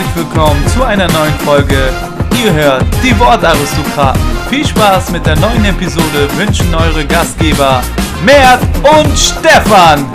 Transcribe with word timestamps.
herzlich 0.00 0.24
willkommen 0.24 0.66
zu 0.68 0.82
einer 0.82 1.06
neuen 1.12 1.34
Folge. 1.40 1.92
Ihr 2.42 2.52
hört 2.54 2.84
die 3.02 3.18
Wortaristokraten. 3.18 4.20
Viel 4.48 4.66
Spaß 4.66 5.10
mit 5.10 5.26
der 5.26 5.36
neuen 5.36 5.62
Episode 5.66 6.26
wünschen 6.36 6.74
eure 6.74 7.04
Gastgeber 7.06 7.82
Mert 8.24 8.62
und 8.78 9.18
Stefan. 9.18 10.10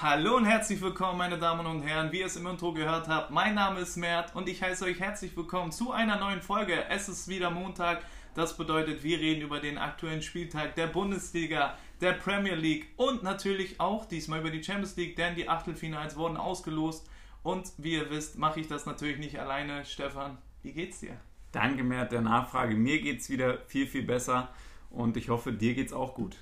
Hallo 0.00 0.36
und 0.36 0.44
herzlich 0.44 0.80
willkommen, 0.80 1.18
meine 1.18 1.38
Damen 1.38 1.66
und 1.66 1.82
Herren. 1.82 2.12
Wie 2.12 2.20
ihr 2.20 2.26
es 2.26 2.36
im 2.36 2.46
Intro 2.46 2.72
gehört 2.72 3.08
habt, 3.08 3.32
mein 3.32 3.54
Name 3.54 3.80
ist 3.80 3.96
Mert 3.96 4.34
und 4.36 4.48
ich 4.48 4.62
heiße 4.62 4.84
euch 4.84 5.00
herzlich 5.00 5.36
willkommen 5.36 5.72
zu 5.72 5.90
einer 5.90 6.18
neuen 6.18 6.40
Folge. 6.40 6.84
Es 6.88 7.08
ist 7.08 7.26
wieder 7.26 7.50
Montag. 7.50 8.02
Das 8.38 8.56
bedeutet, 8.56 9.02
wir 9.02 9.18
reden 9.18 9.42
über 9.42 9.58
den 9.58 9.78
aktuellen 9.78 10.22
Spieltag 10.22 10.76
der 10.76 10.86
Bundesliga, 10.86 11.76
der 12.00 12.12
Premier 12.12 12.54
League 12.54 12.86
und 12.94 13.24
natürlich 13.24 13.80
auch 13.80 14.04
diesmal 14.04 14.38
über 14.38 14.50
die 14.50 14.62
Champions 14.62 14.94
League, 14.94 15.16
denn 15.16 15.34
die 15.34 15.48
Achtelfinals 15.48 16.14
wurden 16.14 16.36
ausgelost. 16.36 17.10
Und 17.42 17.72
wie 17.78 17.94
ihr 17.94 18.10
wisst, 18.10 18.38
mache 18.38 18.60
ich 18.60 18.68
das 18.68 18.86
natürlich 18.86 19.18
nicht 19.18 19.40
alleine. 19.40 19.84
Stefan, 19.84 20.38
wie 20.62 20.72
geht's 20.72 21.00
dir? 21.00 21.16
Danke, 21.50 21.82
Mert, 21.82 22.12
der 22.12 22.20
Nachfrage. 22.20 22.76
Mir 22.76 23.00
geht's 23.00 23.28
wieder 23.28 23.58
viel, 23.66 23.88
viel 23.88 24.04
besser 24.04 24.50
und 24.90 25.16
ich 25.16 25.30
hoffe, 25.30 25.52
dir 25.52 25.74
geht's 25.74 25.92
auch 25.92 26.14
gut. 26.14 26.36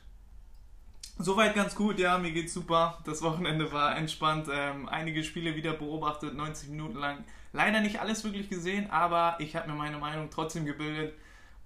Soweit 1.17 1.55
ganz 1.55 1.75
gut, 1.75 1.99
ja, 1.99 2.19
mir 2.19 2.33
geht's 2.33 2.53
super. 2.53 2.99
Das 3.07 3.23
Wochenende 3.23 3.73
war 3.73 3.97
entspannt. 3.97 4.49
Ähm, 4.53 4.87
einige 4.87 5.25
Spiele 5.25 5.57
wieder 5.57 5.73
beobachtet, 5.73 6.35
90 6.35 6.69
Minuten 6.69 6.99
lang. 6.99 7.25
Leider 7.55 7.81
nicht 7.81 8.03
alles 8.03 8.23
wirklich 8.23 8.51
gesehen, 8.51 8.91
aber 8.91 9.37
ich 9.39 9.57
habe 9.57 9.71
mir 9.71 9.77
meine 9.79 9.97
Meinung 9.97 10.29
trotzdem 10.29 10.67
gebildet. 10.67 11.15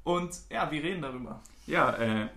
Und 0.05 0.31
ja, 0.51 0.71
wir 0.71 0.83
reden 0.83 1.03
darüber. 1.03 1.43
Ja, 1.67 1.91
äh, 1.93 2.29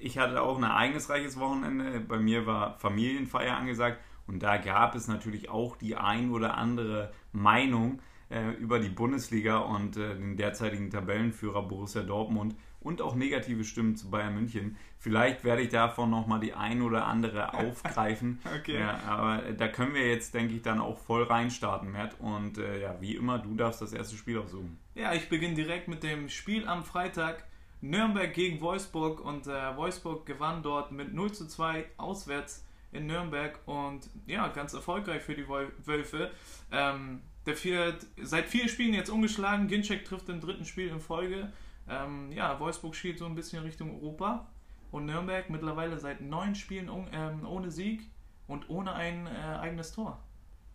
ich 0.00 0.18
hatte 0.18 0.42
auch 0.42 0.58
ein 0.58 0.64
ereignisreiches 0.64 1.38
Wochenende. 1.38 2.00
Bei 2.00 2.18
mir 2.18 2.46
war 2.46 2.78
Familienfeier 2.78 3.56
angesagt 3.56 3.98
und 4.26 4.42
da 4.42 4.56
gab 4.56 4.94
es 4.94 5.08
natürlich 5.08 5.48
auch 5.48 5.76
die 5.76 5.96
ein 5.96 6.30
oder 6.30 6.56
andere 6.56 7.12
Meinung 7.32 8.00
äh, 8.30 8.50
über 8.52 8.78
die 8.78 8.88
Bundesliga 8.88 9.58
und 9.58 9.96
äh, 9.96 10.14
den 10.14 10.36
derzeitigen 10.36 10.90
Tabellenführer 10.90 11.62
Borussia 11.62 12.02
Dortmund 12.02 12.54
und 12.84 13.02
auch 13.02 13.16
negative 13.16 13.64
Stimmen 13.64 13.96
zu 13.96 14.10
Bayern 14.10 14.34
München. 14.34 14.76
Vielleicht 14.98 15.42
werde 15.42 15.62
ich 15.62 15.70
davon 15.70 16.10
nochmal 16.10 16.38
die 16.38 16.54
ein 16.54 16.82
oder 16.82 17.06
andere 17.06 17.54
aufgreifen. 17.54 18.38
okay. 18.56 18.78
Ja, 18.78 19.00
aber 19.06 19.52
da 19.52 19.66
können 19.66 19.94
wir 19.94 20.08
jetzt, 20.08 20.34
denke 20.34 20.54
ich, 20.54 20.62
dann 20.62 20.80
auch 20.80 20.98
voll 20.98 21.24
reinstarten, 21.24 21.90
Mert. 21.90 22.20
Und 22.20 22.58
äh, 22.58 22.80
ja, 22.80 22.96
wie 23.00 23.16
immer, 23.16 23.38
du 23.38 23.56
darfst 23.56 23.82
das 23.82 23.92
erste 23.92 24.16
Spiel 24.16 24.38
aussuchen. 24.38 24.78
Ja, 24.94 25.12
ich 25.14 25.28
beginne 25.28 25.54
direkt 25.54 25.88
mit 25.88 26.04
dem 26.04 26.28
Spiel 26.28 26.68
am 26.68 26.84
Freitag. 26.84 27.44
Nürnberg 27.80 28.32
gegen 28.32 28.60
Wolfsburg 28.60 29.20
und 29.20 29.46
äh, 29.46 29.76
Wolfsburg 29.76 30.24
gewann 30.24 30.62
dort 30.62 30.92
mit 30.92 31.12
0 31.12 31.32
zu 31.32 31.46
2 31.46 31.84
auswärts 31.98 32.64
in 32.92 33.06
Nürnberg 33.06 33.58
und 33.66 34.08
ja, 34.26 34.48
ganz 34.48 34.72
erfolgreich 34.72 35.20
für 35.22 35.34
die 35.34 35.46
Wölfe. 35.48 36.30
Ähm, 36.70 37.20
der 37.44 37.56
vier, 37.56 37.98
seit 38.22 38.46
vier 38.46 38.68
Spielen 38.68 38.94
jetzt 38.94 39.10
ungeschlagen. 39.10 39.68
Ginczek 39.68 40.04
trifft 40.04 40.28
im 40.28 40.40
dritten 40.40 40.64
Spiel 40.64 40.88
in 40.88 41.00
Folge. 41.00 41.52
Ähm, 41.88 42.32
ja, 42.32 42.58
Wolfsburg 42.60 42.94
schielt 42.94 43.18
so 43.18 43.26
ein 43.26 43.34
bisschen 43.34 43.62
Richtung 43.62 43.94
Europa. 43.94 44.46
Und 44.90 45.06
Nürnberg 45.06 45.50
mittlerweile 45.50 45.98
seit 45.98 46.20
neun 46.20 46.54
Spielen 46.54 46.88
un, 46.88 47.08
ähm, 47.12 47.44
ohne 47.46 47.70
Sieg 47.70 48.08
und 48.46 48.70
ohne 48.70 48.92
ein 48.92 49.26
äh, 49.26 49.30
eigenes 49.58 49.92
Tor. 49.92 50.20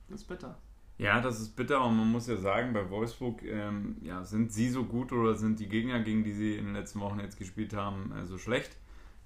Das 0.10 0.22
ist 0.22 0.28
bitter. 0.28 0.58
Ja, 0.98 1.22
das 1.22 1.40
ist 1.40 1.56
bitter 1.56 1.82
und 1.86 1.96
man 1.96 2.12
muss 2.12 2.28
ja 2.28 2.36
sagen, 2.36 2.74
bei 2.74 2.90
Wolfsburg, 2.90 3.42
ähm, 3.44 3.96
ja, 4.02 4.26
sind 4.26 4.52
sie 4.52 4.70
so 4.70 4.84
gut 4.84 5.14
oder 5.14 5.36
sind 5.36 5.62
die 5.62 5.70
Gegner, 5.70 6.02
gegen 6.02 6.26
die 6.26 6.34
sie 6.34 6.58
in 6.58 6.66
den 6.66 6.74
letzten 6.74 7.00
Wochen 7.00 7.22
jetzt 7.22 7.40
gespielt 7.40 7.74
haben, 7.74 8.12
äh, 8.12 8.26
so 8.26 8.38
schlecht? 8.38 8.76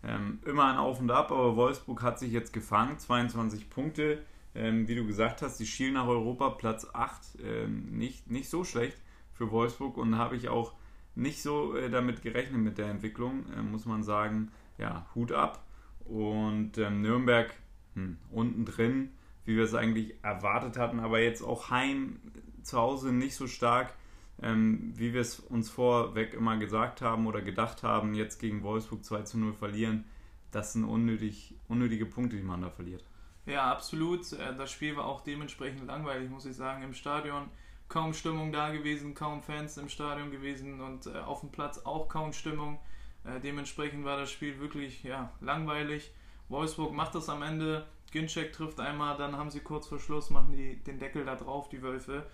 Ähm, 0.04 0.40
immer 0.46 0.66
ein 0.66 0.78
Auf 0.78 1.00
und 1.00 1.10
Ab, 1.10 1.32
aber 1.32 1.56
Wolfsburg 1.56 2.04
hat 2.04 2.20
sich 2.20 2.32
jetzt 2.32 2.54
gefangen, 2.54 3.00
22 3.00 3.72
Punkte. 3.72 4.22
Ähm, 4.54 4.88
wie 4.88 4.94
du 4.94 5.08
gesagt 5.08 5.42
hast, 5.42 5.60
die 5.60 5.66
schielen 5.66 5.96
nach 5.96 6.06
Europa, 6.06 6.52
Platz 6.52 6.86
8, 6.94 7.40
ähm, 7.44 7.98
nicht, 7.98 8.30
nicht 8.30 8.50
so 8.52 8.64
schlecht 8.64 8.98
für 9.32 9.50
Wolfsburg 9.50 9.98
und 9.98 10.20
habe 10.20 10.36
ich 10.36 10.50
auch 10.50 10.74
nicht 11.16 11.42
so 11.42 11.76
äh, 11.76 11.90
damit 11.90 12.22
gerechnet 12.22 12.62
mit 12.62 12.78
der 12.78 12.88
Entwicklung, 12.88 13.46
äh, 13.56 13.62
muss 13.62 13.86
man 13.86 14.04
sagen. 14.04 14.52
Ja, 14.78 15.08
Hut 15.16 15.32
ab. 15.32 15.66
Und 16.06 16.78
ähm, 16.78 17.02
Nürnberg 17.02 17.54
hm, 17.94 18.18
unten 18.32 18.66
drin, 18.66 19.12
wie 19.46 19.56
wir 19.56 19.64
es 19.64 19.74
eigentlich 19.74 20.16
erwartet 20.24 20.78
hatten, 20.78 21.00
aber 21.00 21.20
jetzt 21.20 21.42
auch 21.42 21.70
heim 21.70 22.20
zu 22.64 22.78
Hause 22.78 23.12
nicht 23.12 23.36
so 23.36 23.48
stark, 23.48 23.94
ähm, 24.42 24.94
wie 24.96 25.14
wir 25.14 25.22
es 25.22 25.40
uns 25.40 25.70
vorweg 25.70 26.34
immer 26.34 26.58
gesagt 26.58 27.02
haben 27.02 27.28
oder 27.28 27.42
gedacht 27.42 27.84
haben, 27.84 28.14
jetzt 28.14 28.40
gegen 28.40 28.64
Wolfsburg 28.64 29.04
2 29.04 29.22
zu 29.24 29.38
0 29.38 29.54
verlieren. 29.54 30.06
Das 30.52 30.74
sind 30.74 30.84
unnötig, 30.84 31.56
unnötige 31.68 32.06
Punkte, 32.06 32.38
die 32.38 32.44
man 32.44 32.62
da 32.62 32.70
verliert. 32.70 33.04
Ja, 33.46 33.72
absolut. 33.72 34.32
Äh, 34.34 34.56
das 34.56 34.72
Spiel 34.72 34.96
war 34.96 35.06
auch 35.06 35.22
dementsprechend 35.22 35.86
langweilig, 35.86 36.30
muss 36.30 36.46
ich 36.46 36.56
sagen, 36.56 36.84
im 36.84 36.94
Stadion 36.94 37.50
kaum 37.94 38.16
Stimmung 38.16 38.52
da 38.52 38.72
gewesen, 38.72 39.14
kaum 39.14 39.44
Fans 39.44 39.78
im 39.78 39.88
Stadion 39.88 40.32
gewesen 40.32 40.82
und 40.82 41.06
äh, 41.06 41.20
auf 41.20 41.42
dem 41.42 41.52
Platz 41.52 41.80
auch 41.84 42.10
kaum 42.10 42.34
Stimmung. 42.34 42.80
Äh, 43.24 43.40
dementsprechend 43.40 44.04
war 44.04 44.18
das 44.18 44.32
Spiel 44.32 44.60
wirklich 44.60 45.04
ja, 45.04 45.32
langweilig. 45.42 46.12
Wolfsburg 46.50 46.92
macht 46.92 47.14
das 47.14 47.30
am 47.30 47.44
Ende. 47.44 47.86
Ginczek 48.12 48.52
trifft 48.52 48.80
einmal, 48.80 49.16
dann 49.18 49.38
haben 49.38 49.52
sie 49.52 49.60
kurz 49.60 49.88
vor 49.88 50.00
Schluss, 50.00 50.32
machen 50.32 50.54
die 50.54 50.78
den 50.78 50.98
Deckel 50.98 51.24
da 51.24 51.36
drauf, 51.36 51.70
die 51.70 51.84
Wölfe. 51.84 52.26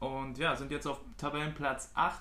Und 0.00 0.36
ja, 0.36 0.54
sind 0.54 0.70
jetzt 0.70 0.86
auf 0.86 1.00
Tabellenplatz 1.16 1.92
8. 1.94 2.20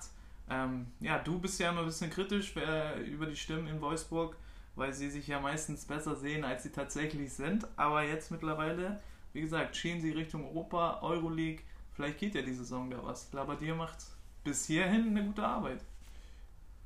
Ähm, 0.50 0.88
ja, 1.01 1.19
du 1.19 1.38
bist 1.38 1.59
ja 1.59 1.72
immer 1.72 1.81
ein 1.81 1.88
bisschen 1.88 2.09
kritisch 2.09 2.56
äh, 2.56 3.01
über 3.01 3.25
die 3.25 3.35
Stimmen 3.35 3.67
in 3.67 3.81
Wolfsburg, 3.81 4.38
weil 4.75 4.94
sie 4.94 5.09
sich 5.09 5.27
ja 5.27 5.41
meistens 5.41 5.83
besser 5.83 6.16
sehen, 6.16 6.45
als 6.45 6.63
sie 6.63 6.72
tatsächlich 6.72 7.33
sind. 7.33 7.67
Aber 7.75 8.03
jetzt 8.03 8.31
mittlerweile, 8.31 9.01
wie 9.33 9.41
gesagt, 9.41 9.75
schienen 9.75 10.00
sie 10.00 10.12
Richtung 10.12 10.45
Europa, 10.45 11.01
Euroleague 11.01 11.62
Vielleicht 11.95 12.19
geht 12.19 12.35
ja 12.35 12.41
die 12.41 12.53
Saison 12.53 12.89
da 12.89 12.97
was. 13.01 13.31
Labadier 13.31 13.73
macht 13.73 13.97
bis 14.44 14.66
hierhin 14.66 15.09
eine 15.09 15.23
gute 15.23 15.45
Arbeit. 15.45 15.81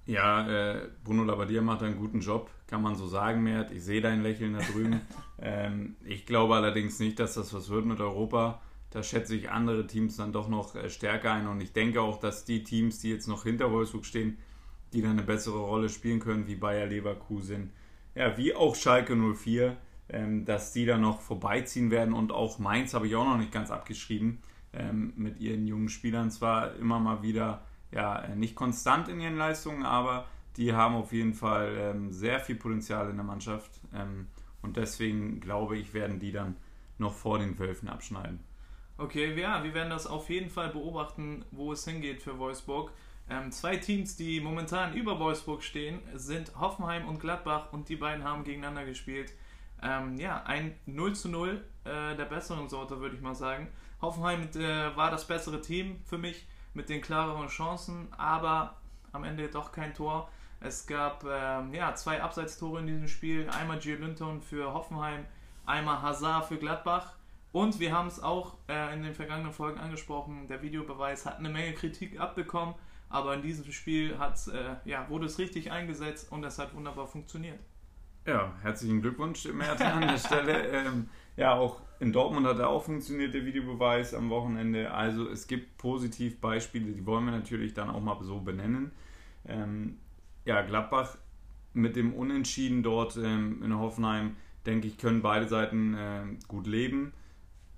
Ja, 0.06 0.48
äh, 0.48 0.90
Bruno 1.04 1.24
Labbadia 1.24 1.62
macht 1.62 1.84
einen 1.84 1.98
guten 1.98 2.22
Job, 2.22 2.50
kann 2.68 2.82
man 2.82 2.96
so 2.96 3.08
sagen, 3.08 3.44
Mert. 3.44 3.72
Ich 3.72 3.84
sehe 3.84 4.02
dein 4.02 4.24
Lächeln 4.24 4.54
da 4.54 4.60
drüben. 4.60 5.02
ähm, 5.42 5.96
ich 6.04 6.26
glaube 6.26 6.56
allerdings 6.56 7.00
nicht, 7.00 7.20
dass 7.20 7.34
das 7.34 7.54
was 7.54 7.70
wird 7.70 7.86
mit 7.86 8.00
Europa. 8.00 8.62
Da 8.92 9.04
schätze 9.04 9.36
ich 9.36 9.52
andere 9.52 9.86
Teams 9.86 10.18
dann 10.18 10.32
doch 10.32 10.48
noch 10.48 10.76
äh, 10.76 10.90
stärker 10.90 11.34
ein 11.34 11.48
und 11.48 11.62
ich 11.62 11.74
denke 11.74 12.02
auch, 12.02 12.20
dass 12.20 12.46
die 12.46 12.64
Teams, 12.64 13.00
die 13.00 13.10
jetzt 13.10 13.28
noch 13.28 13.44
hinter 13.44 13.72
Wolfsburg 13.72 14.06
stehen, 14.06 14.38
die 14.94 15.02
dann 15.02 15.12
eine 15.12 15.24
bessere 15.24 15.60
Rolle 15.60 15.90
spielen 15.90 16.20
können, 16.20 16.48
wie 16.48 16.56
Bayer 16.56 16.88
Leverkusen, 16.88 17.72
ja, 18.16 18.36
wie 18.38 18.56
auch 18.56 18.76
Schalke 18.76 19.16
04, 19.16 19.78
ähm, 20.10 20.46
dass 20.46 20.72
die 20.72 20.86
dann 20.88 21.02
noch 21.02 21.22
vorbeiziehen 21.22 21.92
werden 21.92 22.16
und 22.16 22.32
auch 22.32 22.58
Mainz 22.58 22.96
habe 22.96 23.06
ich 23.06 23.16
auch 23.16 23.26
noch 23.26 23.38
nicht 23.38 23.52
ganz 23.52 23.70
abgeschrieben 23.70 24.42
ähm, 24.74 25.14
mit 25.16 25.40
ihren 25.40 25.68
jungen 25.68 25.90
Spielern. 25.90 26.32
Zwar 26.32 26.76
immer 26.76 27.00
mal 27.00 27.22
wieder 27.22 27.62
ja, 27.92 28.28
nicht 28.36 28.56
konstant 28.56 29.08
in 29.08 29.20
ihren 29.20 29.38
Leistungen, 29.38 29.84
aber 29.84 30.26
die 30.58 30.74
haben 30.74 30.96
auf 30.96 31.12
jeden 31.14 31.34
Fall 31.34 31.76
ähm, 31.78 32.12
sehr 32.12 32.40
viel 32.40 32.56
Potenzial 32.56 33.10
in 33.10 33.16
der 33.16 33.26
Mannschaft. 33.26 33.80
Ähm, 33.94 34.28
und 34.62 34.78
deswegen 34.78 35.40
glaube 35.40 35.78
ich, 35.78 35.94
werden 35.94 36.20
die 36.20 36.32
dann 36.32 36.56
noch 36.98 37.14
vor 37.14 37.40
den 37.40 37.58
Wölfen 37.58 37.90
abschneiden. 37.90 38.40
Okay, 38.98 39.34
ja, 39.40 39.64
wir 39.64 39.74
werden 39.74 39.90
das 39.90 40.06
auf 40.06 40.30
jeden 40.30 40.50
Fall 40.50 40.70
beobachten, 40.70 41.46
wo 41.52 41.72
es 41.72 41.86
hingeht 41.86 42.22
für 42.22 42.38
Wolfsburg. 42.38 42.92
Ähm, 43.30 43.52
zwei 43.52 43.78
Teams, 43.78 44.18
die 44.18 44.42
momentan 44.42 44.94
über 44.94 45.20
Wolfsburg 45.20 45.64
stehen, 45.64 46.00
sind 46.16 46.60
Hoffenheim 46.60 47.08
und 47.08 47.20
Gladbach 47.20 47.72
und 47.72 47.88
die 47.88 47.96
beiden 47.96 48.24
haben 48.24 48.44
gegeneinander 48.44 48.86
gespielt. 48.86 49.34
Ähm, 49.82 50.18
ja, 50.18 50.44
ein 50.44 50.76
0 50.86 51.16
zu 51.16 51.30
0 51.30 51.64
äh, 51.86 52.16
der 52.18 52.26
besseren 52.26 52.68
Sorte, 52.68 53.00
würde 53.00 53.16
ich 53.16 53.22
mal 53.22 53.36
sagen. 53.36 53.70
Hoffenheim 54.02 54.50
äh, 54.56 54.96
war 54.96 55.12
das 55.12 55.28
bessere 55.28 55.62
Team 55.62 56.02
für 56.06 56.18
mich 56.18 56.48
mit 56.74 56.90
den 56.90 57.02
klareren 57.02 57.48
Chancen, 57.48 58.08
aber 58.18 58.76
am 59.12 59.24
Ende 59.24 59.48
doch 59.50 59.72
kein 59.72 59.94
Tor. 59.94 60.30
Es 60.62 60.88
gab 60.88 61.24
ähm, 61.24 61.74
ja, 61.74 61.96
zwei 61.96 62.22
Abseitstore 62.22 62.80
in 62.80 62.88
diesem 62.88 63.08
Spiel. 63.08 63.50
Einmal 63.50 63.80
Gio 63.80 63.98
Linton 63.98 64.42
für 64.42 64.74
Hoffenheim, 64.74 65.26
einmal 65.66 66.02
Hazard 66.02 66.46
für 66.46 66.58
Gladbach. 66.58 67.16
Und 67.52 67.80
wir 67.80 67.94
haben 67.94 68.08
es 68.08 68.22
auch 68.22 68.58
äh, 68.68 68.94
in 68.94 69.04
den 69.04 69.16
vergangenen 69.16 69.54
Folgen 69.54 69.80
angesprochen, 69.80 70.48
der 70.48 70.62
Videobeweis 70.62 71.26
hat 71.26 71.40
eine 71.40 71.50
Menge 71.50 71.74
Kritik 71.74 72.20
abbekommen, 72.20 72.76
aber 73.10 73.34
in 73.34 73.42
diesem 73.42 73.72
Spiel 73.72 74.12
äh, 74.12 74.90
ja, 74.90 75.10
wurde 75.10 75.26
es 75.26 75.40
richtig 75.40 75.72
eingesetzt 75.72 76.32
und 76.32 76.44
es 76.44 76.60
hat 76.60 76.76
wunderbar 76.76 77.08
funktioniert. 77.08 77.60
Ja, 78.28 78.54
herzlichen 78.62 79.02
Glückwunsch, 79.02 79.46
Merten, 79.46 79.84
an 79.84 80.02
der 80.02 80.18
Stelle. 80.20 80.68
Ähm, 80.68 81.10
ja, 81.38 81.54
auch 81.56 81.82
in 82.00 82.14
Dortmund 82.14 82.48
hat 82.48 82.60
er 82.60 82.70
auch 82.70 82.84
funktioniert, 82.84 83.34
der 83.34 83.46
Videobeweis 83.46 84.14
am 84.14 84.30
Wochenende. 84.30 84.92
Also 84.92 85.28
es 85.30 85.48
gibt 85.48 85.78
positiv 85.78 86.40
Beispiele, 86.40 86.92
die 86.94 87.06
wollen 87.06 87.26
wir 87.26 87.32
natürlich 87.32 87.74
dann 87.74 87.90
auch 87.90 88.02
mal 88.02 88.18
so 88.22 88.40
benennen. 88.40 88.92
Ähm, 89.46 89.98
ja, 90.46 90.62
Gladbach 90.62 91.18
mit 91.74 91.96
dem 91.96 92.14
Unentschieden 92.14 92.84
dort 92.84 93.18
ähm, 93.18 93.62
in 93.64 93.78
Hoffenheim, 93.78 94.38
denke 94.66 94.88
ich, 94.88 94.98
können 94.98 95.22
beide 95.22 95.48
Seiten 95.48 95.94
äh, 95.94 96.22
gut 96.48 96.68
leben. 96.68 97.14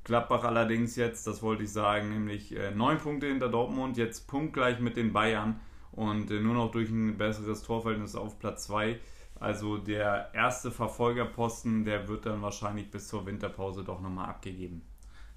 Gladbach 0.03 0.44
allerdings 0.44 0.95
jetzt, 0.95 1.27
das 1.27 1.41
wollte 1.41 1.63
ich 1.63 1.71
sagen, 1.71 2.09
nämlich 2.09 2.56
äh, 2.56 2.71
neun 2.71 2.97
Punkte 2.97 3.27
hinter 3.27 3.50
Dortmund, 3.50 3.97
jetzt 3.97 4.27
punktgleich 4.27 4.79
mit 4.79 4.97
den 4.97 5.13
Bayern 5.13 5.59
und 5.91 6.31
äh, 6.31 6.39
nur 6.39 6.53
noch 6.53 6.71
durch 6.71 6.89
ein 6.89 7.18
besseres 7.18 7.63
Torverhältnis 7.63 8.15
auf 8.15 8.39
Platz 8.39 8.65
2. 8.65 9.00
Also 9.42 9.78
der 9.78 10.30
erste 10.34 10.70
Verfolgerposten, 10.70 11.84
der 11.84 12.08
wird 12.08 12.28
dann 12.28 12.44
wahrscheinlich 12.44 12.92
bis 12.92 13.08
zur 13.08 13.26
Winterpause 13.26 13.84
doch 13.84 14.00
nochmal 14.00 14.30
abgegeben. 14.30 14.84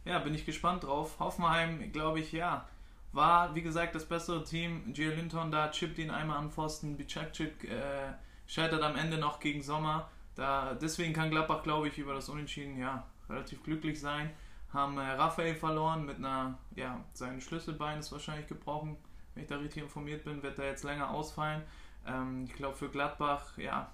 Ja, 0.04 0.18
bin 0.18 0.34
ich 0.34 0.44
gespannt 0.44 0.84
drauf. 0.84 1.18
Hoffenheim, 1.18 1.90
glaube 1.90 2.20
ich, 2.20 2.30
ja, 2.30 2.68
war 3.12 3.54
wie 3.54 3.62
gesagt 3.62 3.94
das 3.94 4.04
bessere 4.04 4.44
Team. 4.44 4.92
Gio 4.92 5.10
Linton 5.10 5.50
da 5.50 5.70
chippt 5.70 5.98
ihn 5.98 6.10
einmal 6.10 6.36
an 6.36 6.50
Pfosten. 6.50 6.98
Bicakcik 6.98 7.64
äh, 7.64 8.12
scheitert 8.46 8.82
am 8.82 8.94
Ende 8.96 9.16
noch 9.16 9.40
gegen 9.40 9.62
Sommer. 9.62 10.10
Da, 10.34 10.74
deswegen 10.74 11.14
kann 11.14 11.30
Gladbach, 11.30 11.62
glaube 11.62 11.88
ich, 11.88 11.96
über 11.96 12.12
das 12.12 12.28
Unentschieden 12.28 12.76
ja 12.76 13.06
relativ 13.30 13.62
glücklich 13.62 13.98
sein. 13.98 14.30
Haben 14.70 14.98
äh, 14.98 15.12
Raphael 15.12 15.54
verloren 15.54 16.04
mit 16.04 16.18
einer, 16.18 16.58
ja, 16.76 17.00
sein 17.14 17.40
Schlüsselbein 17.40 18.00
ist 18.00 18.12
wahrscheinlich 18.12 18.48
gebrochen. 18.48 18.98
Wenn 19.34 19.44
ich 19.44 19.48
da 19.48 19.56
richtig 19.56 19.84
informiert 19.84 20.24
bin, 20.24 20.42
wird 20.42 20.58
er 20.58 20.66
jetzt 20.66 20.84
länger 20.84 21.08
ausfallen. 21.08 21.62
Ähm, 22.06 22.44
ich 22.46 22.54
glaube, 22.54 22.76
für 22.76 22.88
Gladbach, 22.88 23.56
ja, 23.58 23.90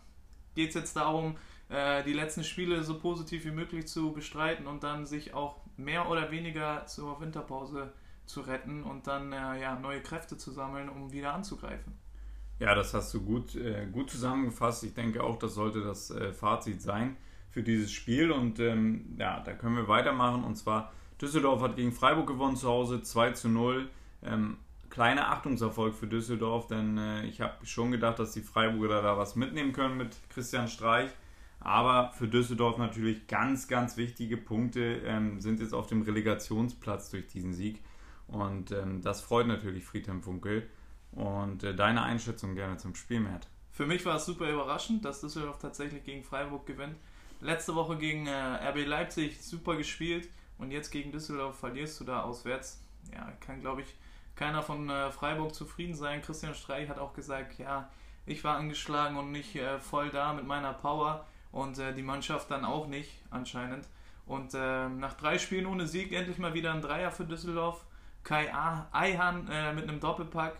geht 0.54 0.70
es 0.70 0.74
jetzt 0.74 0.96
darum, 0.96 1.36
äh, 1.68 2.02
die 2.04 2.12
letzten 2.12 2.44
Spiele 2.44 2.82
so 2.82 2.98
positiv 2.98 3.44
wie 3.44 3.50
möglich 3.50 3.86
zu 3.86 4.12
bestreiten 4.12 4.66
und 4.66 4.82
dann 4.82 5.06
sich 5.06 5.34
auch 5.34 5.60
mehr 5.76 6.08
oder 6.08 6.30
weniger 6.30 6.86
zur 6.86 7.20
Winterpause 7.20 7.92
zu 8.26 8.40
retten 8.42 8.82
und 8.82 9.06
dann 9.06 9.32
äh, 9.32 9.60
ja, 9.60 9.78
neue 9.78 10.00
Kräfte 10.00 10.36
zu 10.36 10.50
sammeln, 10.50 10.88
um 10.88 11.12
wieder 11.12 11.34
anzugreifen. 11.34 11.98
Ja, 12.60 12.74
das 12.74 12.92
hast 12.92 13.12
du 13.14 13.22
gut, 13.22 13.56
äh, 13.56 13.86
gut 13.90 14.10
zusammengefasst. 14.10 14.84
Ich 14.84 14.94
denke 14.94 15.24
auch, 15.24 15.38
das 15.38 15.54
sollte 15.54 15.82
das 15.82 16.10
äh, 16.10 16.32
Fazit 16.32 16.82
sein 16.82 17.16
für 17.48 17.62
dieses 17.62 17.90
Spiel. 17.90 18.30
Und 18.30 18.60
ähm, 18.60 19.16
ja, 19.18 19.40
da 19.40 19.54
können 19.54 19.76
wir 19.76 19.88
weitermachen. 19.88 20.44
Und 20.44 20.56
zwar, 20.56 20.92
Düsseldorf 21.20 21.62
hat 21.62 21.76
gegen 21.76 21.92
Freiburg 21.92 22.26
gewonnen 22.26 22.56
zu 22.56 22.68
Hause, 22.68 23.02
2 23.02 23.32
zu 23.32 23.48
0. 23.48 23.88
Ähm, 24.22 24.58
kleiner 24.90 25.30
Achtungserfolg 25.30 25.94
für 25.94 26.06
Düsseldorf, 26.06 26.66
denn 26.66 26.98
äh, 26.98 27.24
ich 27.24 27.40
habe 27.40 27.64
schon 27.64 27.90
gedacht, 27.90 28.18
dass 28.18 28.32
die 28.32 28.42
Freiburger 28.42 29.02
da 29.02 29.16
was 29.16 29.36
mitnehmen 29.36 29.72
können 29.72 29.96
mit 29.96 30.16
Christian 30.30 30.68
Streich. 30.68 31.10
Aber 31.60 32.12
für 32.12 32.26
Düsseldorf 32.26 32.78
natürlich 32.78 33.26
ganz, 33.26 33.68
ganz 33.68 33.96
wichtige 33.96 34.36
Punkte 34.36 35.02
ähm, 35.04 35.40
sind 35.40 35.60
jetzt 35.60 35.74
auf 35.74 35.86
dem 35.86 36.02
Relegationsplatz 36.02 37.10
durch 37.10 37.26
diesen 37.26 37.52
Sieg. 37.52 37.82
Und 38.28 38.72
ähm, 38.72 39.02
das 39.02 39.20
freut 39.20 39.46
natürlich 39.46 39.84
Friedhelm 39.84 40.22
Funkel. 40.22 40.68
Und 41.12 41.62
äh, 41.62 41.74
deine 41.74 42.02
Einschätzung 42.02 42.54
gerne 42.54 42.76
zum 42.78 42.94
Spiel, 42.94 43.20
Matt. 43.20 43.46
Für 43.72 43.86
mich 43.86 44.04
war 44.06 44.16
es 44.16 44.26
super 44.26 44.50
überraschend, 44.50 45.04
dass 45.04 45.20
Düsseldorf 45.20 45.58
tatsächlich 45.58 46.04
gegen 46.04 46.24
Freiburg 46.24 46.66
gewinnt. 46.66 46.96
Letzte 47.40 47.74
Woche 47.74 47.96
gegen 47.96 48.26
äh, 48.26 48.68
RB 48.68 48.86
Leipzig 48.86 49.40
super 49.42 49.76
gespielt 49.76 50.28
und 50.58 50.70
jetzt 50.70 50.90
gegen 50.90 51.12
Düsseldorf 51.12 51.58
verlierst 51.58 51.98
du 52.00 52.04
da 52.04 52.22
auswärts. 52.22 52.82
Ja, 53.12 53.32
kann 53.40 53.60
glaube 53.60 53.82
ich 53.82 53.94
keiner 54.40 54.62
von 54.62 54.88
äh, 54.88 55.10
Freiburg 55.10 55.54
zufrieden 55.54 55.94
sein. 55.94 56.22
Christian 56.22 56.54
Streich 56.54 56.88
hat 56.88 56.98
auch 56.98 57.12
gesagt, 57.12 57.58
ja, 57.58 57.90
ich 58.24 58.42
war 58.42 58.56
angeschlagen 58.56 59.18
und 59.18 59.32
nicht 59.32 59.54
äh, 59.54 59.78
voll 59.78 60.08
da 60.08 60.32
mit 60.32 60.46
meiner 60.46 60.72
Power 60.72 61.26
und 61.52 61.78
äh, 61.78 61.92
die 61.92 62.02
Mannschaft 62.02 62.50
dann 62.50 62.64
auch 62.64 62.86
nicht 62.86 63.20
anscheinend. 63.30 63.86
Und 64.24 64.54
äh, 64.54 64.88
nach 64.88 65.12
drei 65.12 65.38
Spielen 65.38 65.66
ohne 65.66 65.86
Sieg 65.86 66.12
endlich 66.12 66.38
mal 66.38 66.54
wieder 66.54 66.72
ein 66.72 66.80
Dreier 66.80 67.10
für 67.10 67.26
Düsseldorf. 67.26 67.84
Kai 68.22 68.50
Eihan 68.92 69.46
äh, 69.50 69.74
mit 69.74 69.86
einem 69.86 70.00
Doppelpack. 70.00 70.56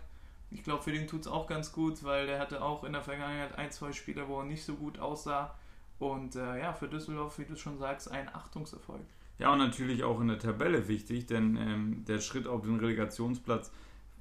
Ich 0.51 0.63
glaube, 0.63 0.83
für 0.83 0.91
den 0.91 1.07
tut 1.07 1.21
es 1.21 1.27
auch 1.27 1.47
ganz 1.47 1.71
gut, 1.71 2.03
weil 2.03 2.27
der 2.27 2.39
hatte 2.39 2.61
auch 2.61 2.83
in 2.83 2.93
der 2.93 3.01
Vergangenheit 3.01 3.57
ein, 3.57 3.71
zwei 3.71 3.93
Spiele, 3.93 4.27
wo 4.27 4.41
er 4.41 4.45
nicht 4.45 4.63
so 4.63 4.75
gut 4.75 4.99
aussah. 4.99 5.55
Und 5.97 6.35
äh, 6.35 6.59
ja, 6.59 6.73
für 6.73 6.87
Düsseldorf, 6.87 7.39
wie 7.39 7.45
du 7.45 7.55
schon 7.55 7.79
sagst, 7.79 8.11
ein 8.11 8.29
Achtungserfolg. 8.29 9.07
Ja, 9.41 9.53
und 9.53 9.57
natürlich 9.57 10.03
auch 10.03 10.21
in 10.21 10.27
der 10.27 10.37
Tabelle 10.37 10.87
wichtig, 10.87 11.25
denn 11.25 11.57
ähm, 11.57 12.05
der 12.07 12.19
Schritt 12.19 12.45
auf 12.45 12.61
den 12.61 12.79
Relegationsplatz 12.79 13.71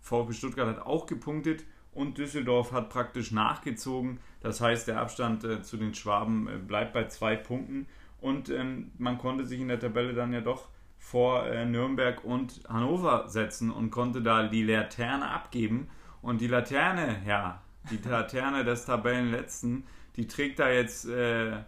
VfB 0.00 0.32
Stuttgart 0.32 0.66
hat 0.66 0.86
auch 0.86 1.04
gepunktet 1.04 1.66
und 1.92 2.16
Düsseldorf 2.16 2.72
hat 2.72 2.88
praktisch 2.88 3.30
nachgezogen. 3.30 4.18
Das 4.40 4.62
heißt, 4.62 4.88
der 4.88 4.98
Abstand 4.98 5.44
äh, 5.44 5.60
zu 5.60 5.76
den 5.76 5.92
Schwaben 5.92 6.48
äh, 6.48 6.56
bleibt 6.56 6.94
bei 6.94 7.04
zwei 7.08 7.36
Punkten 7.36 7.86
und 8.22 8.48
ähm, 8.48 8.92
man 8.96 9.18
konnte 9.18 9.44
sich 9.44 9.60
in 9.60 9.68
der 9.68 9.78
Tabelle 9.78 10.14
dann 10.14 10.32
ja 10.32 10.40
doch 10.40 10.68
vor 10.96 11.44
äh, 11.44 11.66
Nürnberg 11.66 12.24
und 12.24 12.62
Hannover 12.66 13.28
setzen 13.28 13.70
und 13.70 13.90
konnte 13.90 14.22
da 14.22 14.48
die 14.48 14.62
Laterne 14.62 15.28
abgeben. 15.28 15.90
Und 16.22 16.40
die 16.40 16.48
Laterne, 16.48 17.20
ja, 17.26 17.60
die 17.90 17.98
Laterne 18.08 18.64
des 18.64 18.86
Tabellenletzten, 18.86 19.84
die 20.16 20.26
trägt 20.26 20.60
da 20.60 20.70
jetzt 20.70 21.06
äh, 21.06 21.58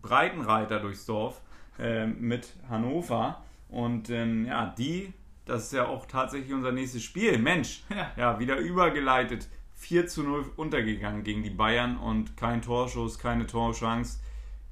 Breitenreiter 0.00 0.78
durchs 0.78 1.06
Dorf 1.06 1.40
äh, 1.78 2.06
mit 2.06 2.54
Hannover. 2.68 3.42
Und 3.68 4.10
ähm, 4.10 4.46
ja, 4.46 4.66
die, 4.78 5.12
das 5.44 5.64
ist 5.64 5.72
ja 5.72 5.86
auch 5.86 6.06
tatsächlich 6.06 6.52
unser 6.52 6.72
nächstes 6.72 7.02
Spiel. 7.02 7.38
Mensch, 7.38 7.82
ja, 7.90 8.12
ja 8.16 8.38
wieder 8.38 8.56
übergeleitet. 8.56 9.48
4 9.74 10.06
zu 10.06 10.22
0 10.22 10.52
untergegangen 10.56 11.24
gegen 11.24 11.42
die 11.42 11.50
Bayern 11.50 11.98
und 11.98 12.36
kein 12.36 12.62
Torschuss, 12.62 13.18
keine 13.18 13.46
Torchance. 13.46 14.20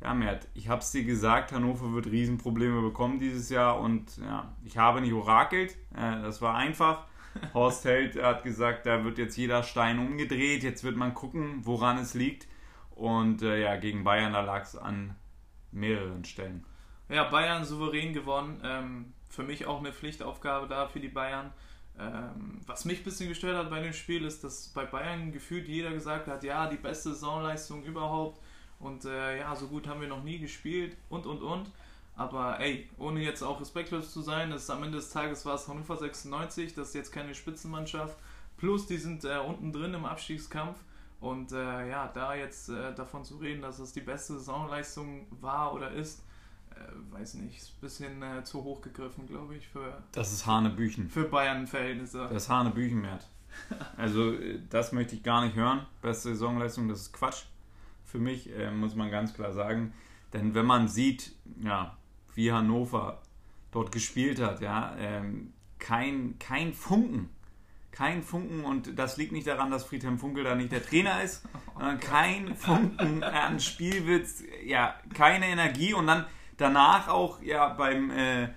Ja, 0.01 0.15
Mert, 0.15 0.49
ich 0.55 0.69
habe 0.69 0.81
es 0.81 0.91
dir 0.91 1.05
gesagt, 1.05 1.53
Hannover 1.53 1.93
wird 1.93 2.07
Riesenprobleme 2.07 2.81
bekommen 2.81 3.21
dieses 3.21 3.51
Jahr 3.51 3.79
und 3.79 4.17
ja, 4.17 4.53
ich 4.65 4.79
habe 4.79 5.01
nicht 5.01 5.13
orakelt, 5.13 5.77
äh, 5.95 6.23
das 6.23 6.43
war 6.43 6.57
einfach. 6.57 7.07
Horst 7.55 7.85
Held 7.85 8.21
hat 8.21 8.43
gesagt, 8.43 8.87
da 8.87 9.05
wird 9.05 9.19
jetzt 9.19 9.37
jeder 9.37 9.63
Stein 9.63 9.99
umgedreht, 9.99 10.63
jetzt 10.63 10.85
wird 10.85 10.97
man 10.97 11.15
gucken, 11.15 11.61
woran 11.65 11.99
es 11.99 12.15
liegt. 12.15 12.47
Und 12.91 13.43
äh, 13.43 13.63
ja, 13.63 13.77
gegen 13.77 14.05
Bayern, 14.05 14.33
da 14.33 14.41
lag 14.41 14.63
es 14.63 14.77
an 14.77 15.15
mehreren 15.71 16.25
Stellen. 16.25 16.65
Ja, 17.13 17.25
Bayern 17.25 17.65
souverän 17.65 18.15
gewonnen. 18.15 18.61
Ähm, 18.65 19.13
für 19.29 19.43
mich 19.43 19.67
auch 19.67 19.81
eine 19.81 19.93
Pflichtaufgabe 19.93 20.67
da 20.67 20.87
für 20.87 20.99
die 20.99 21.09
Bayern. 21.09 21.53
Ähm, 21.99 22.61
was 22.67 22.87
mich 22.87 23.01
ein 23.01 23.05
bisschen 23.05 23.29
gestört 23.29 23.55
hat 23.57 23.69
bei 23.69 23.81
dem 23.83 23.93
Spiel 23.93 24.25
ist, 24.25 24.43
dass 24.45 24.69
bei 24.69 24.87
Bayern 24.87 25.31
gefühlt 25.31 25.69
jeder 25.69 25.93
gesagt 25.93 26.27
hat, 26.27 26.43
ja, 26.43 26.69
die 26.69 26.79
beste 26.79 27.11
Saisonleistung 27.11 27.83
überhaupt 27.85 28.41
und 28.79 29.05
äh, 29.05 29.39
ja, 29.41 29.55
so 29.55 29.69
gut 29.69 29.87
haben 29.87 30.01
wir 30.01 30.09
noch 30.09 30.23
nie 30.23 30.39
gespielt 30.39 30.97
und 31.11 31.27
und 31.27 31.43
und. 31.43 31.71
Aber 32.17 32.59
ey, 32.61 32.89
ohne 32.97 33.21
jetzt 33.21 33.43
auch 33.43 33.61
respektlos 33.61 34.11
zu 34.11 34.23
sein, 34.23 34.51
ist 34.53 34.71
am 34.71 34.83
Ende 34.83 34.97
des 34.97 35.11
Tages 35.11 35.45
war 35.45 35.57
es 35.57 35.69
Hannover 35.69 35.99
96, 35.99 36.75
das 36.75 36.89
ist 36.89 36.95
jetzt 36.95 37.13
keine 37.13 37.35
Spitzenmannschaft. 37.35 38.17
Plus 38.57 38.87
die 38.87 38.97
sind 38.97 39.25
äh, 39.25 39.39
unten 39.39 39.71
drin 39.71 39.93
im 39.93 40.07
Abstiegskampf. 40.07 40.79
Und 41.21 41.53
äh, 41.53 41.89
ja, 41.89 42.11
da 42.15 42.35
jetzt 42.35 42.71
äh, 42.71 42.95
davon 42.95 43.25
zu 43.25 43.37
reden, 43.37 43.61
dass 43.61 43.79
es 43.79 43.93
die 43.93 44.01
beste 44.01 44.35
Saisonleistung 44.35 45.27
war 45.41 45.75
oder 45.75 45.93
ist, 45.93 46.25
äh, 46.77 47.13
weiß 47.15 47.35
nicht, 47.35 47.59
ist 47.59 47.71
ein 47.71 47.81
bisschen 47.81 48.23
äh, 48.23 48.45
zu 48.45 48.63
hoch 48.65 48.81
gegriffen, 48.81 49.27
glaube 49.27 49.57
ich, 49.57 49.69
für. 49.69 50.03
Das 50.13 50.33
ist 50.33 50.47
Hanebüchen. 50.47 51.09
Für 51.09 51.25
Bayern-Verhältnisse. 51.25 52.29
Das 52.31 52.45
ist 52.45 52.49
Hanebüchen 52.49 53.03
wert. 53.03 53.29
also, 53.97 54.33
äh, 54.33 54.61
das 54.71 54.93
möchte 54.93 55.15
ich 55.15 55.23
gar 55.23 55.45
nicht 55.45 55.57
hören. 55.57 55.87
Beste 56.01 56.31
Saisonleistung, 56.31 56.89
das 56.89 57.03
ist 57.03 57.13
Quatsch. 57.13 57.45
Für 58.05 58.19
mich, 58.19 58.51
äh, 58.51 58.71
muss 58.71 58.95
man 58.95 59.11
ganz 59.11 59.35
klar 59.35 59.53
sagen. 59.53 59.93
Denn 60.33 60.55
wenn 60.55 60.67
man 60.67 60.89
sieht, 60.89 61.33
ja, 61.61 61.97
wie 62.35 62.53
Hannover 62.53 63.23
dort 63.71 63.93
gespielt 63.93 64.41
hat, 64.41 64.61
ja, 64.61 64.95
ähm, 64.99 65.53
kein, 65.79 66.39
kein 66.39 66.73
Funken 66.73 67.29
kein 67.93 68.23
Funken 68.23 68.65
und 68.65 68.99
das 68.99 69.19
liegt 69.19 69.33
nicht 69.33 69.47
daran, 69.47 69.71
dass 69.71 69.85
Friedhelm 69.85 70.19
Funkel 70.19 70.43
da 70.45 70.55
nicht 70.55 70.73
der 70.73 70.85
Trainer 70.85 71.23
ist. 71.23 71.45
Oh 71.75 71.97
kein 71.99 72.55
Funken 72.55 73.25
an 73.25 73.59
Spielwitz, 73.59 74.45
ja, 74.65 74.95
keine 75.15 75.47
Energie 75.47 75.95
und 75.95 76.07
dann 76.07 76.27
danach 76.57 77.09
auch, 77.09 77.41
ja, 77.43 77.69
beim 77.69 78.11
äh, 78.11 78.49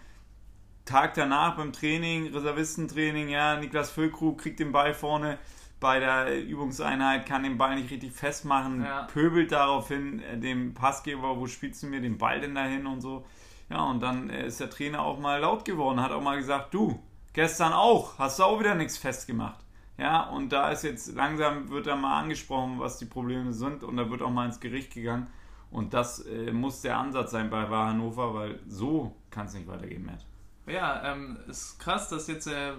Tag 0.86 1.14
danach 1.16 1.56
beim 1.56 1.74
Training, 1.74 2.34
Reservistentraining, 2.34 3.30
ja, 3.30 3.58
Niklas 3.58 3.92
Füllkrug 3.92 4.40
kriegt 4.40 4.60
den 4.60 4.72
Ball 4.72 4.94
vorne 4.94 5.40
bei 5.80 6.00
der 6.00 6.44
Übungseinheit, 6.44 7.26
kann 7.26 7.44
den 7.44 7.58
Ball 7.58 7.76
nicht 7.76 7.92
richtig 7.92 8.14
festmachen, 8.14 8.84
ja. 8.84 9.04
pöbelt 9.04 9.52
daraufhin 9.52 10.22
äh, 10.22 10.38
dem 10.38 10.74
Passgeber, 10.74 11.38
wo 11.38 11.48
spielst 11.48 11.84
du 11.84 11.88
mir 11.88 12.02
den 12.02 12.18
Ball 12.18 12.40
denn 12.40 12.56
dahin 12.56 12.86
und 12.86 13.02
so. 13.02 13.26
Ja, 13.70 13.84
und 13.84 14.02
dann 14.02 14.30
äh, 14.30 14.48
ist 14.48 14.60
der 14.60 14.70
Trainer 14.70 15.02
auch 15.02 15.20
mal 15.20 15.40
laut 15.42 15.66
geworden, 15.66 16.02
hat 16.02 16.12
auch 16.12 16.22
mal 16.22 16.38
gesagt, 16.38 16.74
du, 16.74 17.00
Gestern 17.36 17.74
auch, 17.74 18.18
hast 18.18 18.40
du 18.40 18.44
auch 18.44 18.62
wieder 18.62 18.76
nichts 18.76 18.98
festgemacht. 18.98 19.60
Ja, 19.98 20.30
und 20.30 20.54
da 20.54 20.70
ist 20.70 20.86
jetzt 20.86 21.14
langsam, 21.16 21.70
wird 21.70 21.86
da 21.86 21.98
mal 21.98 22.18
angesprochen, 22.18 22.80
was 22.80 22.98
die 22.98 23.06
Probleme 23.06 23.52
sind 23.52 23.84
und 23.84 23.98
da 23.98 24.10
wird 24.10 24.22
auch 24.22 24.30
mal 24.30 24.46
ins 24.46 24.62
Gericht 24.62 24.94
gegangen. 24.94 25.28
Und 25.72 25.94
das 25.94 26.26
äh, 26.26 26.52
muss 26.52 26.82
der 26.82 26.98
Ansatz 26.98 27.32
sein 27.32 27.50
bei 27.50 27.68
Hannover, 27.68 28.34
weil 28.34 28.60
so 28.68 29.16
kann 29.30 29.48
es 29.48 29.54
nicht 29.54 29.68
weitergehen, 29.68 30.06
Matt. 30.06 30.26
Ja, 30.68 31.12
ähm, 31.12 31.38
ist 31.48 31.80
krass, 31.80 32.10
dass 32.10 32.28
jetzt 32.28 32.48
äh, 32.48 32.74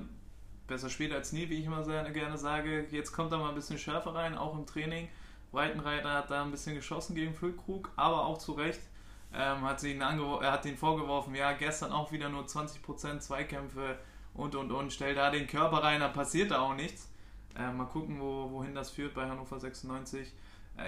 besser 0.66 0.88
spät 0.88 1.12
als 1.12 1.32
nie, 1.32 1.48
wie 1.48 1.58
ich 1.58 1.66
immer 1.66 1.84
sehr 1.84 2.08
gerne 2.10 2.38
sage. 2.38 2.86
Jetzt 2.90 3.12
kommt 3.12 3.32
da 3.32 3.38
mal 3.38 3.50
ein 3.50 3.54
bisschen 3.54 3.78
Schärfe 3.78 4.14
rein, 4.14 4.36
auch 4.36 4.56
im 4.56 4.66
Training. 4.66 5.08
Breitenreiter 5.52 6.12
hat 6.12 6.30
da 6.30 6.42
ein 6.42 6.50
bisschen 6.50 6.74
geschossen 6.74 7.14
gegen 7.14 7.34
Füllkrug, 7.34 7.90
aber 7.96 8.26
auch 8.26 8.38
zu 8.38 8.52
Recht. 8.52 8.80
Ähm, 9.32 9.62
hat, 9.62 9.82
ihn 9.82 10.00
er 10.00 10.52
hat 10.52 10.64
ihn 10.64 10.76
vorgeworfen, 10.76 11.34
ja, 11.34 11.52
gestern 11.52 11.92
auch 11.92 12.12
wieder 12.12 12.28
nur 12.28 12.44
20% 12.44 13.20
Zweikämpfe 13.20 13.98
und 14.34 14.54
und 14.54 14.70
und, 14.70 14.92
stell 14.92 15.14
da 15.14 15.30
den 15.30 15.46
Körper 15.46 15.82
rein, 15.82 16.00
da 16.00 16.08
passiert 16.08 16.50
da 16.50 16.60
auch 16.60 16.74
nichts. 16.74 17.10
Äh, 17.58 17.72
mal 17.72 17.86
gucken, 17.86 18.20
wo, 18.20 18.50
wohin 18.50 18.74
das 18.74 18.90
führt 18.90 19.14
bei 19.14 19.28
Hannover 19.28 19.58
96. 19.58 20.32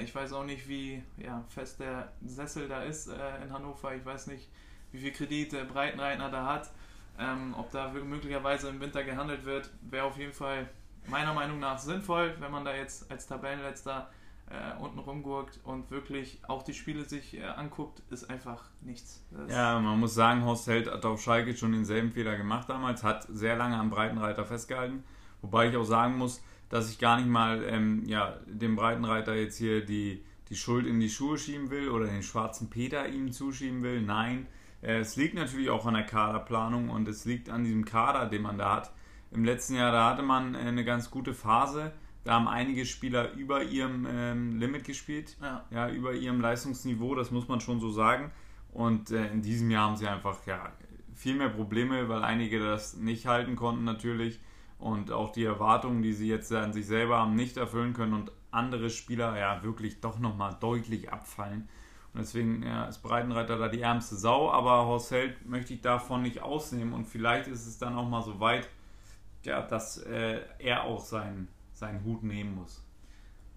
Ich 0.02 0.14
weiß 0.14 0.33
auch 0.35 0.45
nicht, 0.45 0.68
wie 0.68 1.02
ja, 1.16 1.45
fest 1.49 1.80
der 1.80 2.12
Sessel 2.25 2.68
da 2.68 2.83
ist 2.83 3.09
äh, 3.09 3.42
in 3.42 3.52
Hannover. 3.52 3.95
Ich 3.95 4.04
weiß 4.04 4.26
nicht, 4.28 4.49
wie 4.92 4.99
viel 4.99 5.12
Kredit 5.12 5.52
der 5.52 5.64
Breitenreitner 5.64 6.30
da 6.30 6.47
hat. 6.47 6.71
Ähm, 7.18 7.54
ob 7.57 7.71
da 7.73 7.90
möglicherweise 7.90 8.68
im 8.68 8.80
Winter 8.80 9.02
gehandelt 9.02 9.45
wird, 9.45 9.71
wäre 9.83 10.04
auf 10.04 10.16
jeden 10.18 10.33
Fall 10.33 10.68
meiner 11.09 11.35
Meinung 11.35 11.59
nach 11.59 11.78
sinnvoll, 11.78 12.37
wenn 12.38 12.52
man 12.52 12.64
da 12.64 12.75
jetzt 12.75 13.11
als 13.11 13.26
Tabellenletzter 13.26 14.09
äh, 14.50 14.80
unten 14.80 14.99
rumgurkt 14.99 15.61
und 15.64 15.90
wirklich 15.90 16.40
auch 16.47 16.62
die 16.62 16.75
Spiele 16.75 17.04
sich 17.04 17.37
äh, 17.37 17.45
anguckt, 17.45 18.02
ist 18.11 18.30
einfach 18.30 18.64
nichts. 18.80 19.25
Das 19.30 19.50
ja, 19.50 19.78
man 19.80 19.99
muss 19.99 20.14
sagen, 20.14 20.45
Horst 20.45 20.66
Held 20.66 20.90
hat 20.90 21.04
auf 21.04 21.21
Schalke 21.21 21.57
schon 21.57 21.73
denselben 21.73 22.12
Fehler 22.12 22.37
gemacht 22.37 22.68
damals, 22.68 23.02
hat 23.02 23.26
sehr 23.28 23.57
lange 23.57 23.76
am 23.76 23.90
Breitenreiter 23.90 24.45
festgehalten. 24.45 25.04
Wobei 25.42 25.68
ich 25.68 25.76
auch 25.76 25.85
sagen 25.85 26.16
muss, 26.16 26.42
dass 26.69 26.91
ich 26.91 26.99
gar 26.99 27.17
nicht 27.17 27.29
mal 27.29 27.65
ähm, 27.65 28.05
ja, 28.07 28.39
dem 28.47 28.77
Breitenreiter 28.77 29.35
jetzt 29.35 29.59
hier 29.59 29.85
die, 29.85 30.23
die 30.51 30.57
Schuld 30.57 30.87
in 30.87 31.01
die 31.01 31.11
Schuhe 31.11 31.39
schieben 31.39 31.71
will 31.71 31.89
oder 31.91 32.07
den 32.07 32.23
schwarzen 32.23 32.71
Peter 32.71 33.09
ihm 33.09 33.33
zuschieben 33.33 33.83
will. 33.83 34.03
Nein, 34.03 34.47
äh, 34.83 34.99
es 34.99 35.17
liegt 35.17 35.35
natürlich 35.35 35.71
auch 35.71 35.87
an 35.87 35.95
der 35.95 36.05
Kaderplanung 36.05 36.91
und 36.91 37.09
es 37.09 37.25
liegt 37.25 37.51
an 37.51 37.65
diesem 37.65 37.85
Kader, 37.85 38.27
den 38.27 38.43
man 38.43 38.59
da 38.59 38.77
hat. 38.77 38.93
Im 39.31 39.45
letzten 39.45 39.75
Jahr, 39.75 39.93
da 39.93 40.11
hatte 40.11 40.23
man 40.23 40.55
äh, 40.55 40.59
eine 40.59 40.85
ganz 40.85 41.11
gute 41.11 41.35
Phase 41.35 41.93
da 42.29 42.35
haben 42.35 42.47
einige 42.47 42.85
Spieler 42.85 43.33
über 43.33 43.63
ihrem 43.63 44.07
ähm, 44.07 44.59
Limit 44.59 44.85
gespielt, 44.85 45.39
ja. 45.41 45.65
ja. 45.71 45.89
über 45.89 46.13
ihrem 46.13 46.43
Leistungsniveau, 46.43 47.15
das 47.15 47.31
muss 47.31 47.49
man 47.49 47.63
schon 47.63 47.81
so 47.81 47.91
sagen. 47.91 48.31
Und 48.71 49.11
äh, 49.11 49.29
in 49.33 49.41
diesem 49.41 49.71
Jahr 49.71 49.89
haben 49.89 49.97
sie 49.97 50.07
einfach 50.07 50.47
ja, 50.47 50.73
viel 51.15 51.37
mehr 51.37 51.49
Probleme, 51.49 52.07
weil 52.11 52.23
einige 52.23 52.59
das 52.59 52.99
nicht 52.99 53.25
halten 53.25 53.57
konnten 53.57 53.85
natürlich 53.85 54.41
und 54.78 55.11
auch 55.11 55.32
die 55.32 55.44
Erwartungen, 55.44 56.02
die 56.02 56.12
sie 56.12 56.28
jetzt 56.28 56.52
an 56.52 56.73
sich 56.73 56.87
selber 56.87 57.18
haben, 57.18 57.35
nicht 57.35 57.56
erfüllen 57.56 57.94
können 57.94 58.14
und 58.14 58.32
andere 58.50 58.90
Spieler 58.90 59.37
ja 59.38 59.62
wirklich 59.62 60.00
doch 60.00 60.18
nochmal 60.18 60.56
deutlich 60.61 61.12
abfallen. 61.12 61.68
Und 62.14 62.20
deswegen 62.20 62.62
ja, 62.62 62.87
ist 62.87 63.02
Breitenreiter 63.02 63.58
da 63.58 63.68
die 63.68 63.82
ärmste 63.82 64.16
Sau, 64.16 64.50
aber 64.50 64.87
Horst 64.87 65.11
Held 65.11 65.47
möchte 65.47 65.75
ich 65.75 65.82
davon 65.82 66.23
nicht 66.23 66.42
ausnehmen 66.42 66.92
und 66.94 67.06
vielleicht 67.06 67.49
ist 67.49 67.66
es 67.66 67.78
dann 67.78 67.97
auch 67.97 68.08
mal 68.08 68.23
so 68.23 68.40
weit, 68.40 68.68
ja, 69.44 69.62
dass 69.62 69.99
äh, 69.99 70.40
er 70.58 70.85
auch 70.85 71.00
seinen 71.04 71.49
seinen 71.78 72.04
Hut 72.04 72.23
nehmen 72.23 72.54
muss. 72.56 72.82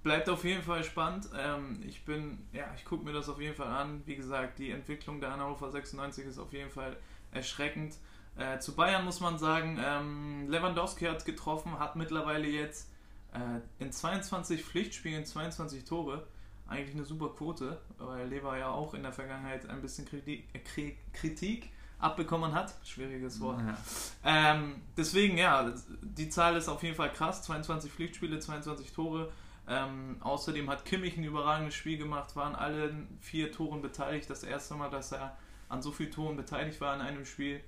Bleibt 0.03 0.29
auf 0.29 0.43
jeden 0.43 0.63
Fall 0.63 0.83
spannend. 0.83 1.29
Ähm, 1.37 1.81
ich 1.85 2.05
bin, 2.05 2.39
ja, 2.53 2.65
ich 2.75 2.85
gucke 2.85 3.03
mir 3.03 3.13
das 3.13 3.29
auf 3.29 3.39
jeden 3.39 3.55
Fall 3.55 3.67
an. 3.67 4.01
Wie 4.05 4.15
gesagt, 4.15 4.59
die 4.59 4.71
Entwicklung 4.71 5.19
der 5.19 5.31
Hannover 5.31 5.69
96 5.69 6.25
ist 6.25 6.39
auf 6.39 6.53
jeden 6.53 6.69
Fall 6.69 6.97
erschreckend. 7.31 7.97
Äh, 8.37 8.59
zu 8.59 8.75
Bayern 8.75 9.05
muss 9.05 9.19
man 9.19 9.37
sagen, 9.37 9.79
ähm, 9.83 10.49
Lewandowski 10.49 11.05
hat 11.05 11.25
getroffen, 11.25 11.77
hat 11.79 11.95
mittlerweile 11.95 12.47
jetzt 12.47 12.89
äh, 13.33 13.83
in 13.83 13.91
22 13.91 14.63
Pflichtspielen 14.63 15.25
22 15.25 15.83
Tore. 15.85 16.25
Eigentlich 16.67 16.95
eine 16.95 17.03
super 17.03 17.29
Quote, 17.29 17.81
weil 17.97 18.29
Lever 18.29 18.57
ja 18.57 18.69
auch 18.69 18.93
in 18.93 19.03
der 19.03 19.11
Vergangenheit 19.11 19.67
ein 19.67 19.81
bisschen 19.81 20.05
Kritik, 20.05 20.45
äh, 20.53 20.93
Kritik 21.13 21.69
abbekommen 21.99 22.53
hat. 22.53 22.73
Schwieriges 22.83 23.39
Wort. 23.39 23.59
Ja. 23.61 23.77
Ähm, 24.23 24.81
deswegen, 24.97 25.37
ja, 25.37 25.73
die 26.01 26.29
Zahl 26.29 26.55
ist 26.55 26.67
auf 26.67 26.81
jeden 26.83 26.95
Fall 26.95 27.11
krass. 27.11 27.43
22 27.43 27.91
Pflichtspiele, 27.91 28.39
22 28.39 28.91
Tore. 28.91 29.31
Ähm, 29.67 30.17
außerdem 30.21 30.69
hat 30.69 30.85
Kimmich 30.85 31.17
ein 31.17 31.23
überragendes 31.23 31.75
Spiel 31.75 31.97
gemacht, 31.97 32.35
waren 32.35 32.55
alle 32.55 32.93
vier 33.19 33.51
Toren 33.51 33.81
beteiligt. 33.81 34.29
Das 34.29 34.43
erste 34.43 34.73
Mal, 34.75 34.89
dass 34.89 35.11
er 35.11 35.37
an 35.69 35.81
so 35.81 35.91
vielen 35.91 36.11
Toren 36.11 36.35
beteiligt 36.35 36.81
war 36.81 36.95
in 36.95 37.01
einem 37.01 37.25
Spiel. 37.25 37.61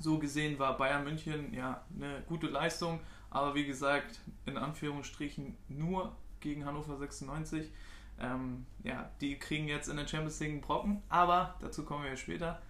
So 0.00 0.18
gesehen 0.18 0.58
war 0.58 0.76
Bayern 0.76 1.04
München 1.04 1.52
ja 1.54 1.84
eine 1.94 2.22
gute 2.26 2.46
Leistung, 2.46 3.00
aber 3.30 3.54
wie 3.54 3.66
gesagt, 3.66 4.20
in 4.46 4.56
Anführungsstrichen 4.56 5.56
nur 5.68 6.16
gegen 6.40 6.64
Hannover 6.64 6.96
96. 6.96 7.70
Ähm, 8.18 8.66
ja, 8.82 9.10
die 9.20 9.38
kriegen 9.38 9.68
jetzt 9.68 9.88
in 9.88 9.96
der 9.96 10.06
Champions 10.06 10.40
League 10.40 10.52
einen 10.52 10.60
Brocken, 10.60 11.02
aber 11.08 11.54
dazu 11.60 11.84
kommen 11.84 12.04
wir 12.04 12.16
später. 12.16 12.60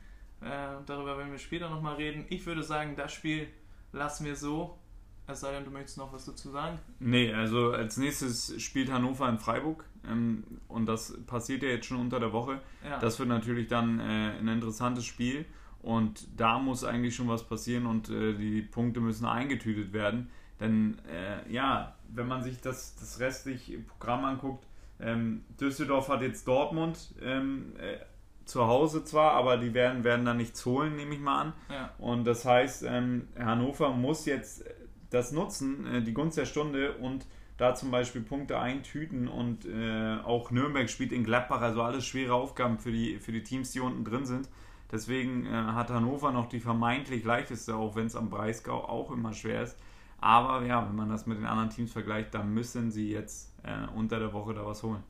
Äh, 0.41 0.83
darüber 0.87 1.19
werden 1.19 1.31
wir 1.31 1.39
später 1.39 1.71
nochmal 1.71 1.97
reden. 1.97 2.27
Ich 2.29 2.47
würde 2.47 2.63
sagen, 2.63 2.97
das 2.97 3.13
Spiel 3.13 3.49
lassen 3.93 4.25
wir 4.25 4.37
so. 4.37 4.79
Es 5.27 5.41
sei 5.41 5.53
denn, 5.53 5.65
du 5.65 5.71
möchtest 5.71 5.99
noch 5.99 6.13
was 6.13 6.25
dazu 6.25 6.51
sagen? 6.51 6.79
Nee, 6.99 7.33
also 7.33 7.71
als 7.71 7.97
nächstes 7.97 8.61
spielt 8.61 8.91
Hannover 8.91 9.29
in 9.29 9.39
Freiburg. 9.39 9.85
Ähm, 10.09 10.45
und 10.67 10.87
das 10.87 11.17
passiert 11.27 11.63
ja 11.63 11.69
jetzt 11.69 11.87
schon 11.87 12.01
unter 12.01 12.19
der 12.19 12.33
Woche. 12.33 12.61
Ja. 12.85 12.99
Das 12.99 13.19
wird 13.19 13.29
natürlich 13.29 13.69
dann 13.69 14.01
äh, 14.01 14.39
ein 14.39 14.49
interessantes 14.49 15.05
Spiel. 15.05 15.47
Und 15.83 16.29
da 16.37 16.59
muss 16.59 16.85
eigentlich 16.85 17.15
schon 17.15 17.29
was 17.29 17.45
passieren 17.45 17.87
und 17.87 18.11
äh, 18.11 18.35
die 18.35 18.63
Punkte 18.63 19.01
müssen 19.01 19.25
eingetütet 19.25 19.93
werden. 19.93 20.31
Denn 20.61 20.99
äh, 21.09 21.51
ja, 21.51 21.97
wenn 22.09 22.29
man 22.29 22.43
sich 22.43 22.61
das, 22.61 22.97
das 22.97 23.19
restliche 23.21 23.79
Programm 23.79 24.25
anguckt, 24.25 24.67
ähm, 25.01 25.45
Düsseldorf 25.59 26.09
hat 26.09 26.21
jetzt 26.21 26.47
Dortmund 26.47 27.15
ähm, 27.23 27.73
äh, 27.79 27.97
zu 28.45 28.67
Hause 28.67 29.05
zwar, 29.05 29.33
aber 29.33 29.57
die 29.57 29.73
werden, 29.73 30.05
werden 30.05 30.27
dann 30.27 30.37
nichts 30.37 30.67
holen, 30.67 30.97
nehme 30.97 31.15
ich 31.15 31.21
mal 31.21 31.41
an. 31.41 31.53
Ja. 31.71 31.95
Und 31.99 32.25
das 32.25 32.45
heißt, 32.45 32.85
ähm, 32.87 33.29
Hannover 33.39 33.91
muss 33.91 34.27
jetzt 34.27 34.65
das 35.09 35.33
nutzen, 35.33 35.87
äh, 35.87 36.03
die 36.03 36.13
Gunst 36.13 36.37
der 36.37 36.47
Stunde 36.47 36.93
und 36.99 37.27
da 37.57 37.75
zum 37.75 37.91
Beispiel 37.91 38.23
Punkte 38.23 38.59
eintüten 38.59 39.29
und 39.29 39.67
äh, 39.67 40.17
auch 40.25 40.51
Nürnberg 40.51 40.89
spielt 40.89 41.13
in 41.13 41.25
Gladbach, 41.25 41.61
also 41.61 41.83
alles 41.83 42.07
schwere 42.07 42.35
Aufgaben 42.35 42.79
für 42.79 42.91
die, 42.91 43.19
für 43.19 43.33
die 43.33 43.43
Teams, 43.43 43.71
die 43.73 43.81
unten 43.81 44.05
drin 44.05 44.25
sind. 44.25 44.49
Deswegen 44.91 45.47
äh, 45.47 45.51
hat 45.51 45.91
Hannover 45.91 46.33
noch 46.33 46.49
die 46.49 46.61
vermeintlich 46.61 47.25
leichteste, 47.25 47.77
auch 47.77 47.95
wenn 47.95 48.07
es 48.07 48.17
am 48.17 48.29
Breisgau 48.29 48.85
auch 48.85 49.11
immer 49.13 49.33
schwer 49.33 49.63
ist. 49.63 49.77
Aber 50.21 50.65
ja, 50.67 50.87
wenn 50.87 50.97
man 50.97 51.09
das 51.09 51.27
mit 51.27 51.39
den 51.39 51.47
anderen 51.47 51.71
Teams 51.71 51.93
vergleicht, 51.93 52.35
dann 52.35 52.53
müssen 52.53 52.91
sie 52.91 53.11
jetzt 53.11 53.53
äh, 53.63 53.87
unter 53.95 54.19
der 54.19 54.33
Woche 54.33 54.53
da 54.53 54.67
was 54.67 54.83
holen. 54.83 55.03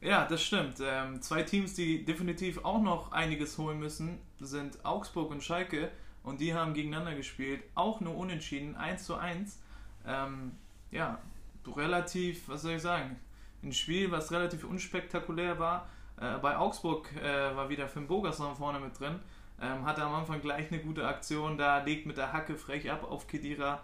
Ja, 0.00 0.26
das 0.26 0.42
stimmt. 0.42 0.76
Ähm, 0.80 1.20
zwei 1.22 1.42
Teams, 1.42 1.74
die 1.74 2.04
definitiv 2.04 2.64
auch 2.64 2.80
noch 2.80 3.10
einiges 3.10 3.58
holen 3.58 3.80
müssen, 3.80 4.18
sind 4.38 4.84
Augsburg 4.84 5.30
und 5.30 5.42
Schalke. 5.42 5.90
Und 6.22 6.40
die 6.40 6.54
haben 6.54 6.74
gegeneinander 6.74 7.14
gespielt. 7.14 7.62
Auch 7.74 8.00
nur 8.00 8.16
unentschieden, 8.16 8.76
1 8.76 9.04
zu 9.04 9.16
1. 9.16 9.60
Ähm, 10.06 10.52
ja, 10.90 11.18
relativ, 11.66 12.48
was 12.48 12.62
soll 12.62 12.72
ich 12.72 12.82
sagen, 12.82 13.16
ein 13.62 13.72
Spiel, 13.72 14.10
was 14.10 14.30
relativ 14.30 14.64
unspektakulär 14.64 15.58
war. 15.58 15.88
Äh, 16.20 16.38
bei 16.38 16.56
Augsburg 16.56 17.10
äh, 17.16 17.56
war 17.56 17.68
wieder 17.68 17.88
Finn 17.88 18.06
Bogerson 18.06 18.56
vorne 18.56 18.80
mit 18.80 18.98
drin. 18.98 19.20
Ähm, 19.60 19.84
hatte 19.84 20.02
am 20.02 20.14
Anfang 20.14 20.40
gleich 20.40 20.70
eine 20.70 20.80
gute 20.80 21.06
Aktion 21.06 21.58
da, 21.58 21.82
legt 21.82 22.06
mit 22.06 22.16
der 22.16 22.32
Hacke 22.32 22.56
frech 22.56 22.90
ab 22.90 23.04
auf 23.10 23.26
Kedira. 23.26 23.80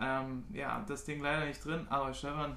Ähm, 0.00 0.44
ja, 0.52 0.84
das 0.86 1.04
Ding 1.04 1.22
leider 1.22 1.46
nicht 1.46 1.64
drin, 1.64 1.86
aber 1.88 2.12
Stefan, 2.12 2.56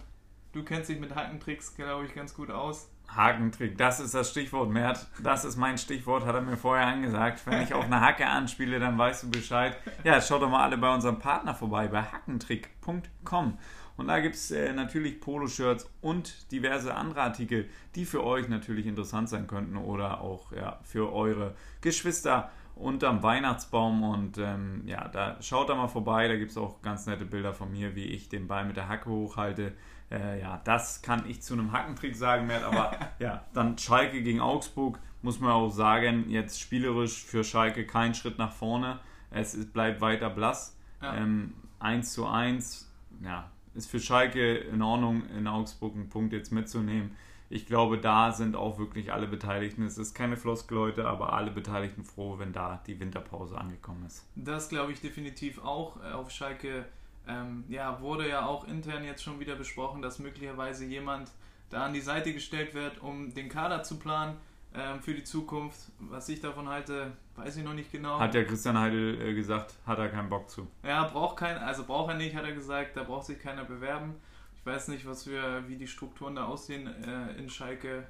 du 0.52 0.64
kennst 0.64 0.90
dich 0.90 1.00
mit 1.00 1.16
Hackentricks, 1.16 1.76
glaube 1.76 2.06
ich, 2.06 2.14
ganz 2.14 2.34
gut 2.34 2.52
aus. 2.52 2.90
Hakentrick, 3.16 3.78
das 3.78 4.02
ist 4.02 4.14
das 4.14 4.32
Stichwort, 4.32 4.70
Mert. 4.70 5.08
Das 5.24 5.46
ist 5.46 5.56
mein 5.56 5.78
Stichwort, 5.78 6.26
hat 6.26 6.36
er 6.36 6.42
mir 6.42 6.58
vorher 6.58 6.88
angesagt. 6.88 7.42
Wenn 7.46 7.62
ich 7.62 7.74
auf 7.74 7.86
eine 7.86 8.02
Hacke 8.02 8.28
anspiele, 8.28 8.80
dann 8.80 8.98
weißt 8.98 9.24
du 9.24 9.32
Bescheid. 9.32 9.78
Ja, 10.04 10.20
schaut 10.20 10.42
doch 10.42 10.50
mal 10.50 10.64
alle 10.64 10.78
bei 10.78 10.94
unserem 10.94 11.20
Partner 11.20 11.56
vorbei, 11.56 11.88
bei 11.88 12.02
hackentrick.com. 12.02 13.58
Und 13.98 14.08
da 14.08 14.20
gibt 14.20 14.36
es 14.36 14.51
äh, 14.51 14.74
natürlich 14.74 15.20
Poloshirts 15.20 15.89
und 16.01 16.51
diverse 16.51 16.94
andere 16.94 17.22
Artikel, 17.22 17.68
die 17.96 18.06
für 18.06 18.24
euch 18.24 18.48
natürlich 18.48 18.86
interessant 18.86 19.27
sein 19.27 19.48
könnten 19.48 19.75
oder 19.75 20.22
auch 20.22 20.51
ja, 20.51 20.80
für 20.84 21.12
eure 21.12 21.56
Geschwister 21.82 22.51
unterm 22.75 23.24
Weihnachtsbaum. 23.24 24.04
Und 24.04 24.38
ähm, 24.38 24.84
ja, 24.86 25.08
da 25.08 25.42
schaut 25.42 25.70
da 25.70 25.75
mal 25.75 25.88
vorbei. 25.88 26.27
Da 26.27 26.36
gibt 26.36 26.51
es 26.51 26.58
auch 26.58 26.82
ganz 26.84 27.08
nette 27.08 27.25
Bilder 27.25 27.54
von 27.54 27.72
mir, 27.72 27.96
wie 27.96 28.06
ich 28.06 28.30
den 28.30 28.48
Ball 28.48 28.66
mit 28.66 28.77
der 28.77 28.88
Hacke 28.88 29.10
hochhalte. 29.10 29.74
Äh, 30.12 30.39
ja, 30.42 30.62
das 30.63 31.01
kann 31.01 31.27
ich 31.27 31.42
zu 31.42 31.54
einem 31.54 31.72
Hackentrick 31.72 32.16
sagen, 32.16 32.48
Mert, 32.48 32.63
aber 32.63 32.92
ja, 33.20 33.44
dann 33.54 33.77
Schalke 33.77 34.22
gegen 34.22 34.39
Augsburg, 34.39 35.00
muss 35.22 35.39
man 35.39 35.51
auch 35.51 35.70
sagen, 35.70 36.30
jetzt 36.30 36.62
spielerisch 36.62 37.24
für 37.25 37.44
Schalke 37.44 37.86
kein 37.86 38.13
Schritt 38.13 38.38
nach 38.38 38.54
vorne. 38.54 39.00
Es 39.32 39.58
bleibt 39.72 40.00
weiter 40.00 40.30
blass. 40.30 40.77
Ja. 41.01 41.16
Ähm, 41.16 41.54
1 41.80 42.13
zu 42.13 42.25
1, 42.25 42.92
ja, 43.22 43.51
ist 43.78 43.90
für 43.90 44.00
Schalke 44.00 44.56
in 44.56 44.82
Ordnung, 44.82 45.24
in 45.38 45.48
Augsburg 45.48 45.96
einen 45.96 46.10
Punkt 46.10 46.34
jetzt 46.34 46.52
mitzunehmen. 46.52 47.12
Ich 47.50 47.66
glaube, 47.66 47.98
da 47.98 48.34
sind 48.34 48.58
auch 48.58 48.78
wirklich 48.78 49.14
alle 49.14 49.28
Beteiligten. 49.28 49.84
Es 49.84 49.98
ist 49.98 50.14
keine 50.14 50.36
Floskel 50.36 50.78
heute, 50.78 51.08
aber 51.08 51.32
alle 51.32 51.52
Beteiligten 51.52 52.04
froh, 52.04 52.40
wenn 52.40 52.52
da 52.52 52.82
die 52.88 53.00
Winterpause 53.00 53.58
angekommen 53.58 54.04
ist. 54.06 54.26
Das 54.36 54.68
glaube 54.68 54.92
ich 54.92 55.00
definitiv 55.00 55.64
auch. 55.64 55.98
Äh, 56.04 56.12
auf 56.12 56.30
Schalke 56.30 56.86
ähm, 57.28 57.64
ja, 57.70 58.02
wurde 58.02 58.28
ja 58.28 58.46
auch 58.46 58.68
intern 58.68 59.06
jetzt 59.06 59.24
schon 59.24 59.40
wieder 59.40 59.56
besprochen, 59.56 60.02
dass 60.02 60.20
möglicherweise 60.20 60.86
jemand 60.86 61.32
da 61.70 61.86
an 61.86 61.94
die 61.94 62.02
Seite 62.02 62.34
gestellt 62.34 62.74
wird, 62.74 63.02
um 63.02 63.34
den 63.34 63.48
Kader 63.48 63.84
zu 63.84 63.98
planen 63.98 64.36
ähm, 64.74 65.02
für 65.02 65.14
die 65.14 65.24
Zukunft. 65.24 65.92
Was 66.00 66.30
ich 66.30 66.40
davon 66.40 66.68
halte, 66.68 67.12
weiß 67.36 67.58
ich 67.58 67.64
noch 67.64 67.74
nicht 67.74 67.92
genau. 67.92 68.20
Hat 68.20 68.36
ja 68.36 68.44
Christian 68.44 68.78
Heidel 68.78 69.22
äh, 69.22 69.34
gesagt, 69.34 69.76
hat 69.86 70.00
er 70.00 70.10
keinen 70.10 70.30
Bock 70.30 70.50
zu. 70.50 70.68
Ja, 70.84 71.04
braucht 71.06 71.38
kein, 71.38 71.58
also 71.58 71.84
braucht 71.84 72.12
er 72.12 72.18
nicht, 72.18 72.36
hat 72.36 72.46
er 72.46 72.54
gesagt, 72.54 72.96
da 72.98 73.04
braucht 73.04 73.26
sich 73.26 73.40
keiner 73.40 73.64
bewerben. 73.64 74.16
Ich 74.56 74.66
weiß 74.66 74.90
nicht, 74.90 75.06
was 75.06 75.24
für, 75.24 75.68
wie 75.68 75.78
die 75.78 75.88
Strukturen 75.88 76.36
da 76.36 76.46
aussehen 76.46 76.88
äh, 76.88 77.38
in 77.38 77.50
Schalke. 77.50 78.08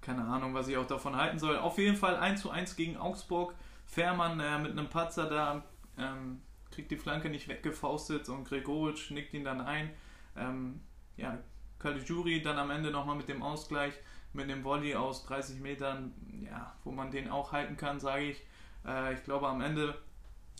Keine 0.00 0.24
Ahnung, 0.24 0.54
was 0.54 0.68
ich 0.68 0.76
auch 0.76 0.86
davon 0.86 1.16
halten 1.16 1.38
soll. 1.38 1.58
Auf 1.58 1.78
jeden 1.78 1.96
Fall 1.96 2.16
1 2.16 2.40
zu 2.40 2.50
1 2.50 2.76
gegen 2.76 2.96
Augsburg. 2.96 3.54
Fährmann 3.86 4.40
äh, 4.40 4.58
mit 4.58 4.72
einem 4.72 4.88
Patzer 4.88 5.28
da 5.28 5.64
ähm, 5.98 6.40
kriegt 6.70 6.90
die 6.90 6.96
Flanke 6.96 7.28
nicht 7.28 7.48
weggefaustet 7.48 8.28
und 8.28 8.44
Gregoric 8.48 9.10
nickt 9.10 9.34
ihn 9.34 9.44
dann 9.44 9.60
ein. 9.60 9.90
Ähm, 10.36 10.80
ja, 11.16 11.38
Caligiuri 11.78 12.40
dann 12.42 12.58
am 12.58 12.70
Ende 12.70 12.90
nochmal 12.90 13.16
mit 13.16 13.28
dem 13.28 13.42
Ausgleich, 13.42 13.94
mit 14.32 14.48
dem 14.48 14.64
Volley 14.64 14.94
aus 14.94 15.24
30 15.26 15.60
Metern, 15.60 16.12
ja, 16.44 16.74
wo 16.84 16.92
man 16.92 17.10
den 17.10 17.28
auch 17.30 17.52
halten 17.52 17.76
kann, 17.76 18.00
sage 18.00 18.24
ich. 18.24 18.42
Äh, 18.86 19.14
ich 19.14 19.24
glaube, 19.24 19.48
am 19.48 19.60
Ende 19.60 19.94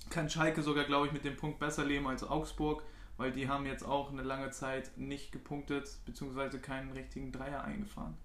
kann 0.08 0.28
Schalke 0.28 0.62
sogar, 0.62 0.84
glaube 0.84 1.06
ich, 1.06 1.12
mit 1.12 1.24
dem 1.24 1.36
Punkt 1.36 1.58
besser 1.58 1.84
leben 1.84 2.06
als 2.08 2.24
Augsburg, 2.24 2.82
weil 3.16 3.32
die 3.32 3.48
haben 3.48 3.66
jetzt 3.66 3.84
auch 3.84 4.10
eine 4.10 4.22
lange 4.22 4.50
Zeit 4.50 4.96
nicht 4.96 5.30
gepunktet, 5.30 5.98
beziehungsweise 6.06 6.58
keinen 6.58 6.92
richtigen 6.92 7.32
Dreier 7.32 7.62
eingefahren. 7.64 8.16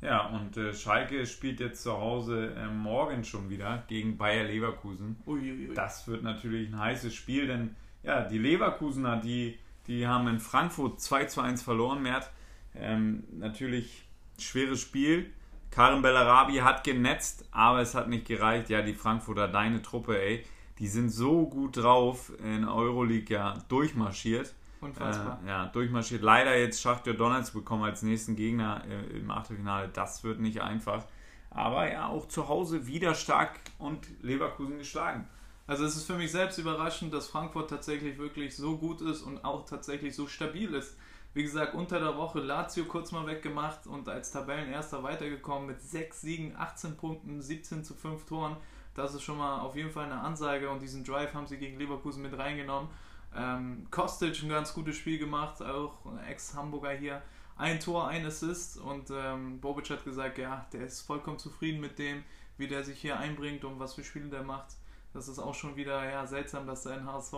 Ja, 0.00 0.26
und 0.26 0.56
äh, 0.58 0.74
Schalke 0.74 1.24
spielt 1.24 1.60
jetzt 1.60 1.82
zu 1.82 1.92
Hause 1.92 2.54
äh, 2.56 2.66
morgen 2.66 3.24
schon 3.24 3.48
wieder 3.48 3.84
gegen 3.88 4.18
Bayer 4.18 4.44
Leverkusen. 4.44 5.16
Uiuiui. 5.26 5.72
Das 5.74 6.06
wird 6.06 6.22
natürlich 6.22 6.68
ein 6.68 6.78
heißes 6.78 7.14
Spiel, 7.14 7.46
denn 7.46 7.74
ja, 8.02 8.22
die 8.22 8.36
Leverkusener, 8.36 9.16
die, 9.16 9.58
die 9.86 10.06
haben 10.06 10.28
in 10.28 10.40
Frankfurt 10.40 11.00
2 11.00 11.24
zu 11.24 11.40
1 11.40 11.62
verloren, 11.62 12.02
Mert. 12.02 12.30
Ähm, 12.74 13.24
natürlich 13.32 14.03
schweres 14.38 14.80
Spiel. 14.80 15.32
Karim 15.70 16.02
Bellarabi 16.02 16.58
hat 16.58 16.84
genetzt, 16.84 17.46
aber 17.50 17.80
es 17.80 17.94
hat 17.94 18.08
nicht 18.08 18.26
gereicht. 18.26 18.70
Ja, 18.70 18.82
die 18.82 18.94
Frankfurter, 18.94 19.48
deine 19.48 19.82
Truppe, 19.82 20.20
ey, 20.20 20.44
die 20.78 20.86
sind 20.86 21.08
so 21.10 21.48
gut 21.48 21.76
drauf 21.76 22.32
in 22.42 22.64
Euroleague 22.64 23.34
ja 23.34 23.54
durchmarschiert. 23.68 24.54
Unfassbar. 24.80 25.40
Äh, 25.44 25.48
ja, 25.48 25.66
durchmarschiert. 25.66 26.22
Leider 26.22 26.56
jetzt 26.56 26.80
Schachtja 26.80 27.12
Donetsk 27.12 27.54
bekommen 27.54 27.84
als 27.84 28.02
nächsten 28.02 28.36
Gegner 28.36 28.82
äh, 28.88 29.18
im 29.18 29.30
Achtelfinale. 29.30 29.88
Das 29.88 30.22
wird 30.24 30.40
nicht 30.40 30.60
einfach. 30.60 31.04
Aber 31.50 31.90
ja, 31.90 32.08
auch 32.08 32.28
zu 32.28 32.48
Hause 32.48 32.86
wieder 32.86 33.14
stark 33.14 33.60
und 33.78 34.06
Leverkusen 34.22 34.78
geschlagen. 34.78 35.28
Also 35.66 35.84
es 35.84 35.96
ist 35.96 36.06
für 36.06 36.16
mich 36.16 36.30
selbst 36.30 36.58
überraschend, 36.58 37.14
dass 37.14 37.28
Frankfurt 37.28 37.70
tatsächlich 37.70 38.18
wirklich 38.18 38.54
so 38.54 38.76
gut 38.76 39.00
ist 39.00 39.22
und 39.22 39.44
auch 39.44 39.64
tatsächlich 39.64 40.14
so 40.14 40.26
stabil 40.26 40.74
ist. 40.74 40.98
Wie 41.34 41.42
gesagt, 41.42 41.74
unter 41.74 41.98
der 41.98 42.16
Woche 42.16 42.38
Lazio 42.38 42.84
kurz 42.84 43.10
mal 43.10 43.26
weggemacht 43.26 43.88
und 43.88 44.08
als 44.08 44.30
Tabellenerster 44.30 45.02
weitergekommen 45.02 45.66
mit 45.66 45.82
6 45.82 46.20
Siegen, 46.20 46.56
18 46.56 46.96
Punkten, 46.96 47.42
17 47.42 47.82
zu 47.82 47.94
5 47.94 48.24
Toren. 48.24 48.56
Das 48.94 49.14
ist 49.14 49.22
schon 49.22 49.38
mal 49.38 49.58
auf 49.58 49.74
jeden 49.74 49.90
Fall 49.90 50.04
eine 50.04 50.20
Ansage 50.20 50.70
und 50.70 50.80
diesen 50.80 51.02
Drive 51.02 51.34
haben 51.34 51.48
sie 51.48 51.58
gegen 51.58 51.76
Leverkusen 51.76 52.22
mit 52.22 52.38
reingenommen. 52.38 52.88
Ähm, 53.34 53.88
Kostic 53.90 54.40
ein 54.44 54.48
ganz 54.48 54.72
gutes 54.72 54.96
Spiel 54.96 55.18
gemacht, 55.18 55.60
auch 55.60 55.98
Ex-Hamburger 56.28 56.92
hier. 56.92 57.20
Ein 57.56 57.80
Tor, 57.80 58.06
ein 58.06 58.24
Assist 58.24 58.78
und 58.78 59.10
ähm, 59.10 59.60
Bobic 59.60 59.90
hat 59.90 60.04
gesagt, 60.04 60.38
ja, 60.38 60.66
der 60.72 60.82
ist 60.86 61.00
vollkommen 61.00 61.40
zufrieden 61.40 61.80
mit 61.80 61.98
dem, 61.98 62.22
wie 62.58 62.68
der 62.68 62.84
sich 62.84 63.00
hier 63.00 63.18
einbringt 63.18 63.64
und 63.64 63.80
was 63.80 63.94
für 63.94 64.04
Spiele 64.04 64.28
der 64.28 64.44
macht. 64.44 64.76
Das 65.12 65.26
ist 65.26 65.40
auch 65.40 65.54
schon 65.54 65.74
wieder 65.74 66.08
ja, 66.08 66.26
seltsam, 66.26 66.66
dass 66.66 66.84
sein 66.84 67.06
HSV 67.06 67.34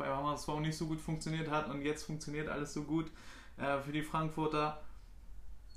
bei 0.00 0.08
HSV 0.08 0.48
nicht 0.60 0.76
so 0.76 0.86
gut 0.86 1.00
funktioniert 1.00 1.48
hat 1.50 1.68
und 1.70 1.82
jetzt 1.82 2.02
funktioniert 2.04 2.48
alles 2.48 2.74
so 2.74 2.82
gut 2.82 3.06
äh, 3.56 3.78
für 3.78 3.92
die 3.92 4.02
Frankfurter. 4.02 4.80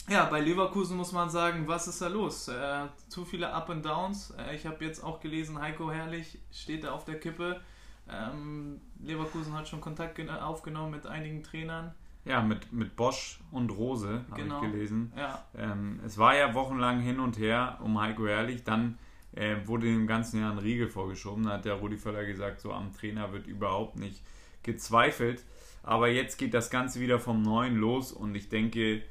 Ja, 0.10 0.26
bei 0.26 0.42
Leverkusen 0.42 0.98
muss 0.98 1.12
man 1.14 1.30
sagen, 1.30 1.68
was 1.68 1.88
ist 1.88 2.02
da 2.02 2.08
los? 2.08 2.48
Äh, 2.50 2.88
zu 3.08 3.24
viele 3.24 3.54
Up 3.54 3.70
and 3.70 3.86
Downs. 3.86 4.32
Äh, 4.32 4.56
ich 4.56 4.66
habe 4.66 4.84
jetzt 4.84 5.02
auch 5.04 5.20
gelesen, 5.22 5.62
Heiko 5.62 5.92
Herrlich 5.92 6.40
steht 6.52 6.84
da 6.84 6.92
auf 6.92 7.06
der 7.06 7.20
Kippe. 7.20 7.62
Ähm, 8.10 8.82
Leverkusen 9.02 9.54
hat 9.54 9.68
schon 9.70 9.80
Kontakt 9.80 10.20
aufgenommen 10.30 10.92
mit 10.92 11.06
einigen 11.08 11.42
Trainern. 11.44 11.94
Ja, 12.26 12.42
mit, 12.42 12.72
mit 12.74 12.96
Bosch 12.96 13.40
und 13.52 13.70
Rose 13.70 14.26
habe 14.32 14.42
Genau. 14.42 14.56
ich 14.62 14.72
gelesen. 14.72 15.14
Ja, 15.16 15.44
Ähm, 15.58 16.00
es 16.06 16.18
war 16.18 16.36
ja 16.36 16.54
wochenlang 16.54 17.00
hin 17.00 17.20
und 17.20 17.38
her 17.38 17.80
um 17.82 18.00
Heiko 18.00 18.26
Ehrlich. 18.26 18.64
Dann 18.66 18.98
äh, 19.36 19.56
wurde 19.66 19.88
dem 19.88 20.08
ganzen 20.08 20.40
Jahr 20.40 20.52
ein 20.52 20.60
Riegel 20.60 20.88
vorgeschoben. 20.88 21.44
Da 21.44 21.54
hat 21.54 21.66
der 21.66 21.76
Rudi 21.76 21.98
Völler 21.98 22.26
gesagt, 22.26 22.62
so 22.62 22.72
am 22.72 22.94
Trainer 22.94 23.32
wird 23.34 23.48
überhaupt 23.48 23.98
nicht 23.98 24.22
gezweifelt. 24.64 25.44
Aber 25.84 26.08
jetzt 26.08 26.38
geht 26.38 26.54
das 26.54 26.70
Ganze 26.70 27.00
wieder 27.00 27.20
vom 27.20 27.42
Neuen 27.42 27.76
los 27.76 28.12
und 28.12 28.36
ich 28.36 28.50
denke, 28.50 29.02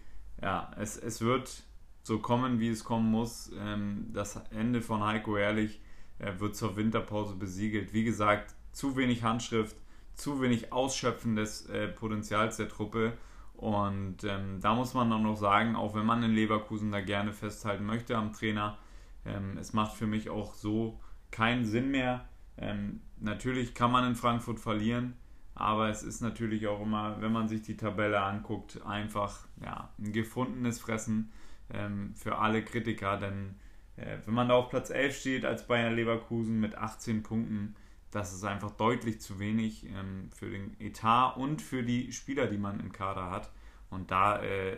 ja, 0.41 0.71
es, 0.79 0.97
es 0.97 1.21
wird 1.21 1.63
so 2.03 2.19
kommen, 2.19 2.61
wie 2.61 2.71
es 2.71 2.85
kommen 2.85 3.11
muss. 3.11 3.53
Ähm, 3.59 4.07
das 4.13 4.41
Ende 4.51 4.81
von 4.81 5.05
Heiko 5.05 5.37
Ehrlich 5.37 5.81
äh, 6.19 6.33
wird 6.39 6.57
zur 6.57 6.77
Winterpause 6.77 7.35
besiegelt. 7.35 7.93
Wie 7.93 8.05
gesagt, 8.05 8.55
zu 8.73 8.97
wenig 8.97 9.23
Handschrift, 9.23 9.77
zu 10.15 10.41
wenig 10.41 10.73
Ausschöpfen 10.73 11.37
des 11.37 11.67
äh, 11.67 11.89
Potenzials 11.89 12.57
der 12.57 12.69
Truppe. 12.69 13.13
Und 13.55 14.25
ähm, 14.25 14.61
da 14.61 14.75
muss 14.75 14.95
man 14.95 15.11
dann 15.11 15.23
noch 15.23 15.37
sagen, 15.37 15.77
auch 15.77 15.95
wenn 15.95 16.07
man 16.07 16.23
in 16.23 16.33
Leverkusen 16.33 16.91
da 16.91 17.01
gerne 17.01 17.33
festhalten 17.33 17.85
möchte 17.85 18.17
am 18.17 18.33
Trainer, 18.33 18.79
ähm, 19.25 19.57
es 19.59 19.73
macht 19.73 19.97
für 19.97 20.07
mich 20.07 20.31
auch 20.31 20.55
so 20.55 21.01
keinen 21.31 21.65
Sinn 21.65 21.91
mehr. 21.91 22.29
Ähm, 22.57 23.01
natürlich 23.19 23.75
kann 23.75 23.91
man 23.91 24.07
in 24.07 24.15
Frankfurt 24.15 24.61
verlieren, 24.61 25.15
aber 25.55 25.89
es 25.89 26.03
ist 26.03 26.21
natürlich 26.21 26.67
auch 26.67 26.81
immer, 26.81 27.21
wenn 27.21 27.33
man 27.33 27.49
sich 27.49 27.63
die 27.63 27.77
Tabelle 27.77 28.21
anguckt, 28.21 28.85
einfach 28.85 29.47
ja, 29.63 29.91
ein 29.99 30.13
gefundenes 30.13 30.81
Fressen 30.81 31.33
ähm, 31.71 32.15
für 32.15 32.39
alle 32.39 32.65
Kritiker. 32.65 33.17
Denn 33.17 33.57
äh, 33.97 34.19
wenn 34.25 34.35
man 34.35 34.49
da 34.49 34.55
auf 34.55 34.71
Platz 34.71 34.91
11 34.91 35.19
steht 35.19 35.45
als 35.45 35.67
Bayern 35.67 35.95
Leverkusen 35.95 36.61
mit 36.61 36.77
18 36.77 37.23
Punkten, 37.23 37.77
das 38.11 38.35
ist 38.35 38.45
einfach 38.45 38.73
deutlich 38.73 39.21
zu 39.21 39.39
wenig 39.39 39.87
ähm, 39.87 40.31
für 40.35 40.51
den 40.51 40.79
Etat 40.79 41.37
und 41.37 41.63
für 41.63 41.83
die 41.83 42.13
Spieler, 42.13 42.47
die 42.47 42.59
man 42.59 42.79
im 42.79 42.93
Kader 42.93 43.31
hat. 43.31 43.51
Und 43.89 44.11
da 44.11 44.43
äh, 44.43 44.77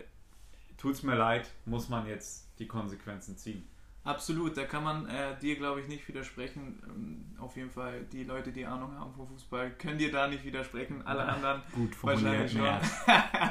tut 0.77 0.95
es 0.95 1.03
mir 1.03 1.17
leid, 1.17 1.51
muss 1.67 1.89
man 1.89 2.07
jetzt 2.07 2.49
die 2.59 2.69
Konsequenzen 2.69 3.37
ziehen. 3.37 3.67
Absolut. 4.05 4.57
Da 4.57 4.65
kann 4.65 4.85
man 4.85 5.09
äh, 5.09 5.39
dir, 5.41 5.57
glaube 5.57 5.81
ich, 5.81 5.89
nicht 5.89 6.07
widersprechen. 6.07 6.83
Ähm, 6.87 7.25
auf 7.41 7.57
jeden 7.57 7.71
Fall, 7.71 8.05
die 8.13 8.25
Leute, 8.25 8.53
die 8.53 8.65
Ahnung 8.65 8.97
haben 8.99 9.13
vom 9.15 9.27
Fußball, 9.29 9.73
können 9.73 9.99
dir 9.99 10.13
da 10.13 10.29
nicht 10.29 10.45
widersprechen. 10.45 11.07
Alle 11.07 11.25
anderen 11.25 11.63
Gut 11.73 11.91
wahrscheinlich 12.03 12.53
schon. 12.53 12.65
ja. 12.65 12.81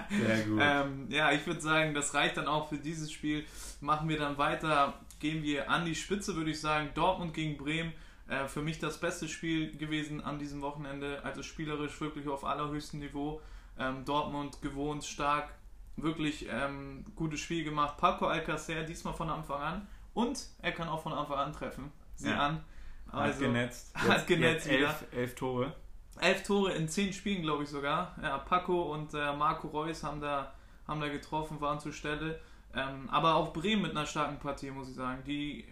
Sehr 0.10 0.46
gut. 0.46 0.62
Ähm, 0.66 1.08
ja, 1.10 1.32
ich 1.32 1.46
würde 1.46 1.62
sagen, 1.62 1.94
das 1.94 2.14
reicht 2.14 2.38
dann 2.38 2.48
auch 2.48 2.70
für 2.70 2.78
dieses 2.78 3.12
Spiel. 3.12 3.46
Machen 3.82 4.08
wir 4.08 4.18
dann 4.18 4.38
weiter. 4.38 4.94
Gehen 5.20 5.44
wir 5.44 5.70
an 5.70 5.86
die 5.86 5.96
Spitze, 5.96 6.36
würde 6.36 6.52
ich 6.52 6.62
sagen. 6.62 6.90
Dortmund 6.94 7.34
gegen 7.34 7.58
Bremen. 7.58 7.94
Äh, 8.28 8.48
für 8.48 8.62
mich 8.62 8.80
das 8.80 9.00
beste 9.00 9.28
Spiel 9.28 9.76
gewesen 9.78 10.22
an 10.22 10.40
diesem 10.40 10.62
Wochenende. 10.62 11.24
Also 11.24 11.44
spielerisch 11.44 12.00
wirklich 12.00 12.28
auf 12.28 12.46
allerhöchstem 12.46 13.00
Niveau. 13.00 13.42
Ähm, 13.78 14.06
Dortmund 14.06 14.62
gewohnt, 14.62 15.04
stark, 15.04 15.50
wirklich 15.98 16.48
ähm, 16.50 17.06
gutes 17.16 17.40
Spiel 17.40 17.64
gemacht. 17.64 17.98
Paco 17.98 18.28
Alcacer 18.28 18.84
diesmal 18.84 19.14
von 19.14 19.30
Anfang 19.30 19.62
an. 19.62 19.88
Und 20.14 20.48
er 20.62 20.72
kann 20.72 20.88
auch 20.88 21.02
von 21.02 21.14
Anfang 21.14 21.38
an 21.38 21.54
treffen. 21.54 21.92
Sieh 22.16 22.30
Ja. 22.30 22.48
an. 22.48 22.64
hat 23.12 23.22
Also, 23.22 23.40
genetzt. 23.42 23.96
hat 24.08 24.28
genetzt 24.28 24.68
jetzt 24.68 24.80
elf, 24.80 25.06
elf 25.12 25.36
Tore. 25.36 25.74
elf 26.20 26.44
Tore 26.44 26.72
in 26.74 26.88
zehn 26.88 27.12
Spielen, 27.14 27.42
glaube 27.42 27.64
ich 27.64 27.70
sogar. 27.70 28.16
Ja, 28.22 28.38
Paco 28.40 28.94
und 28.94 29.14
äh, 29.14 29.34
Marco 29.36 29.68
Reus 29.68 30.04
haben 30.04 30.22
da, 30.22 30.54
haben 30.88 31.00
da 31.02 31.08
getroffen, 31.10 31.60
waren 31.62 31.80
zur 31.80 31.94
Stelle. 31.94 32.40
Ähm, 32.76 33.10
aber 33.12 33.36
auch 33.36 33.54
Bremen 33.54 33.84
mit 33.84 33.92
einer 33.92 34.06
starken 34.06 34.40
Partie, 34.40 34.72
muss 34.72 34.90
ich 34.90 34.96
sagen. 34.96 35.24
Die 35.26 35.66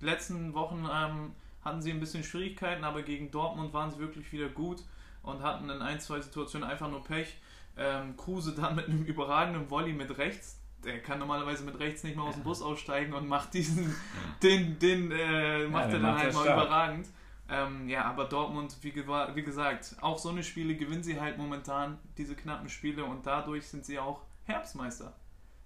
letzten 0.00 0.52
Wochen 0.54 0.86
ähm, 0.92 1.32
hatten 1.64 1.80
sie 1.82 1.90
ein 1.90 2.00
bisschen 2.00 2.22
Schwierigkeiten, 2.24 2.84
aber 2.84 3.02
gegen 3.02 3.30
Dortmund 3.30 3.72
waren 3.72 3.90
sie 3.90 3.98
wirklich 3.98 4.30
wieder 4.32 4.48
gut 4.48 4.82
und 5.22 5.42
hatten 5.42 5.68
in 5.70 5.80
ein, 5.82 5.98
zwei 6.00 6.20
Situationen 6.20 6.68
einfach 6.68 6.90
nur 6.90 7.02
Pech. 7.04 7.36
Ähm, 7.78 8.16
Kruse 8.16 8.54
dann 8.60 8.74
mit 8.76 8.86
einem 8.88 9.04
überragenden 9.04 9.70
Volley 9.70 9.92
mit 9.92 10.16
rechts. 10.18 10.60
Der 10.86 11.02
kann 11.02 11.18
normalerweise 11.18 11.64
mit 11.64 11.78
rechts 11.80 12.04
nicht 12.04 12.16
mehr 12.16 12.24
aus 12.24 12.34
dem 12.34 12.44
Bus 12.44 12.62
aussteigen 12.62 13.12
und 13.12 13.28
macht 13.28 13.52
diesen, 13.54 13.94
den, 14.42 14.78
den 14.78 15.10
äh, 15.10 15.66
macht 15.66 15.86
er 15.86 15.92
dann 15.92 16.02
macht 16.02 16.22
halt 16.22 16.34
mal 16.34 16.42
stark. 16.42 16.62
überragend. 16.62 17.08
Ähm, 17.48 17.88
ja, 17.88 18.04
aber 18.04 18.24
Dortmund, 18.24 18.76
wie, 18.82 18.94
wie 18.94 19.42
gesagt, 19.42 19.96
auch 20.00 20.18
so 20.18 20.30
eine 20.30 20.42
Spiele 20.42 20.74
gewinnen 20.74 21.02
sie 21.02 21.20
halt 21.20 21.38
momentan, 21.38 21.98
diese 22.16 22.34
knappen 22.34 22.68
Spiele, 22.68 23.04
und 23.04 23.26
dadurch 23.26 23.66
sind 23.68 23.84
sie 23.84 23.98
auch 23.98 24.22
Herbstmeister. 24.44 25.12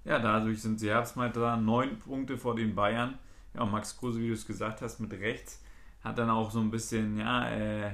Ja, 0.04 0.18
dadurch 0.18 0.60
sind 0.60 0.80
sie 0.80 0.90
Herbstmeister, 0.90 1.56
neun 1.56 1.98
Punkte 1.98 2.36
vor 2.36 2.54
den 2.54 2.74
Bayern. 2.74 3.18
Ja, 3.54 3.62
und 3.62 3.70
Max 3.70 3.96
Kruse, 3.96 4.20
wie 4.20 4.28
du 4.28 4.34
es 4.34 4.46
gesagt 4.46 4.82
hast, 4.82 5.00
mit 5.00 5.12
rechts, 5.12 5.62
hat 6.02 6.18
dann 6.18 6.30
auch 6.30 6.50
so 6.50 6.60
ein 6.60 6.70
bisschen, 6.70 7.18
ja, 7.18 7.48
äh, 7.50 7.92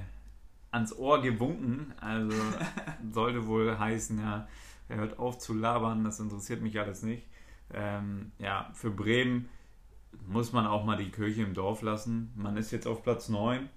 ans 0.70 0.92
Ohr 0.96 1.20
gewunken. 1.20 1.92
Also 2.00 2.36
sollte 3.10 3.46
wohl 3.46 3.78
heißen, 3.78 4.18
ja, 4.18 4.46
er 4.88 4.96
hört 4.96 5.18
auf 5.18 5.38
zu 5.38 5.54
labern, 5.54 6.04
das 6.04 6.20
interessiert 6.20 6.62
mich 6.62 6.78
alles 6.78 7.02
nicht. 7.02 7.26
Ähm, 7.72 8.32
ja, 8.38 8.70
für 8.74 8.90
Bremen 8.90 9.48
muss 10.26 10.52
man 10.52 10.66
auch 10.66 10.84
mal 10.84 10.96
die 10.96 11.10
Kirche 11.10 11.42
im 11.42 11.54
Dorf 11.54 11.82
lassen. 11.82 12.32
Man 12.36 12.56
ist 12.56 12.70
jetzt 12.70 12.86
auf 12.86 13.02
Platz 13.02 13.28
9, 13.28 13.68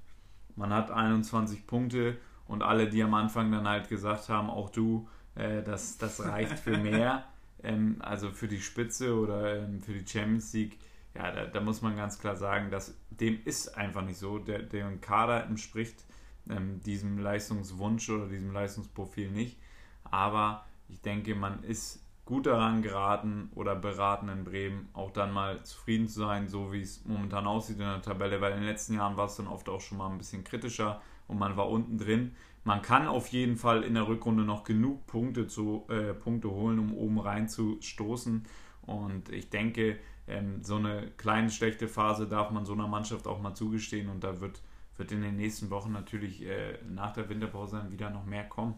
man 0.56 0.74
hat 0.74 0.92
21 0.92 1.68
Punkte 1.68 2.18
und 2.48 2.64
alle, 2.64 2.90
die 2.90 3.04
am 3.04 3.14
Anfang 3.14 3.52
dann 3.52 3.68
halt 3.68 3.90
gesagt 3.90 4.30
haben, 4.30 4.50
auch 4.50 4.70
du, 4.70 5.08
äh, 5.36 5.64
das, 5.64 5.98
das 5.98 6.24
reicht 6.24 6.60
für 6.60 6.78
mehr, 6.78 7.26
ähm, 7.64 7.98
also 8.00 8.32
für 8.32 8.48
die 8.48 8.62
Spitze 8.62 9.16
oder 9.18 9.64
ähm, 9.64 9.82
für 9.82 9.94
die 9.94 10.08
Champions 10.08 10.54
League, 10.54 10.78
ja, 11.16 11.32
da, 11.32 11.46
da 11.46 11.60
muss 11.60 11.82
man 11.82 11.96
ganz 11.96 12.20
klar 12.20 12.36
sagen, 12.36 12.70
dass 12.70 12.96
dem 13.10 13.40
ist 13.44 13.76
einfach 13.76 14.04
nicht 14.04 14.18
so. 14.18 14.40
Der, 14.40 14.60
der 14.60 14.90
Kader 14.98 15.44
entspricht 15.46 16.06
ähm, 16.50 16.82
diesem 16.82 17.18
Leistungswunsch 17.18 18.10
oder 18.10 18.28
diesem 18.28 18.52
Leistungsprofil 18.52 19.32
nicht. 19.32 19.58
Aber 20.04 20.66
ich 20.90 21.02
denke, 21.02 21.36
man 21.36 21.64
ist 21.64 22.04
gut 22.26 22.46
daran 22.46 22.82
geraten 22.84 23.50
oder 23.56 23.76
beraten 23.76 24.30
in 24.30 24.44
Bremen, 24.44 24.90
auch 24.94 25.12
dann 25.12 25.32
mal 25.32 25.64
zufrieden 25.64 26.08
zu 26.08 26.20
sein, 26.20 26.48
so 26.48 26.72
wie 26.72 26.82
es 26.82 27.04
momentan 27.06 27.48
aussieht 27.48 27.78
in 27.78 27.86
der 27.86 28.02
Tabelle, 28.02 28.40
weil 28.40 28.52
in 28.52 28.60
den 28.60 28.68
letzten 28.68 28.94
Jahren 28.94 29.18
war 29.18 29.26
es 29.26 29.36
dann 29.36 29.48
oft 29.48 29.68
auch 29.68 29.82
schon 29.82 29.98
mal 29.98 30.10
ein 30.10 30.20
bisschen 30.20 30.44
kritischer 30.44 31.02
und 31.28 31.40
man 31.40 31.58
war 31.58 31.70
unten 31.70 31.98
drin. 31.98 32.36
Man 32.64 32.84
kann 32.84 33.08
auf 33.08 33.28
jeden 33.30 33.56
Fall 33.56 33.84
in 33.84 33.96
der 33.96 34.08
Rückrunde 34.08 34.44
noch 34.44 34.64
genug 34.64 35.08
Punkte, 35.08 35.48
zu, 35.48 35.88
äh, 35.90 36.14
Punkte 36.14 36.52
holen, 36.52 36.78
um 36.78 36.94
oben 36.94 37.20
rein 37.20 37.50
zu 37.50 37.78
stoßen. 37.82 38.46
Und 38.84 39.30
ich 39.30 39.50
denke, 39.50 39.98
ähm, 40.28 40.64
so 40.64 40.76
eine 40.76 41.10
kleine 41.18 41.50
schlechte 41.50 41.88
Phase 41.88 42.28
darf 42.28 42.52
man 42.52 42.66
so 42.66 42.74
einer 42.74 42.88
Mannschaft 42.88 43.28
auch 43.28 43.42
mal 43.42 43.56
zugestehen 43.56 44.10
und 44.10 44.24
da 44.24 44.40
wird, 44.40 44.62
wird 44.98 45.12
in 45.12 45.22
den 45.22 45.36
nächsten 45.36 45.72
Wochen 45.72 45.92
natürlich 45.92 46.46
äh, 46.46 46.78
nach 46.88 47.14
der 47.14 47.28
Winterpause 47.30 47.78
dann 47.78 47.92
wieder 47.92 48.12
noch 48.12 48.26
mehr 48.26 48.44
kommen. 48.44 48.76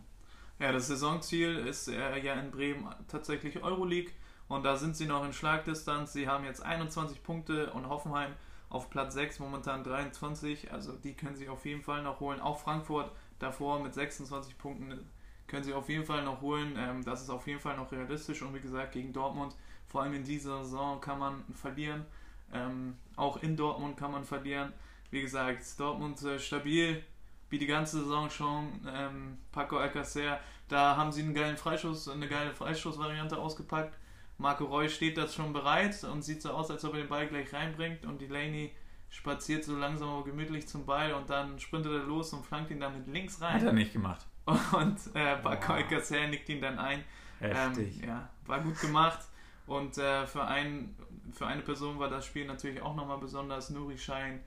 Ja, 0.61 0.71
das 0.71 0.89
Saisonziel 0.89 1.57
ist 1.57 1.87
äh, 1.87 2.19
ja 2.19 2.35
in 2.35 2.51
Bremen 2.51 2.87
tatsächlich 3.07 3.63
Euroleague 3.63 4.11
und 4.47 4.61
da 4.63 4.77
sind 4.77 4.95
sie 4.95 5.07
noch 5.07 5.25
in 5.25 5.33
Schlagdistanz. 5.33 6.13
Sie 6.13 6.27
haben 6.27 6.45
jetzt 6.45 6.61
21 6.61 7.23
Punkte 7.23 7.73
und 7.73 7.89
Hoffenheim 7.89 8.33
auf 8.69 8.91
Platz 8.91 9.15
6 9.15 9.39
momentan 9.39 9.83
23. 9.83 10.71
Also 10.71 10.91
die 10.91 11.15
können 11.15 11.35
sie 11.35 11.49
auf 11.49 11.65
jeden 11.65 11.81
Fall 11.81 12.03
noch 12.03 12.19
holen. 12.19 12.39
Auch 12.39 12.59
Frankfurt 12.59 13.11
davor 13.39 13.81
mit 13.81 13.95
26 13.95 14.55
Punkten 14.59 14.99
können 15.47 15.63
sie 15.63 15.73
auf 15.73 15.89
jeden 15.89 16.05
Fall 16.05 16.23
noch 16.23 16.41
holen. 16.41 16.75
Ähm, 16.77 17.03
das 17.03 17.23
ist 17.23 17.31
auf 17.31 17.47
jeden 17.47 17.59
Fall 17.59 17.75
noch 17.75 17.91
realistisch 17.91 18.43
und 18.43 18.53
wie 18.53 18.61
gesagt 18.61 18.91
gegen 18.91 19.13
Dortmund, 19.13 19.55
vor 19.87 20.03
allem 20.03 20.13
in 20.13 20.23
dieser 20.23 20.63
Saison 20.63 21.01
kann 21.01 21.17
man 21.17 21.43
verlieren. 21.55 22.05
Ähm, 22.53 22.97
auch 23.15 23.41
in 23.41 23.57
Dortmund 23.57 23.97
kann 23.97 24.11
man 24.11 24.25
verlieren. 24.25 24.73
Wie 25.09 25.21
gesagt, 25.21 25.63
Dortmund 25.79 26.21
äh, 26.21 26.37
stabil, 26.37 27.03
wie 27.51 27.59
die 27.59 27.67
ganze 27.67 27.99
Saison 27.99 28.29
schon. 28.29 28.69
Ähm, 28.91 29.37
Paco 29.51 29.77
Alcacer, 29.77 30.39
da 30.67 30.95
haben 30.95 31.11
sie 31.11 31.21
einen 31.21 31.35
geilen 31.35 31.57
Freischuss, 31.57 32.07
eine 32.07 32.27
geile 32.27 32.53
Freischussvariante 32.55 33.37
ausgepackt. 33.37 33.95
Marco 34.37 34.65
Reus 34.65 34.93
steht 34.93 35.17
da 35.17 35.27
schon 35.27 35.53
bereit 35.53 36.03
und 36.03 36.23
sieht 36.23 36.41
so 36.41 36.49
aus, 36.49 36.71
als 36.71 36.83
ob 36.83 36.93
er 36.93 37.01
den 37.01 37.09
Ball 37.09 37.27
gleich 37.27 37.53
reinbringt 37.53 38.05
und 38.05 38.19
Delaney 38.19 38.71
spaziert 39.09 39.63
so 39.63 39.75
langsam 39.75 40.09
aber 40.09 40.23
gemütlich 40.23 40.67
zum 40.67 40.85
Ball 40.85 41.13
und 41.13 41.29
dann 41.29 41.59
sprintet 41.59 41.91
er 41.91 41.99
los 41.99 42.33
und 42.33 42.43
flankt 42.45 42.71
ihn 42.71 42.79
damit 42.79 43.05
links 43.07 43.39
rein. 43.41 43.55
Hat 43.55 43.63
er 43.63 43.73
nicht 43.73 43.93
gemacht. 43.93 44.25
Und 44.45 44.97
äh, 45.13 45.35
Paco 45.37 45.73
Alcacer 45.73 46.27
nickt 46.27 46.49
ihn 46.49 46.61
dann 46.61 46.79
ein. 46.79 47.03
Heftig. 47.39 48.01
Ähm, 48.01 48.09
ja, 48.09 48.29
war 48.47 48.61
gut 48.61 48.79
gemacht. 48.79 49.19
Und 49.67 49.97
äh, 49.97 50.25
für, 50.25 50.45
ein, 50.45 50.95
für 51.31 51.45
eine 51.45 51.61
Person 51.61 51.99
war 51.99 52.09
das 52.09 52.25
Spiel 52.25 52.45
natürlich 52.45 52.81
auch 52.81 52.95
nochmal 52.95 53.19
besonders. 53.19 53.69
Nuri 53.69 53.97
Schein 53.97 54.41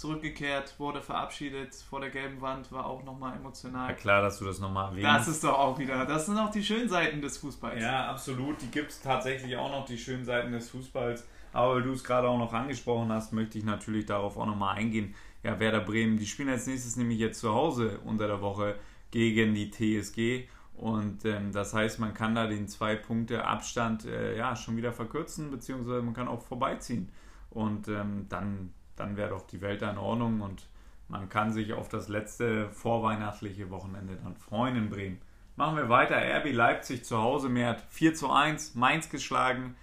zurückgekehrt, 0.00 0.74
wurde 0.78 1.02
verabschiedet 1.02 1.74
vor 1.74 2.00
der 2.00 2.08
gelben 2.08 2.40
Wand, 2.40 2.72
war 2.72 2.86
auch 2.86 3.04
nochmal 3.04 3.36
emotional. 3.36 3.90
Ja, 3.90 3.94
klar, 3.94 4.22
dass 4.22 4.38
du 4.38 4.46
das 4.46 4.58
nochmal 4.58 4.90
erwähnst. 4.90 5.06
Das 5.06 5.28
ist 5.28 5.44
doch 5.44 5.58
auch 5.58 5.78
wieder, 5.78 6.06
das 6.06 6.26
sind 6.26 6.38
auch 6.38 6.50
die 6.50 6.64
schönen 6.64 6.88
Seiten 6.88 7.20
des 7.20 7.36
Fußballs. 7.36 7.82
Ja, 7.82 8.08
absolut. 8.08 8.60
Die 8.62 8.70
gibt 8.70 8.90
es 8.90 9.02
tatsächlich 9.02 9.56
auch 9.56 9.70
noch, 9.70 9.84
die 9.84 9.98
schönen 9.98 10.24
Seiten 10.24 10.52
des 10.52 10.70
Fußballs. 10.70 11.26
Aber 11.52 11.74
weil 11.74 11.82
du 11.82 11.92
es 11.92 12.02
gerade 12.02 12.28
auch 12.28 12.38
noch 12.38 12.52
angesprochen 12.52 13.12
hast, 13.12 13.32
möchte 13.32 13.58
ich 13.58 13.64
natürlich 13.64 14.06
darauf 14.06 14.38
auch 14.38 14.46
nochmal 14.46 14.76
eingehen. 14.76 15.14
Ja, 15.42 15.60
Werder 15.60 15.80
Bremen, 15.80 16.16
die 16.16 16.26
spielen 16.26 16.48
als 16.48 16.66
nächstes 16.66 16.96
nämlich 16.96 17.18
jetzt 17.18 17.40
zu 17.40 17.52
Hause 17.52 17.98
unter 18.04 18.26
der 18.26 18.40
Woche 18.40 18.76
gegen 19.10 19.54
die 19.54 19.70
TSG. 19.70 20.48
Und 20.74 21.26
ähm, 21.26 21.52
das 21.52 21.74
heißt, 21.74 21.98
man 21.98 22.14
kann 22.14 22.34
da 22.34 22.46
den 22.46 22.68
zwei 22.68 22.96
Punkte 22.96 23.44
Abstand 23.44 24.06
äh, 24.06 24.36
ja 24.38 24.56
schon 24.56 24.78
wieder 24.78 24.92
verkürzen, 24.92 25.50
beziehungsweise 25.50 26.00
man 26.00 26.14
kann 26.14 26.28
auch 26.28 26.40
vorbeiziehen. 26.40 27.10
Und 27.50 27.88
ähm, 27.88 28.26
dann 28.28 28.72
dann 29.00 29.16
wäre 29.16 29.30
doch 29.30 29.46
die 29.46 29.60
Welt 29.60 29.82
in 29.82 29.98
Ordnung 29.98 30.42
und 30.42 30.68
man 31.08 31.28
kann 31.28 31.52
sich 31.52 31.72
auf 31.72 31.88
das 31.88 32.08
letzte 32.08 32.70
vorweihnachtliche 32.70 33.70
Wochenende 33.70 34.16
dann 34.22 34.36
freuen 34.36 34.76
in 34.76 34.90
Bremen. 34.90 35.18
Machen 35.56 35.76
wir 35.76 35.88
weiter. 35.88 36.16
RB 36.16 36.52
Leipzig 36.52 37.04
zu 37.04 37.18
Hause 37.18 37.48
mehr 37.48 37.76
4 37.88 38.14
zu 38.14 38.30
1, 38.30 38.74
Mainz 38.76 39.10
geschlagen. 39.10 39.74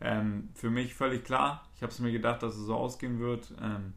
Ähm, 0.00 0.50
für 0.54 0.70
mich 0.70 0.94
völlig 0.94 1.24
klar. 1.24 1.66
Ich 1.76 1.82
habe 1.82 1.90
es 1.90 2.00
mir 2.00 2.12
gedacht, 2.12 2.42
dass 2.42 2.54
es 2.56 2.66
so 2.66 2.74
ausgehen 2.74 3.18
wird. 3.18 3.54
Ähm, 3.62 3.94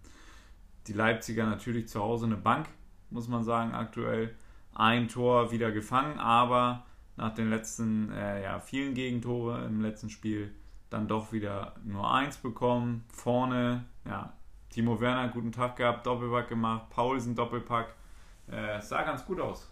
die 0.87 0.93
Leipziger 0.93 1.45
natürlich 1.45 1.89
zu 1.89 2.01
Hause 2.01 2.27
eine 2.27 2.37
Bank, 2.37 2.67
muss 3.09 3.27
man 3.27 3.43
sagen, 3.43 3.73
aktuell. 3.73 4.33
Ein 4.73 5.09
Tor 5.09 5.51
wieder 5.51 5.71
gefangen, 5.71 6.19
aber 6.19 6.85
nach 7.17 7.33
den 7.33 7.49
letzten 7.49 8.11
äh, 8.11 8.43
ja, 8.43 8.59
vielen 8.59 8.93
Gegentore 8.93 9.65
im 9.65 9.81
letzten 9.81 10.09
Spiel 10.09 10.53
dann 10.89 11.07
doch 11.07 11.33
wieder 11.33 11.75
nur 11.83 12.09
eins 12.09 12.37
bekommen. 12.37 13.03
Vorne, 13.11 13.85
ja, 14.05 14.36
Timo 14.69 14.99
Werner, 14.99 15.29
guten 15.29 15.51
Tag 15.51 15.75
gehabt, 15.77 16.05
Doppelpack 16.05 16.49
gemacht, 16.49 16.89
Paulsen 16.89 17.35
Doppelpack. 17.35 17.95
Äh, 18.49 18.81
sah 18.81 19.03
ganz 19.03 19.25
gut 19.25 19.39
aus. 19.39 19.69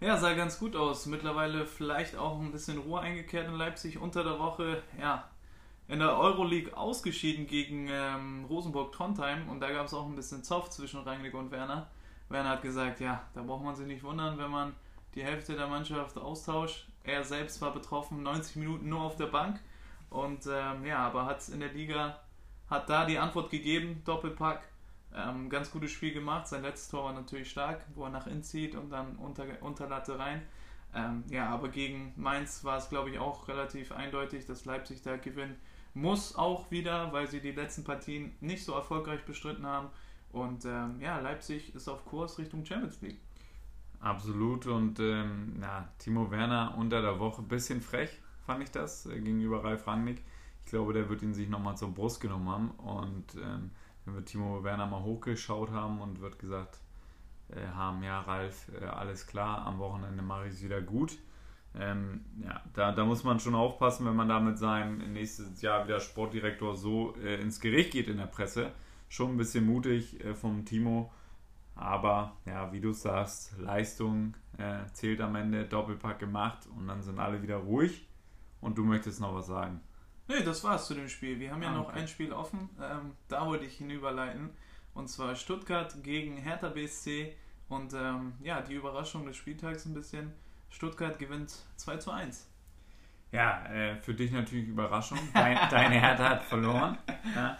Ja, 0.00 0.16
sah 0.16 0.34
ganz 0.34 0.58
gut 0.58 0.74
aus. 0.74 1.06
Mittlerweile 1.06 1.64
vielleicht 1.64 2.16
auch 2.16 2.40
ein 2.40 2.50
bisschen 2.50 2.78
Ruhe 2.78 3.00
eingekehrt 3.00 3.48
in 3.48 3.54
Leipzig 3.54 3.98
unter 3.98 4.24
der 4.24 4.38
Woche. 4.38 4.82
Ja, 5.00 5.28
in 5.88 5.98
der 5.98 6.18
Euroleague 6.18 6.76
ausgeschieden 6.76 7.46
gegen 7.46 7.88
ähm, 7.90 8.44
Rosenburg-Trondheim 8.48 9.48
und 9.48 9.60
da 9.60 9.70
gab 9.70 9.86
es 9.86 9.94
auch 9.94 10.06
ein 10.06 10.16
bisschen 10.16 10.42
Zoff 10.42 10.70
zwischen 10.70 11.00
Rangnick 11.00 11.34
und 11.34 11.50
Werner. 11.50 11.86
Werner 12.28 12.50
hat 12.50 12.62
gesagt, 12.62 13.00
ja, 13.00 13.22
da 13.34 13.42
braucht 13.42 13.62
man 13.62 13.76
sich 13.76 13.86
nicht 13.86 14.02
wundern, 14.02 14.38
wenn 14.38 14.50
man 14.50 14.74
die 15.14 15.22
Hälfte 15.22 15.54
der 15.54 15.66
Mannschaft 15.66 16.16
austauscht. 16.16 16.88
Er 17.04 17.24
selbst 17.24 17.60
war 17.60 17.72
betroffen, 17.72 18.22
90 18.22 18.56
Minuten 18.56 18.88
nur 18.88 19.02
auf 19.02 19.16
der 19.16 19.26
Bank 19.26 19.60
und 20.08 20.46
ähm, 20.46 20.86
ja, 20.86 20.98
aber 20.98 21.26
hat 21.26 21.40
es 21.40 21.48
in 21.48 21.60
der 21.60 21.72
Liga 21.72 22.18
hat 22.72 22.88
da 22.88 23.04
die 23.04 23.18
Antwort 23.18 23.50
gegeben, 23.50 24.02
Doppelpack. 24.04 24.62
Ähm, 25.14 25.50
ganz 25.50 25.70
gutes 25.70 25.90
Spiel 25.90 26.12
gemacht. 26.14 26.48
Sein 26.48 26.62
letztes 26.62 26.88
Tor 26.88 27.04
war 27.04 27.12
natürlich 27.12 27.50
stark, 27.50 27.84
wo 27.94 28.04
er 28.04 28.10
nach 28.10 28.26
innen 28.26 28.42
zieht 28.42 28.74
und 28.74 28.90
dann 28.90 29.16
unter, 29.16 29.44
unter 29.60 29.86
Latte 29.86 30.18
rein. 30.18 30.42
Ähm, 30.94 31.24
ja, 31.28 31.48
aber 31.50 31.68
gegen 31.68 32.14
Mainz 32.16 32.64
war 32.64 32.78
es, 32.78 32.88
glaube 32.88 33.10
ich, 33.10 33.18
auch 33.18 33.46
relativ 33.48 33.92
eindeutig, 33.92 34.46
dass 34.46 34.64
Leipzig 34.64 35.02
da 35.02 35.16
gewinnen 35.16 35.56
muss, 35.94 36.34
auch 36.34 36.70
wieder, 36.70 37.12
weil 37.12 37.28
sie 37.28 37.40
die 37.40 37.52
letzten 37.52 37.84
Partien 37.84 38.34
nicht 38.40 38.64
so 38.64 38.72
erfolgreich 38.72 39.24
bestritten 39.24 39.66
haben. 39.66 39.88
Und 40.32 40.64
ähm, 40.64 40.98
ja, 41.00 41.20
Leipzig 41.20 41.74
ist 41.74 41.88
auf 41.88 42.06
Kurs 42.06 42.38
Richtung 42.38 42.64
Champions 42.64 43.00
League. 43.02 43.20
Absolut. 44.00 44.66
Und 44.66 44.98
ähm, 44.98 45.58
ja, 45.60 45.88
Timo 45.98 46.30
Werner 46.30 46.74
unter 46.78 47.02
der 47.02 47.18
Woche, 47.18 47.42
bisschen 47.42 47.82
frech, 47.82 48.10
fand 48.46 48.62
ich 48.62 48.70
das, 48.70 49.06
äh, 49.06 49.20
gegenüber 49.20 49.62
Ralf 49.62 49.86
Rangnick. 49.86 50.22
Ich 50.72 50.74
glaube, 50.74 50.94
der 50.94 51.10
wird 51.10 51.20
ihn 51.20 51.34
sich 51.34 51.50
nochmal 51.50 51.76
zur 51.76 51.92
Brust 51.92 52.18
genommen 52.22 52.48
haben 52.48 52.70
und 52.70 53.34
ähm, 53.34 53.72
dann 54.06 54.14
wird 54.14 54.24
Timo 54.24 54.64
Werner 54.64 54.86
mal 54.86 55.02
hochgeschaut 55.02 55.70
haben 55.70 56.00
und 56.00 56.22
wird 56.22 56.38
gesagt 56.38 56.78
äh, 57.50 57.66
haben, 57.74 58.02
ja 58.02 58.22
Ralf, 58.22 58.70
äh, 58.80 58.86
alles 58.86 59.26
klar, 59.26 59.66
am 59.66 59.78
Wochenende 59.78 60.22
mache 60.22 60.46
ich 60.46 60.54
es 60.54 60.64
wieder 60.64 60.80
gut. 60.80 61.18
Ähm, 61.78 62.24
ja, 62.42 62.62
da, 62.72 62.90
da 62.90 63.04
muss 63.04 63.22
man 63.22 63.38
schon 63.38 63.54
aufpassen, 63.54 64.06
wenn 64.06 64.16
man 64.16 64.30
da 64.30 64.40
mit 64.40 64.56
seinem 64.56 65.12
nächstes 65.12 65.60
Jahr 65.60 65.84
wieder 65.84 66.00
Sportdirektor 66.00 66.74
so 66.74 67.14
äh, 67.22 67.38
ins 67.38 67.60
Gericht 67.60 67.92
geht 67.92 68.08
in 68.08 68.16
der 68.16 68.24
Presse. 68.24 68.72
Schon 69.10 69.32
ein 69.32 69.36
bisschen 69.36 69.66
mutig 69.66 70.24
äh, 70.24 70.34
vom 70.34 70.64
Timo. 70.64 71.12
Aber 71.74 72.32
ja, 72.46 72.72
wie 72.72 72.80
du 72.80 72.94
sagst, 72.94 73.58
Leistung 73.58 74.38
äh, 74.56 74.86
zählt 74.94 75.20
am 75.20 75.36
Ende, 75.36 75.66
Doppelpack 75.66 76.18
gemacht 76.18 76.66
und 76.74 76.88
dann 76.88 77.02
sind 77.02 77.18
alle 77.18 77.42
wieder 77.42 77.56
ruhig. 77.56 78.08
Und 78.62 78.78
du 78.78 78.84
möchtest 78.84 79.20
noch 79.20 79.34
was 79.34 79.48
sagen. 79.48 79.82
Nee, 80.32 80.44
das 80.44 80.64
war's 80.64 80.86
zu 80.86 80.94
dem 80.94 81.08
Spiel. 81.08 81.38
Wir 81.38 81.52
haben 81.52 81.62
ja 81.62 81.68
ah, 81.68 81.76
noch 81.76 81.90
ein 81.90 82.08
Spiel 82.08 82.32
offen. 82.32 82.70
Ähm, 82.80 83.12
da 83.28 83.46
wollte 83.46 83.66
ich 83.66 83.76
hinüberleiten. 83.76 84.50
Und 84.94 85.08
zwar 85.08 85.34
Stuttgart 85.34 85.94
gegen 86.02 86.36
Hertha 86.38 86.68
BSC. 86.68 87.34
Und 87.68 87.92
ähm, 87.92 88.32
ja, 88.42 88.62
die 88.62 88.74
Überraschung 88.74 89.26
des 89.26 89.36
Spieltags 89.36 89.84
ein 89.84 89.92
bisschen. 89.92 90.32
Stuttgart 90.70 91.18
gewinnt 91.18 91.54
2 91.76 91.96
zu 91.98 92.10
1. 92.12 92.48
Ja, 93.30 93.66
äh, 93.66 93.96
für 93.96 94.14
dich 94.14 94.30
natürlich 94.30 94.68
Überraschung. 94.68 95.18
Dein, 95.34 95.58
deine 95.70 96.00
Hertha 96.00 96.30
hat 96.30 96.44
verloren. 96.44 96.96
Ja. 97.34 97.58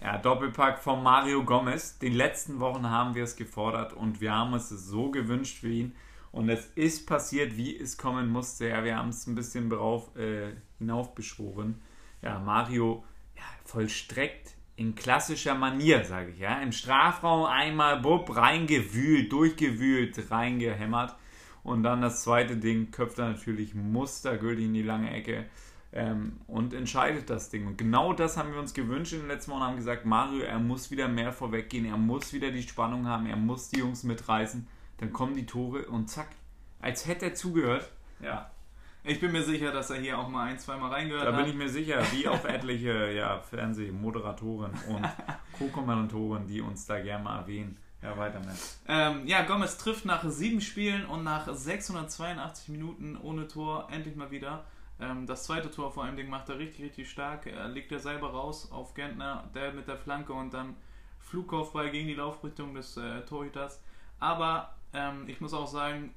ja, 0.00 0.18
Doppelpack 0.18 0.78
von 0.78 1.02
Mario 1.02 1.44
Gomez. 1.44 1.98
Den 1.98 2.14
letzten 2.14 2.60
Wochen 2.60 2.88
haben 2.88 3.16
wir 3.16 3.24
es 3.24 3.34
gefordert 3.34 3.92
und 3.92 4.20
wir 4.20 4.32
haben 4.32 4.54
es 4.54 4.68
so 4.68 5.10
gewünscht 5.10 5.58
für 5.58 5.68
ihn. 5.68 5.94
Und 6.30 6.48
es 6.48 6.66
ist 6.74 7.06
passiert, 7.06 7.56
wie 7.56 7.76
es 7.76 7.96
kommen 7.96 8.28
musste. 8.28 8.68
Ja, 8.68 8.84
wir 8.84 8.96
haben 8.96 9.08
es 9.08 9.26
ein 9.26 9.34
bisschen 9.34 9.68
berauf, 9.68 10.14
äh, 10.16 10.52
hinaufbeschworen. 10.78 11.80
Ja, 12.22 12.38
Mario 12.38 13.04
ja, 13.36 13.42
vollstreckt 13.64 14.54
in 14.76 14.94
klassischer 14.94 15.54
Manier, 15.54 16.04
sage 16.04 16.30
ich. 16.30 16.38
Ja, 16.38 16.60
im 16.60 16.72
Strafraum 16.72 17.46
einmal 17.46 18.00
bub, 18.00 18.34
reingewühlt, 18.34 19.32
durchgewühlt, 19.32 20.30
reingehämmert. 20.30 21.16
Und 21.64 21.82
dann 21.82 22.00
das 22.00 22.22
zweite 22.22 22.56
Ding 22.56 22.90
köpft 22.90 23.18
er 23.18 23.30
natürlich 23.30 23.74
mustergültig 23.74 24.66
in 24.66 24.74
die 24.74 24.82
lange 24.82 25.10
Ecke 25.10 25.46
ähm, 25.92 26.40
und 26.46 26.72
entscheidet 26.72 27.28
das 27.28 27.50
Ding. 27.50 27.66
Und 27.66 27.76
genau 27.76 28.12
das 28.12 28.36
haben 28.36 28.52
wir 28.52 28.60
uns 28.60 28.72
gewünscht 28.72 29.12
in 29.12 29.20
den 29.20 29.28
letzten 29.28 29.50
Wochen. 29.50 29.62
Haben 29.62 29.76
gesagt, 29.76 30.06
Mario, 30.06 30.42
er 30.42 30.60
muss 30.60 30.90
wieder 30.90 31.08
mehr 31.08 31.32
vorweggehen, 31.32 31.84
er 31.84 31.96
muss 31.96 32.32
wieder 32.32 32.50
die 32.52 32.62
Spannung 32.62 33.06
haben, 33.06 33.26
er 33.26 33.36
muss 33.36 33.68
die 33.70 33.80
Jungs 33.80 34.04
mitreißen 34.04 34.66
dann 34.98 35.12
kommen 35.12 35.34
die 35.34 35.46
Tore 35.46 35.86
und 35.86 36.08
zack, 36.10 36.28
als 36.80 37.06
hätte 37.06 37.26
er 37.26 37.34
zugehört. 37.34 37.90
Ja. 38.20 38.50
Ich 39.04 39.20
bin 39.20 39.32
mir 39.32 39.42
sicher, 39.42 39.72
dass 39.72 39.90
er 39.90 40.00
hier 40.00 40.18
auch 40.18 40.28
mal 40.28 40.48
ein, 40.48 40.58
zweimal 40.58 40.90
reingehört 40.90 41.26
hat. 41.26 41.32
Da 41.32 41.36
bin 41.36 41.50
ich 41.50 41.54
mir 41.54 41.68
sicher, 41.68 42.02
wie 42.12 42.28
auch 42.28 42.44
etliche 42.44 43.12
ja, 43.12 43.38
Fernsehmoderatoren 43.40 44.72
und 44.88 45.08
Co-Kommentatoren, 45.58 46.46
die 46.46 46.60
uns 46.60 46.86
da 46.86 47.00
gerne 47.00 47.24
mal 47.24 47.38
erwähnen. 47.38 47.76
Ja, 48.02 48.16
weiter 48.16 48.38
mit. 48.38 48.56
Ähm, 48.86 49.26
ja, 49.26 49.42
Gomez 49.42 49.76
trifft 49.76 50.04
nach 50.04 50.22
sieben 50.24 50.60
Spielen 50.60 51.04
und 51.06 51.24
nach 51.24 51.52
682 51.52 52.68
Minuten 52.68 53.16
ohne 53.16 53.48
Tor 53.48 53.88
endlich 53.90 54.14
mal 54.14 54.30
wieder. 54.30 54.64
Ähm, 55.00 55.26
das 55.26 55.44
zweite 55.44 55.70
Tor 55.70 55.90
vor 55.90 56.04
allem 56.04 56.28
macht 56.28 56.48
er 56.48 56.58
richtig, 56.58 56.84
richtig 56.84 57.10
stark. 57.10 57.46
Er 57.46 57.66
legt 57.68 57.90
er 57.90 57.98
selber 57.98 58.30
raus 58.30 58.70
auf 58.70 58.94
Gentner, 58.94 59.50
der 59.54 59.72
mit 59.72 59.88
der 59.88 59.96
Flanke 59.96 60.32
und 60.32 60.54
dann 60.54 60.76
Flugkopfball 61.18 61.90
gegen 61.90 62.08
die 62.08 62.14
Laufrichtung 62.14 62.74
des 62.74 62.96
äh, 62.96 63.22
Torhüters. 63.22 63.82
Aber 64.20 64.74
ähm, 64.92 65.24
ich 65.26 65.40
muss 65.40 65.52
auch 65.52 65.66
sagen, 65.66 66.14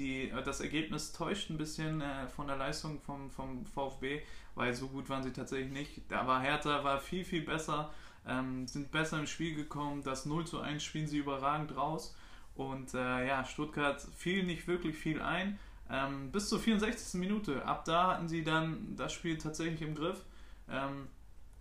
die, 0.00 0.30
äh, 0.30 0.42
das 0.42 0.60
Ergebnis 0.60 1.12
täuscht 1.12 1.50
ein 1.50 1.58
bisschen 1.58 2.00
äh, 2.00 2.26
von 2.28 2.48
der 2.48 2.56
Leistung 2.56 3.00
vom, 3.00 3.30
vom 3.30 3.64
VfB, 3.66 4.22
weil 4.54 4.74
so 4.74 4.88
gut 4.88 5.08
waren 5.08 5.22
sie 5.22 5.32
tatsächlich 5.32 5.70
nicht. 5.70 6.10
War 6.10 6.40
Hertha 6.40 6.82
war 6.82 6.98
viel, 6.98 7.24
viel 7.24 7.42
besser, 7.42 7.92
ähm, 8.26 8.66
sind 8.66 8.90
besser 8.90 9.18
im 9.20 9.26
Spiel 9.26 9.54
gekommen. 9.54 10.02
Das 10.02 10.26
0 10.26 10.46
zu 10.46 10.60
1 10.60 10.82
spielen 10.82 11.06
sie 11.06 11.18
überragend 11.18 11.76
raus. 11.76 12.16
Und 12.56 12.94
äh, 12.94 13.26
ja, 13.28 13.44
Stuttgart 13.44 14.04
fiel 14.16 14.42
nicht 14.44 14.66
wirklich 14.66 14.96
viel 14.96 15.22
ein. 15.22 15.58
Ähm, 15.88 16.30
bis 16.32 16.48
zur 16.48 16.58
64. 16.58 17.20
Minute. 17.20 17.64
Ab 17.64 17.84
da 17.84 18.08
hatten 18.08 18.28
sie 18.28 18.42
dann 18.42 18.96
das 18.96 19.12
Spiel 19.12 19.38
tatsächlich 19.38 19.82
im 19.82 19.94
Griff. 19.94 20.24
Ähm, 20.68 21.08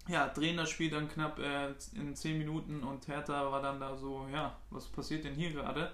ja, 0.08 0.28
drehen 0.28 0.58
das 0.58 0.70
Spiel 0.70 0.90
dann 0.90 1.08
knapp 1.08 1.40
äh, 1.40 1.70
in 1.94 2.16
10 2.16 2.38
Minuten 2.38 2.84
und 2.84 3.08
Hertha 3.08 3.52
war 3.52 3.62
dann 3.62 3.80
da 3.80 3.96
so, 3.96 4.28
ja, 4.34 4.58
was 4.72 4.88
passiert 4.88 5.24
denn 5.24 5.36
hier 5.36 5.52
gerade? 5.52 5.92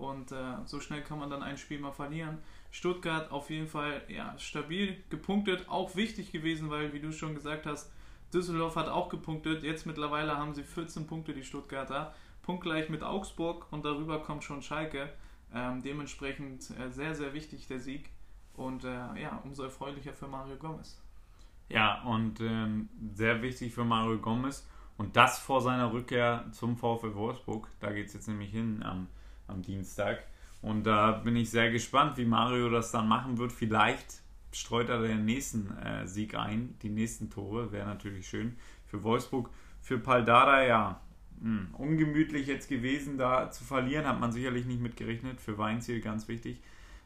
Und 0.00 0.32
äh, 0.32 0.54
so 0.64 0.80
schnell 0.80 1.02
kann 1.02 1.18
man 1.18 1.28
dann 1.28 1.42
ein 1.42 1.58
Spiel 1.58 1.78
mal 1.78 1.92
verlieren. 1.92 2.38
Stuttgart 2.70 3.30
auf 3.30 3.50
jeden 3.50 3.68
Fall 3.68 4.00
ja, 4.08 4.34
stabil 4.38 4.96
gepunktet, 5.10 5.68
auch 5.68 5.94
wichtig 5.94 6.32
gewesen, 6.32 6.70
weil, 6.70 6.94
wie 6.94 7.00
du 7.00 7.12
schon 7.12 7.34
gesagt 7.34 7.66
hast, 7.66 7.92
Düsseldorf 8.32 8.76
hat 8.76 8.88
auch 8.88 9.10
gepunktet. 9.10 9.62
Jetzt 9.62 9.84
mittlerweile 9.84 10.38
haben 10.38 10.54
sie 10.54 10.62
14 10.62 11.06
Punkte, 11.06 11.34
die 11.34 11.44
Stuttgarter. 11.44 12.14
Punktgleich 12.42 12.88
mit 12.88 13.02
Augsburg 13.02 13.66
und 13.70 13.84
darüber 13.84 14.22
kommt 14.22 14.42
schon 14.42 14.62
Schalke. 14.62 15.12
Ähm, 15.52 15.82
dementsprechend 15.82 16.70
äh, 16.78 16.90
sehr, 16.90 17.14
sehr 17.14 17.34
wichtig 17.34 17.66
der 17.66 17.80
Sieg 17.80 18.08
und 18.54 18.84
äh, 18.84 19.20
ja, 19.20 19.38
umso 19.44 19.64
erfreulicher 19.64 20.14
für 20.14 20.28
Mario 20.28 20.56
Gomez. 20.56 20.98
Ja, 21.68 22.02
und 22.04 22.40
ähm, 22.40 22.88
sehr 23.12 23.42
wichtig 23.42 23.74
für 23.74 23.84
Mario 23.84 24.18
Gomez 24.18 24.66
und 24.96 25.16
das 25.16 25.38
vor 25.38 25.60
seiner 25.60 25.92
Rückkehr 25.92 26.46
zum 26.52 26.78
VfL 26.78 27.14
Wolfsburg. 27.14 27.68
Da 27.80 27.92
geht 27.92 28.06
es 28.06 28.14
jetzt 28.14 28.28
nämlich 28.28 28.50
hin 28.50 28.82
am, 28.82 29.08
am 29.50 29.62
Dienstag. 29.62 30.24
Und 30.62 30.84
da 30.84 31.12
bin 31.12 31.36
ich 31.36 31.50
sehr 31.50 31.70
gespannt, 31.70 32.16
wie 32.16 32.24
Mario 32.24 32.68
das 32.68 32.90
dann 32.90 33.08
machen 33.08 33.38
wird. 33.38 33.52
Vielleicht 33.52 34.20
streut 34.52 34.88
er 34.88 35.02
den 35.02 35.24
nächsten 35.24 35.76
äh, 35.78 36.06
Sieg 36.06 36.34
ein, 36.34 36.74
die 36.82 36.90
nächsten 36.90 37.30
Tore, 37.30 37.72
wäre 37.72 37.86
natürlich 37.86 38.28
schön 38.28 38.56
für 38.86 39.02
Wolfsburg. 39.02 39.50
Für 39.80 39.98
Paldada, 39.98 40.64
ja, 40.64 41.00
mh, 41.40 41.60
hm, 41.60 41.74
ungemütlich 41.74 42.46
jetzt 42.46 42.68
gewesen, 42.68 43.16
da 43.16 43.50
zu 43.50 43.64
verlieren, 43.64 44.06
hat 44.06 44.20
man 44.20 44.32
sicherlich 44.32 44.66
nicht 44.66 44.80
mitgerechnet. 44.80 45.40
Für 45.40 45.56
Weinziel 45.56 46.00
ganz 46.00 46.28
wichtig, 46.28 46.60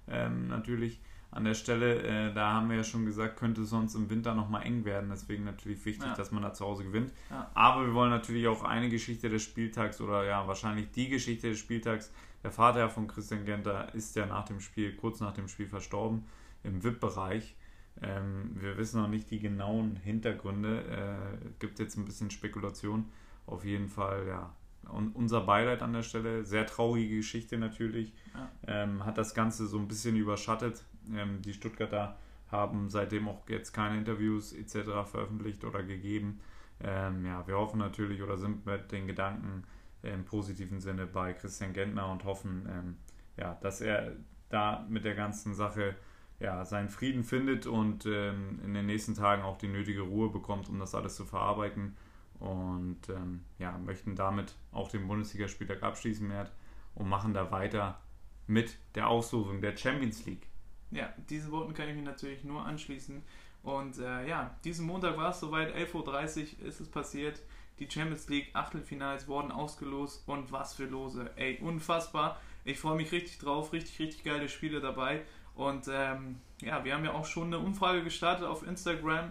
ähm, 0.08 0.48
natürlich 0.48 1.00
an 1.30 1.44
der 1.44 1.54
Stelle, 1.54 2.02
äh, 2.02 2.32
da 2.32 2.52
haben 2.52 2.70
wir 2.70 2.76
ja 2.76 2.84
schon 2.84 3.04
gesagt, 3.04 3.36
könnte 3.36 3.62
es 3.62 3.70
sonst 3.70 3.96
im 3.96 4.08
Winter 4.08 4.34
nochmal 4.34 4.64
eng 4.64 4.84
werden. 4.84 5.10
Deswegen 5.10 5.44
natürlich 5.44 5.84
wichtig, 5.84 6.06
ja. 6.06 6.14
dass 6.14 6.30
man 6.30 6.42
da 6.42 6.52
zu 6.52 6.64
Hause 6.64 6.84
gewinnt. 6.84 7.12
Ja. 7.28 7.50
Aber 7.54 7.86
wir 7.86 7.92
wollen 7.92 8.10
natürlich 8.10 8.46
auch 8.46 8.62
eine 8.62 8.88
Geschichte 8.88 9.28
des 9.28 9.42
Spieltags 9.42 10.00
oder 10.00 10.24
ja, 10.24 10.46
wahrscheinlich 10.46 10.92
die 10.92 11.08
Geschichte 11.08 11.50
des 11.50 11.58
Spieltags. 11.58 12.12
Der 12.44 12.52
Vater 12.52 12.90
von 12.90 13.08
Christian 13.08 13.46
Genter 13.46 13.92
ist 13.94 14.14
ja 14.16 14.26
nach 14.26 14.44
dem 14.44 14.60
Spiel, 14.60 14.94
kurz 14.94 15.20
nach 15.20 15.32
dem 15.32 15.48
Spiel 15.48 15.66
verstorben 15.66 16.24
im 16.62 16.84
VIP-Bereich. 16.84 17.56
Ähm, 18.02 18.50
wir 18.54 18.76
wissen 18.76 19.00
noch 19.00 19.08
nicht 19.08 19.30
die 19.30 19.40
genauen 19.40 19.96
Hintergründe. 19.96 20.82
Äh, 20.84 21.48
gibt 21.58 21.78
jetzt 21.78 21.96
ein 21.96 22.04
bisschen 22.04 22.30
Spekulation. 22.30 23.06
Auf 23.46 23.64
jeden 23.64 23.88
Fall, 23.88 24.26
ja. 24.28 24.54
Und 24.90 25.16
unser 25.16 25.40
Beileid 25.40 25.80
an 25.80 25.94
der 25.94 26.02
Stelle. 26.02 26.44
Sehr 26.44 26.66
traurige 26.66 27.16
Geschichte 27.16 27.56
natürlich. 27.56 28.12
Ja. 28.34 28.50
Ähm, 28.66 29.06
hat 29.06 29.16
das 29.16 29.34
Ganze 29.34 29.66
so 29.66 29.78
ein 29.78 29.88
bisschen 29.88 30.14
überschattet. 30.16 30.84
Ähm, 31.14 31.40
die 31.40 31.54
Stuttgarter 31.54 32.18
haben 32.50 32.90
seitdem 32.90 33.26
auch 33.26 33.48
jetzt 33.48 33.72
keine 33.72 33.96
Interviews 33.96 34.52
etc. 34.52 35.08
veröffentlicht 35.10 35.64
oder 35.64 35.82
gegeben. 35.82 36.40
Ähm, 36.82 37.24
ja, 37.24 37.46
wir 37.46 37.56
hoffen 37.56 37.78
natürlich 37.78 38.22
oder 38.22 38.36
sind 38.36 38.66
mit 38.66 38.92
den 38.92 39.06
Gedanken 39.06 39.64
im 40.04 40.24
positiven 40.24 40.80
Sinne 40.80 41.06
bei 41.06 41.32
Christian 41.32 41.72
Gentner 41.72 42.10
und 42.10 42.24
hoffen, 42.24 42.68
ähm, 42.70 42.96
ja, 43.36 43.58
dass 43.60 43.80
er 43.80 44.12
da 44.48 44.86
mit 44.88 45.04
der 45.04 45.14
ganzen 45.14 45.54
Sache 45.54 45.96
ja, 46.40 46.64
seinen 46.64 46.88
Frieden 46.88 47.24
findet 47.24 47.66
und 47.66 48.06
ähm, 48.06 48.60
in 48.64 48.74
den 48.74 48.86
nächsten 48.86 49.14
Tagen 49.14 49.42
auch 49.42 49.56
die 49.56 49.68
nötige 49.68 50.02
Ruhe 50.02 50.30
bekommt, 50.30 50.68
um 50.68 50.78
das 50.78 50.94
alles 50.94 51.16
zu 51.16 51.24
verarbeiten. 51.24 51.96
Und 52.40 53.08
ähm, 53.08 53.44
ja, 53.58 53.78
möchten 53.78 54.16
damit 54.16 54.54
auch 54.72 54.88
den 54.88 55.06
Bundesligaspieltag 55.06 55.82
abschließen, 55.82 56.26
Mert, 56.26 56.52
und 56.94 57.08
machen 57.08 57.32
da 57.32 57.50
weiter 57.50 58.00
mit 58.46 58.76
der 58.94 59.08
Auslosung 59.08 59.60
der 59.60 59.76
Champions 59.76 60.26
League. 60.26 60.48
Ja, 60.90 61.12
diesen 61.30 61.50
Worten 61.50 61.74
kann 61.74 61.88
ich 61.88 61.94
mich 61.94 62.04
natürlich 62.04 62.44
nur 62.44 62.64
anschließen. 62.64 63.22
Und 63.62 63.98
äh, 63.98 64.28
ja, 64.28 64.56
diesen 64.64 64.86
Montag 64.86 65.16
war 65.16 65.30
es 65.30 65.40
soweit, 65.40 65.74
11.30 65.74 66.60
Uhr 66.60 66.66
ist 66.66 66.80
es 66.80 66.88
passiert. 66.88 67.40
Die 67.78 67.90
Champions 67.90 68.28
League 68.28 68.50
Achtelfinals 68.52 69.26
wurden 69.26 69.50
ausgelost 69.50 70.22
und 70.26 70.52
was 70.52 70.74
für 70.74 70.84
Lose. 70.84 71.30
Ey, 71.36 71.58
unfassbar. 71.60 72.40
Ich 72.64 72.78
freue 72.78 72.96
mich 72.96 73.12
richtig 73.12 73.38
drauf, 73.38 73.72
richtig, 73.72 73.98
richtig 73.98 74.24
geile 74.24 74.48
Spiele 74.48 74.80
dabei. 74.80 75.22
Und 75.54 75.88
ähm, 75.90 76.40
ja, 76.60 76.84
wir 76.84 76.94
haben 76.94 77.04
ja 77.04 77.12
auch 77.12 77.26
schon 77.26 77.48
eine 77.48 77.58
Umfrage 77.58 78.02
gestartet 78.02 78.46
auf 78.46 78.66
Instagram. 78.66 79.30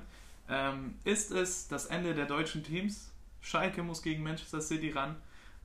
Ähm, 0.50 0.96
ist 1.04 1.32
es 1.32 1.68
das 1.68 1.86
Ende 1.88 2.14
der 2.14 2.26
deutschen 2.26 2.64
Teams? 2.64 3.12
Schalke 3.42 3.84
muss 3.84 4.02
gegen 4.02 4.24
Manchester 4.24 4.62
City 4.62 4.92
ran 4.92 5.16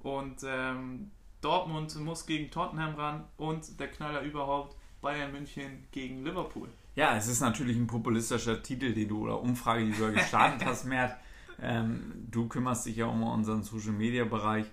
und 0.01 0.43
ähm, 0.45 1.11
Dortmund 1.41 1.95
muss 2.01 2.27
gegen 2.27 2.51
Tottenham 2.51 2.95
ran 2.97 3.25
und 3.37 3.79
der 3.79 3.89
Knaller 3.89 4.23
überhaupt 4.23 4.77
Bayern 5.01 5.33
München 5.33 5.85
gegen 5.93 6.25
Liverpool. 6.25 6.69
Ja, 6.97 7.17
es 7.17 7.29
ist 7.29 7.41
natürlich 7.41 7.77
ein 7.77 7.87
populistischer 7.87 8.61
Titel, 8.61 8.93
den 8.93 9.09
du 9.09 9.23
oder 9.23 9.41
Umfrage, 9.41 9.85
die 9.85 9.93
du 9.93 10.13
gestartet 10.13 10.65
hast, 10.67 10.85
Mert. 10.85 11.17
Ähm, 11.61 12.27
du 12.31 12.49
kümmerst 12.49 12.87
dich 12.87 12.97
ja 12.97 13.07
um 13.07 13.23
unseren 13.23 13.63
Social 13.63 13.93
Media 13.93 14.25
Bereich. 14.25 14.67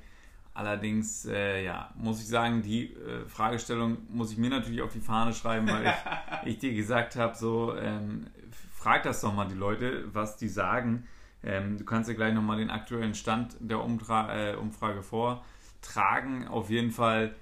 Allerdings, 0.54 1.26
äh, 1.26 1.66
ja, 1.66 1.92
muss 1.96 2.22
ich 2.22 2.28
sagen, 2.28 2.62
die 2.62 2.94
äh, 2.94 3.28
Fragestellung 3.28 3.98
muss 4.10 4.32
ich 4.32 4.38
mir 4.38 4.50
natürlich 4.50 4.82
auf 4.82 4.94
die 4.94 5.02
Fahne 5.02 5.34
schreiben, 5.34 5.68
weil 5.68 5.86
ich, 5.86 6.46
ich 6.54 6.60
dir 6.60 6.74
gesagt 6.74 7.18
habe, 7.18 7.36
so, 7.36 7.76
ähm, 7.76 8.28
frag 8.74 9.04
das 9.04 9.20
doch 9.22 9.34
mal 9.34 9.48
die 9.48 9.56
Leute, 9.56 10.06
was 10.14 10.38
die 10.38 10.48
sagen. 10.48 11.08
Ähm, 11.44 11.78
du 11.78 11.84
kannst 11.84 12.10
ja 12.10 12.16
gleich 12.16 12.34
nochmal 12.34 12.58
den 12.58 12.70
aktuellen 12.70 13.16
Stand 13.16 13.56
der 13.60 13.84
Umtra 13.84 14.52
äh, 14.52 14.56
Umfrage 14.56 15.04
vortragen. 15.04 16.48
Auf 16.48 16.70
jeden 16.70 16.92
Fall 16.92 17.36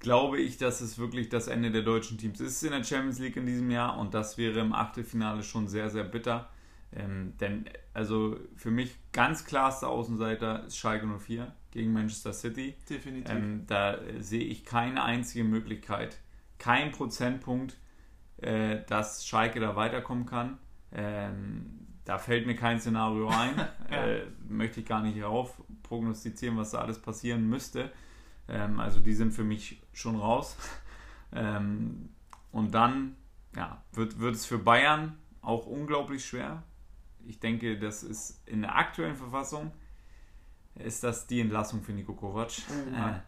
glaube 0.00 0.38
ich, 0.40 0.58
dass 0.58 0.80
es 0.80 0.98
wirklich 0.98 1.28
das 1.28 1.48
Ende 1.48 1.70
der 1.70 1.82
deutschen 1.82 2.18
Teams 2.18 2.40
ist 2.40 2.62
in 2.62 2.70
der 2.70 2.84
Champions 2.84 3.18
League 3.18 3.36
in 3.36 3.46
diesem 3.46 3.70
Jahr 3.70 3.98
und 3.98 4.14
das 4.14 4.38
wäre 4.38 4.60
im 4.60 4.72
Achtelfinale 4.72 5.42
schon 5.42 5.68
sehr, 5.68 5.88
sehr 5.90 6.04
bitter. 6.04 6.48
Ähm, 6.92 7.34
denn 7.40 7.66
also 7.92 8.38
für 8.54 8.70
mich 8.70 8.96
ganz 9.12 9.44
klarster 9.44 9.88
Außenseiter 9.88 10.64
ist 10.64 10.78
Schalke 10.78 11.06
04 11.06 11.52
gegen 11.70 11.92
Manchester 11.92 12.32
City. 12.32 12.74
Definitiv. 12.88 13.34
Ähm, 13.34 13.64
da 13.66 13.98
sehe 14.18 14.44
ich 14.44 14.64
keine 14.64 15.02
einzige 15.02 15.44
Möglichkeit, 15.44 16.18
kein 16.58 16.92
Prozentpunkt, 16.92 17.76
äh, 18.38 18.80
dass 18.86 19.26
Schalke 19.26 19.60
da 19.60 19.76
weiterkommen 19.76 20.26
kann. 20.26 20.58
Ähm, 20.92 21.86
da 22.04 22.18
fällt 22.18 22.46
mir 22.46 22.54
kein 22.54 22.80
Szenario 22.80 23.28
ein. 23.30 23.58
äh, 23.90 24.22
möchte 24.48 24.80
ich 24.80 24.86
gar 24.86 25.02
nicht 25.02 25.16
herauf 25.16 25.60
prognostizieren, 25.82 26.56
was 26.56 26.70
da 26.70 26.78
alles 26.78 27.00
passieren 27.00 27.48
müsste. 27.48 27.90
Ähm, 28.48 28.80
also 28.80 29.00
die 29.00 29.12
sind 29.12 29.32
für 29.32 29.44
mich 29.44 29.82
schon 29.92 30.16
raus. 30.16 30.56
Ähm, 31.32 32.08
und 32.52 32.72
dann 32.72 33.16
ja, 33.56 33.82
wird, 33.92 34.20
wird 34.20 34.36
es 34.36 34.46
für 34.46 34.58
Bayern 34.58 35.18
auch 35.42 35.66
unglaublich 35.66 36.24
schwer. 36.24 36.62
Ich 37.26 37.40
denke, 37.40 37.78
das 37.78 38.02
ist 38.02 38.42
in 38.46 38.62
der 38.62 38.76
aktuellen 38.76 39.16
Verfassung 39.16 39.72
ist 40.78 41.04
das 41.04 41.26
die 41.26 41.40
Entlassung 41.40 41.82
für 41.82 41.92
Nico 41.92 42.14
Kovac. 42.14 42.50
Oh, 42.68 42.96
äh, 42.96 43.20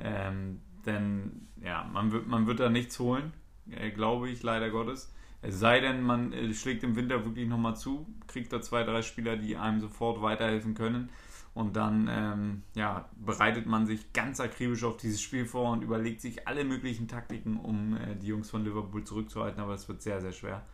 ähm, 0.00 0.60
denn 0.84 1.48
ja, 1.62 1.84
man 1.84 2.12
wird, 2.12 2.26
man 2.26 2.46
wird 2.46 2.60
da 2.60 2.68
nichts 2.68 2.98
holen, 2.98 3.32
äh, 3.70 3.90
glaube 3.90 4.28
ich, 4.28 4.42
leider 4.42 4.70
Gottes. 4.70 5.12
Es 5.40 5.58
sei 5.58 5.80
denn, 5.80 6.02
man 6.02 6.32
äh, 6.32 6.52
schlägt 6.52 6.82
im 6.82 6.96
Winter 6.96 7.24
wirklich 7.24 7.48
nochmal 7.48 7.76
zu, 7.76 8.06
kriegt 8.26 8.52
da 8.52 8.60
zwei, 8.60 8.82
drei 8.82 9.02
Spieler, 9.02 9.36
die 9.36 9.56
einem 9.56 9.80
sofort 9.80 10.20
weiterhelfen 10.22 10.74
können. 10.74 11.10
Und 11.54 11.74
dann 11.74 12.08
ähm, 12.10 12.62
ja, 12.74 13.08
bereitet 13.16 13.66
man 13.66 13.86
sich 13.86 14.12
ganz 14.12 14.38
akribisch 14.38 14.84
auf 14.84 14.96
dieses 14.96 15.20
Spiel 15.20 15.44
vor 15.44 15.72
und 15.72 15.82
überlegt 15.82 16.20
sich 16.20 16.46
alle 16.46 16.64
möglichen 16.64 17.08
Taktiken, 17.08 17.58
um 17.58 17.96
äh, 17.96 18.14
die 18.14 18.28
Jungs 18.28 18.50
von 18.50 18.64
Liverpool 18.64 19.02
zurückzuhalten. 19.04 19.60
Aber 19.60 19.74
es 19.74 19.88
wird 19.88 20.02
sehr, 20.02 20.20
sehr 20.20 20.32
schwer. 20.32 20.64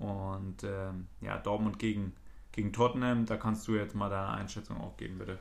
Und 0.00 0.64
ähm, 0.64 1.06
ja, 1.20 1.38
Dortmund 1.38 1.78
gegen, 1.78 2.14
gegen 2.52 2.72
Tottenham, 2.72 3.26
da 3.26 3.36
kannst 3.36 3.68
du 3.68 3.76
jetzt 3.76 3.94
mal 3.94 4.10
deine 4.10 4.30
Einschätzung 4.30 4.80
auch 4.80 4.96
geben, 4.96 5.18
bitte. 5.18 5.38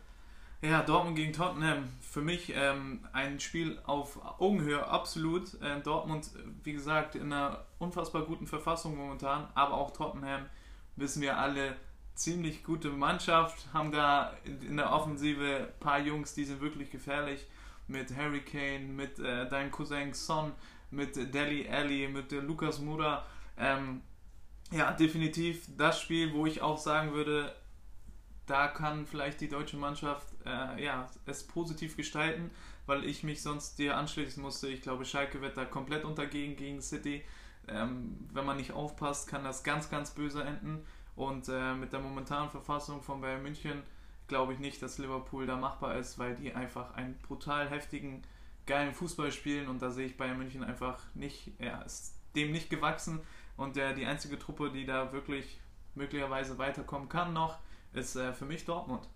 Ja, 0.61 0.83
Dortmund 0.83 1.15
gegen 1.15 1.31
Tottenham. 1.31 1.87
Für 2.01 2.21
mich 2.21 2.53
ähm, 2.53 3.07
ein 3.13 3.39
Spiel 3.39 3.79
auf 3.85 4.19
Augenhöhe, 4.39 4.85
absolut. 4.85 5.53
Äh, 5.61 5.79
Dortmund, 5.81 6.29
wie 6.63 6.73
gesagt, 6.73 7.15
in 7.15 7.31
einer 7.31 7.63
unfassbar 7.79 8.23
guten 8.23 8.45
Verfassung 8.45 8.97
momentan, 8.97 9.47
aber 9.55 9.75
auch 9.75 9.91
Tottenham, 9.91 10.45
wissen 10.97 11.21
wir 11.21 11.37
alle, 11.37 11.77
ziemlich 12.19 12.65
gute 12.65 12.89
Mannschaft, 12.89 13.67
haben 13.73 13.93
da 13.93 14.33
in 14.43 14.75
der 14.75 14.91
Offensive 14.91 15.69
ein 15.69 15.79
paar 15.79 15.99
Jungs, 15.99 16.33
die 16.33 16.43
sind 16.43 16.59
wirklich 16.59 16.91
gefährlich. 16.91 17.47
Mit 17.87 18.15
Harry 18.15 18.41
Kane, 18.41 18.85
mit 18.85 19.17
äh, 19.17 19.49
deinem 19.49 19.71
Cousin 19.71 20.13
Son, 20.13 20.51
mit 20.91 21.15
Deli 21.15 21.67
Alli, 21.67 22.07
mit 22.07 22.31
äh, 22.33 22.39
Lukas 22.39 22.79
Mura. 22.79 23.25
Ähm, 23.57 24.01
ja, 24.71 24.91
definitiv 24.91 25.65
das 25.77 26.01
Spiel, 26.01 26.33
wo 26.33 26.45
ich 26.45 26.61
auch 26.61 26.77
sagen 26.77 27.13
würde, 27.13 27.55
da 28.45 28.67
kann 28.67 29.05
vielleicht 29.05 29.41
die 29.41 29.47
deutsche 29.47 29.77
Mannschaft 29.77 30.27
äh, 30.45 30.83
ja, 30.83 31.09
es 31.25 31.45
positiv 31.45 31.95
gestalten, 31.95 32.49
weil 32.85 33.05
ich 33.05 33.23
mich 33.23 33.41
sonst 33.41 33.77
dir 33.77 33.95
anschließen 33.97 34.41
musste. 34.41 34.67
Ich 34.67 34.81
glaube, 34.81 35.05
Schalke 35.05 35.41
wird 35.41 35.57
da 35.57 35.65
komplett 35.65 36.03
untergehen 36.03 36.55
gegen 36.55 36.81
City. 36.81 37.23
Ähm, 37.67 38.27
wenn 38.33 38.45
man 38.45 38.57
nicht 38.57 38.71
aufpasst, 38.71 39.27
kann 39.27 39.43
das 39.43 39.63
ganz, 39.63 39.89
ganz 39.89 40.11
böse 40.11 40.43
enden. 40.43 40.85
Und 41.15 41.49
äh, 41.49 41.75
mit 41.75 41.93
der 41.93 41.99
momentanen 41.99 42.49
Verfassung 42.49 43.01
von 43.01 43.21
Bayern 43.21 43.43
München 43.43 43.83
glaube 44.27 44.53
ich 44.53 44.59
nicht, 44.59 44.81
dass 44.81 44.97
Liverpool 44.97 45.45
da 45.45 45.57
machbar 45.57 45.97
ist, 45.97 46.17
weil 46.17 46.35
die 46.35 46.53
einfach 46.53 46.93
einen 46.93 47.17
brutal 47.17 47.69
heftigen, 47.69 48.21
geilen 48.65 48.93
Fußball 48.93 49.31
spielen 49.31 49.67
und 49.67 49.81
da 49.81 49.89
sehe 49.89 50.05
ich 50.05 50.17
Bayern 50.17 50.37
München 50.37 50.63
einfach 50.63 51.03
nicht. 51.15 51.51
Ja, 51.59 51.83
es 51.85 52.15
dem 52.35 52.51
nicht 52.51 52.69
gewachsen 52.69 53.21
und 53.59 53.75
äh, 53.75 53.93
die 53.93 54.05
einzige 54.05 54.39
Truppe, 54.39 54.71
die 54.71 54.85
da 54.85 55.11
wirklich 55.11 55.59
möglicherweise 55.93 56.57
weiterkommen 56.57 57.09
kann 57.09 57.33
noch, 57.33 57.57
ist 57.91 58.15
äh, 58.15 58.33
für 58.33 58.45
mich 58.45 58.63
Dortmund. 58.63 59.07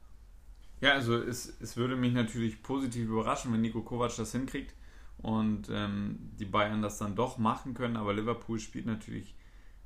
Ja, 0.81 0.91
also 0.91 1.15
es, 1.15 1.61
es 1.61 1.77
würde 1.77 1.95
mich 1.95 2.13
natürlich 2.13 2.61
positiv 2.61 3.07
überraschen, 3.07 3.53
wenn 3.53 3.61
Nico 3.61 3.81
Kovac 3.81 4.13
das 4.17 4.33
hinkriegt 4.33 4.75
und 5.17 5.69
ähm, 5.71 6.31
die 6.37 6.45
Bayern 6.45 6.81
das 6.81 6.97
dann 6.97 7.15
doch 7.15 7.37
machen 7.37 7.73
können, 7.73 7.95
aber 7.95 8.13
Liverpool 8.13 8.59
spielt 8.59 8.85
natürlich 8.85 9.33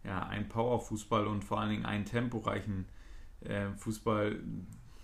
ja, 0.04 0.26
einen 0.26 0.50
Powerfußball 0.50 1.28
und 1.28 1.44
vor 1.44 1.60
allen 1.60 1.70
Dingen 1.70 1.86
einen 1.86 2.06
temporeichen 2.06 2.86
äh, 3.42 3.70
Fußball, 3.76 4.40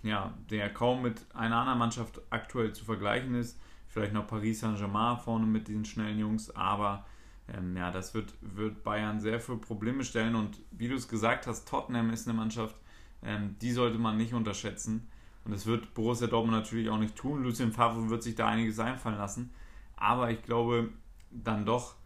ja, 0.02 0.34
der 0.50 0.72
kaum 0.74 1.02
mit 1.02 1.24
einer 1.32 1.58
anderen 1.58 1.78
Mannschaft 1.78 2.20
aktuell 2.30 2.72
zu 2.72 2.84
vergleichen 2.84 3.36
ist. 3.36 3.60
Vielleicht 3.86 4.14
noch 4.14 4.26
Paris 4.26 4.60
Saint-Germain 4.60 5.18
vorne 5.18 5.46
mit 5.46 5.68
diesen 5.68 5.84
schnellen 5.84 6.18
Jungs, 6.18 6.50
aber 6.50 7.06
ähm, 7.48 7.76
ja, 7.76 7.90
das 7.90 8.14
wird, 8.14 8.34
wird 8.40 8.84
Bayern 8.84 9.20
sehr 9.20 9.40
für 9.40 9.56
Probleme 9.56 10.04
stellen 10.04 10.34
und 10.34 10.60
wie 10.70 10.88
du 10.88 10.94
es 10.94 11.08
gesagt 11.08 11.46
hast, 11.46 11.68
Tottenham 11.68 12.10
ist 12.10 12.26
eine 12.26 12.36
Mannschaft, 12.36 12.76
ähm, 13.22 13.56
die 13.60 13.72
sollte 13.72 13.98
man 13.98 14.16
nicht 14.16 14.34
unterschätzen. 14.34 15.08
Und 15.44 15.52
das 15.52 15.66
wird 15.66 15.92
Borussia 15.92 16.26
Dortmund 16.26 16.56
natürlich 16.56 16.88
auch 16.88 16.98
nicht 16.98 17.16
tun. 17.16 17.42
Lucien 17.42 17.72
Favre 17.72 18.08
wird 18.08 18.22
sich 18.22 18.34
da 18.34 18.48
einiges 18.48 18.78
einfallen 18.78 19.18
lassen. 19.18 19.50
Aber 19.94 20.30
ich 20.30 20.42
glaube 20.42 20.88
dann 21.30 21.66
doch, 21.66 21.96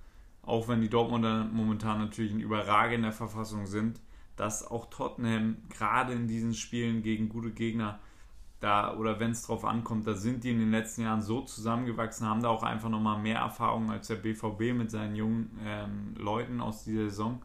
auch 0.43 0.67
wenn 0.67 0.81
die 0.81 0.89
Dortmunder 0.89 1.45
momentan 1.45 1.99
natürlich 1.99 2.33
in 2.33 2.41
überragender 2.41 3.13
Verfassung 3.13 3.67
sind, 3.67 4.01
dass 4.35 4.67
auch 4.67 4.91
Tottenham 4.91 5.59
gerade 5.69 6.13
in 6.15 6.27
diesen 6.27 6.55
Spielen 6.55 7.03
gegen 7.03 7.29
gute 7.29 7.51
Gegner 7.51 8.01
da 8.61 8.95
oder 8.97 9.21
wenn 9.21 9.31
es 9.31 9.43
drauf 9.43 9.65
ankommt, 9.65 10.07
da 10.07 10.15
sind 10.15 10.43
die 10.43 10.51
in 10.51 10.59
den 10.59 10.71
letzten 10.71 11.03
Jahren 11.03 11.23
so 11.23 11.43
zusammengewachsen, 11.43 12.27
haben 12.27 12.43
da 12.43 12.49
auch 12.49 12.63
einfach 12.63 12.89
nochmal 12.89 13.19
mehr 13.19 13.39
Erfahrung 13.39 13.91
als 13.91 14.09
der 14.09 14.17
BVB 14.17 14.75
mit 14.77 14.91
seinen 14.91 15.15
jungen 15.15 15.59
ähm, 15.65 16.15
Leuten 16.17 16.61
aus 16.61 16.85
dieser 16.85 17.05
Saison. 17.05 17.43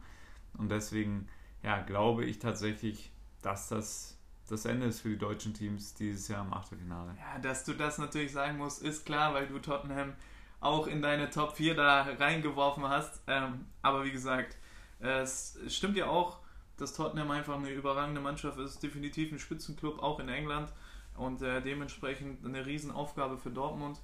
Und 0.58 0.70
deswegen, 0.70 1.28
ja, 1.62 1.80
glaube 1.80 2.24
ich 2.24 2.38
tatsächlich, 2.40 3.12
dass 3.42 3.68
das 3.68 4.18
das 4.48 4.66
Ende 4.66 4.86
ist 4.86 5.00
für 5.00 5.08
die 5.08 5.16
deutschen 5.16 5.54
Teams 5.54 5.94
dieses 5.94 6.28
Jahr 6.28 6.44
im 6.44 6.52
Achtelfinale. 6.52 7.14
Ja, 7.18 7.38
dass 7.40 7.64
du 7.64 7.72
das 7.72 7.96
natürlich 7.96 8.32
sagen 8.32 8.58
musst, 8.58 8.82
ist 8.82 9.06
klar, 9.06 9.32
weil 9.32 9.46
du 9.46 9.58
Tottenham 9.58 10.12
auch 10.60 10.86
in 10.86 11.00
deine 11.00 11.30
Top 11.30 11.56
4 11.56 11.74
da 11.74 12.02
reingeworfen 12.02 12.86
hast. 12.86 13.22
Ähm, 13.26 13.66
aber 13.80 14.04
wie 14.04 14.12
gesagt, 14.12 14.58
es 14.98 15.58
stimmt 15.68 15.96
ja 15.96 16.08
auch, 16.08 16.40
dass 16.76 16.94
Tottenham 16.94 17.30
einfach 17.30 17.56
eine 17.56 17.70
überragende 17.70 18.20
Mannschaft 18.20 18.58
ist, 18.58 18.82
definitiv 18.82 19.32
ein 19.32 19.38
Spitzenclub, 19.38 20.02
auch 20.02 20.20
in 20.20 20.28
England 20.28 20.70
und 21.16 21.42
äh, 21.42 21.60
dementsprechend 21.62 22.44
eine 22.44 22.64
Riesenaufgabe 22.66 23.38
für 23.38 23.50
Dortmund. 23.50 24.00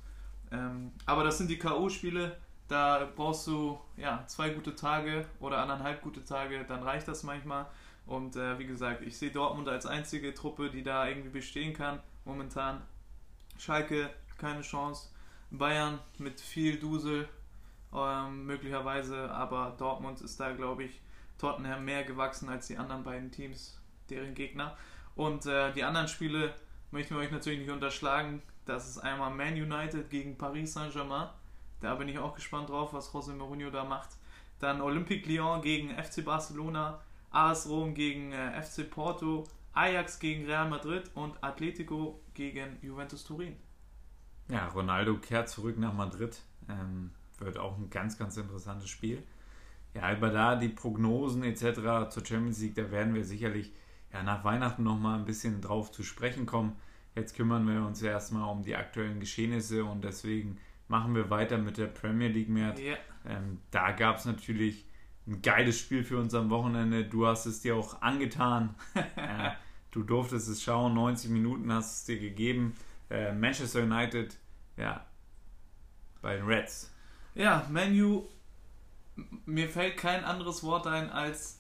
Ähm, 0.52 0.92
aber 1.06 1.24
das 1.24 1.38
sind 1.38 1.50
die 1.50 1.58
K.O.-Spiele, 1.58 2.32
da 2.68 3.08
brauchst 3.16 3.46
du 3.46 3.80
ja, 3.96 4.24
zwei 4.26 4.50
gute 4.50 4.74
Tage 4.76 5.26
oder 5.40 5.58
anderthalb 5.58 6.02
gute 6.02 6.24
Tage, 6.24 6.64
dann 6.64 6.82
reicht 6.82 7.08
das 7.08 7.22
manchmal. 7.22 7.66
Und 8.06 8.36
äh, 8.36 8.58
wie 8.58 8.66
gesagt, 8.66 9.02
ich 9.02 9.16
sehe 9.16 9.30
Dortmund 9.30 9.68
als 9.68 9.86
einzige 9.86 10.34
Truppe, 10.34 10.70
die 10.70 10.82
da 10.82 11.06
irgendwie 11.06 11.28
bestehen 11.28 11.74
kann. 11.74 12.00
Momentan 12.24 12.82
Schalke 13.58 14.10
keine 14.38 14.62
Chance. 14.62 15.10
Bayern 15.50 15.98
mit 16.18 16.40
viel 16.40 16.78
Dusel 16.78 17.28
ähm, 17.92 18.46
möglicherweise, 18.46 19.30
aber 19.30 19.74
Dortmund 19.78 20.20
ist 20.20 20.38
da, 20.38 20.52
glaube 20.52 20.84
ich, 20.84 21.00
Tottenham 21.38 21.84
mehr 21.84 22.04
gewachsen 22.04 22.48
als 22.48 22.68
die 22.68 22.78
anderen 22.78 23.02
beiden 23.02 23.30
Teams, 23.30 23.80
deren 24.08 24.34
Gegner. 24.34 24.76
Und 25.16 25.46
äh, 25.46 25.72
die 25.72 25.84
anderen 25.84 26.08
Spiele 26.08 26.54
möchten 26.90 27.14
wir 27.14 27.22
euch 27.22 27.30
natürlich 27.30 27.60
nicht 27.60 27.70
unterschlagen. 27.70 28.42
Das 28.64 28.88
ist 28.88 28.98
einmal 28.98 29.30
Man 29.30 29.54
United 29.54 30.10
gegen 30.10 30.36
Paris 30.36 30.74
Saint-Germain. 30.74 31.28
Da 31.80 31.94
bin 31.94 32.08
ich 32.08 32.18
auch 32.18 32.34
gespannt 32.34 32.68
drauf, 32.68 32.92
was 32.92 33.12
José 33.12 33.34
Mourinho 33.34 33.70
da 33.70 33.84
macht. 33.84 34.10
Dann 34.58 34.80
Olympique 34.80 35.26
Lyon 35.26 35.62
gegen 35.62 35.90
FC 35.90 36.24
Barcelona, 36.24 37.00
AS 37.30 37.68
Rom 37.68 37.94
gegen 37.94 38.32
äh, 38.32 38.62
FC 38.62 38.88
Porto, 38.90 39.44
Ajax 39.72 40.18
gegen 40.18 40.44
Real 40.46 40.68
Madrid 40.68 41.10
und 41.14 41.42
Atletico 41.42 42.20
gegen 42.34 42.76
Juventus 42.82 43.24
Turin. 43.24 43.56
Ja, 44.48 44.66
Ronaldo 44.68 45.16
kehrt 45.18 45.48
zurück 45.48 45.78
nach 45.78 45.94
Madrid. 45.94 46.40
Ähm, 46.68 47.12
wird 47.38 47.56
auch 47.56 47.78
ein 47.78 47.88
ganz, 47.88 48.18
ganz 48.18 48.36
interessantes 48.36 48.90
Spiel. 48.90 49.22
Ja, 49.94 50.02
aber 50.02 50.30
da 50.30 50.56
die 50.56 50.68
Prognosen 50.68 51.42
etc. 51.42 52.10
zur 52.10 52.24
Champions 52.24 52.60
League, 52.60 52.74
da 52.74 52.90
werden 52.90 53.14
wir 53.14 53.24
sicherlich 53.24 53.72
ja, 54.12 54.22
nach 54.22 54.44
Weihnachten 54.44 54.82
nochmal 54.82 55.18
ein 55.18 55.24
bisschen 55.24 55.60
drauf 55.60 55.92
zu 55.92 56.02
sprechen 56.02 56.46
kommen. 56.46 56.76
Jetzt 57.14 57.34
kümmern 57.34 57.66
wir 57.66 57.84
uns 57.84 58.02
erstmal 58.02 58.48
um 58.50 58.62
die 58.62 58.76
aktuellen 58.76 59.20
Geschehnisse 59.20 59.84
und 59.84 60.04
deswegen 60.04 60.58
machen 60.88 61.14
wir 61.14 61.30
weiter 61.30 61.58
mit 61.58 61.78
der 61.78 61.86
Premier 61.86 62.28
League 62.28 62.48
mehr. 62.48 62.76
Yeah. 62.78 62.98
Ähm, 63.26 63.58
da 63.70 63.92
gab 63.92 64.18
es 64.18 64.24
natürlich 64.24 64.84
ein 65.26 65.42
geiles 65.42 65.78
Spiel 65.78 66.04
für 66.04 66.18
uns 66.18 66.34
am 66.34 66.50
Wochenende. 66.50 67.04
Du 67.04 67.26
hast 67.26 67.46
es 67.46 67.60
dir 67.60 67.76
auch 67.76 68.02
angetan. 68.02 68.74
äh, 68.94 69.50
du 69.90 70.02
durftest 70.02 70.48
es 70.48 70.62
schauen, 70.62 70.94
90 70.94 71.30
Minuten 71.30 71.72
hast 71.72 71.98
es 71.98 72.04
dir 72.04 72.18
gegeben. 72.18 72.74
Äh, 73.08 73.32
Manchester 73.32 73.82
United, 73.82 74.36
ja, 74.76 75.04
bei 76.22 76.36
den 76.36 76.46
Reds. 76.46 76.92
Ja, 77.34 77.66
Menu, 77.70 78.24
mir 79.46 79.68
fällt 79.68 79.96
kein 79.96 80.24
anderes 80.24 80.62
Wort 80.62 80.86
ein 80.86 81.10
als 81.10 81.59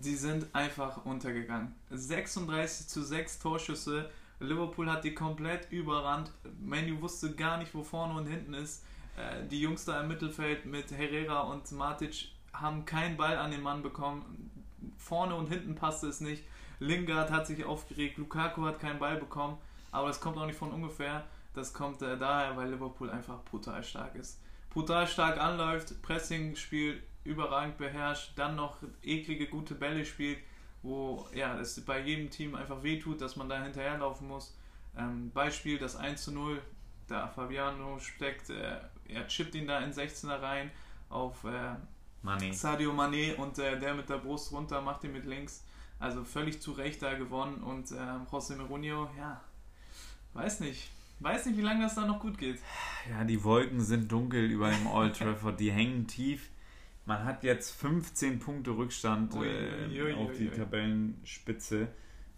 sie 0.00 0.16
sind 0.16 0.54
einfach 0.54 1.04
untergegangen. 1.04 1.74
36 1.90 2.88
zu 2.88 3.02
6 3.02 3.38
Torschüsse. 3.38 4.10
Liverpool 4.38 4.90
hat 4.90 5.04
die 5.04 5.14
komplett 5.14 5.70
überrannt. 5.72 6.30
Menu 6.60 7.00
wusste 7.00 7.34
gar 7.34 7.56
nicht, 7.58 7.74
wo 7.74 7.82
vorne 7.82 8.14
und 8.14 8.26
hinten 8.26 8.54
ist. 8.54 8.84
Äh, 9.16 9.46
die 9.48 9.60
Jungs 9.60 9.84
da 9.84 10.00
im 10.00 10.08
Mittelfeld 10.08 10.66
mit 10.66 10.90
Herrera 10.90 11.40
und 11.40 11.70
Matic 11.72 12.28
haben 12.52 12.84
keinen 12.84 13.16
Ball 13.16 13.38
an 13.38 13.50
den 13.50 13.62
Mann 13.62 13.82
bekommen. 13.82 14.50
Vorne 14.98 15.34
und 15.34 15.48
hinten 15.48 15.74
passte 15.74 16.08
es 16.08 16.20
nicht. 16.20 16.44
Lingard 16.78 17.30
hat 17.30 17.46
sich 17.46 17.64
aufgeregt. 17.64 18.18
Lukaku 18.18 18.64
hat 18.66 18.78
keinen 18.78 18.98
Ball 18.98 19.16
bekommen. 19.16 19.56
Aber 19.90 20.08
das 20.08 20.20
kommt 20.20 20.36
auch 20.36 20.46
nicht 20.46 20.58
von 20.58 20.72
ungefähr. 20.72 21.24
Das 21.54 21.72
kommt 21.72 22.02
äh, 22.02 22.18
daher, 22.18 22.56
weil 22.56 22.70
Liverpool 22.70 23.08
einfach 23.08 23.42
brutal 23.44 23.82
stark 23.82 24.14
ist. 24.14 24.38
Brutal 24.68 25.06
stark 25.06 25.40
anläuft, 25.40 26.02
Pressing 26.02 26.54
spielt 26.54 27.02
überragend 27.26 27.78
beherrscht, 27.78 28.32
dann 28.36 28.56
noch 28.56 28.78
eklige, 29.02 29.46
gute 29.46 29.74
Bälle 29.74 30.04
spielt, 30.04 30.38
wo 30.82 31.28
ja, 31.34 31.58
es 31.58 31.80
bei 31.84 32.00
jedem 32.00 32.30
Team 32.30 32.54
einfach 32.54 32.82
wehtut, 32.82 33.20
dass 33.20 33.36
man 33.36 33.48
da 33.48 33.62
hinterherlaufen 33.62 34.28
muss. 34.28 34.56
Ähm, 34.96 35.30
Beispiel 35.32 35.78
das 35.78 35.96
1 35.96 36.22
zu 36.22 36.32
0, 36.32 36.62
da 37.08 37.28
Fabiano 37.28 37.98
steckt, 37.98 38.50
äh, 38.50 38.78
er 39.08 39.26
chippt 39.28 39.54
ihn 39.54 39.66
da 39.66 39.80
in 39.80 39.92
16er 39.92 40.40
rein 40.40 40.70
auf 41.08 41.44
äh, 41.44 41.76
Mané. 42.24 42.52
Sadio 42.52 42.92
Mané 42.92 43.34
und 43.36 43.58
äh, 43.58 43.78
der 43.78 43.94
mit 43.94 44.08
der 44.08 44.18
Brust 44.18 44.52
runter 44.52 44.80
macht 44.80 45.04
ihn 45.04 45.12
mit 45.12 45.26
links. 45.26 45.64
Also 45.98 46.24
völlig 46.24 46.60
zu 46.60 46.72
Recht 46.72 47.02
da 47.02 47.14
gewonnen 47.14 47.62
und 47.62 47.90
äh, 47.90 47.94
José 48.30 48.56
Mourinho, 48.56 49.08
ja, 49.18 49.40
weiß 50.34 50.60
nicht. 50.60 50.90
Weiß 51.20 51.46
nicht, 51.46 51.56
wie 51.56 51.62
lange 51.62 51.82
das 51.82 51.94
da 51.94 52.04
noch 52.04 52.20
gut 52.20 52.36
geht. 52.36 52.58
Ja, 53.10 53.24
die 53.24 53.42
Wolken 53.42 53.80
sind 53.80 54.12
dunkel 54.12 54.50
über 54.50 54.70
dem 54.70 54.86
Old 54.86 55.16
Trafford, 55.18 55.58
die 55.58 55.72
hängen 55.72 56.06
tief. 56.06 56.50
Man 57.06 57.24
hat 57.24 57.44
jetzt 57.44 57.70
15 57.70 58.40
Punkte 58.40 58.72
Rückstand 58.72 59.34
ui, 59.34 59.46
äh, 59.46 60.02
ui, 60.02 60.12
auf 60.14 60.36
die 60.36 60.48
ui, 60.48 60.54
Tabellenspitze. 60.54 61.88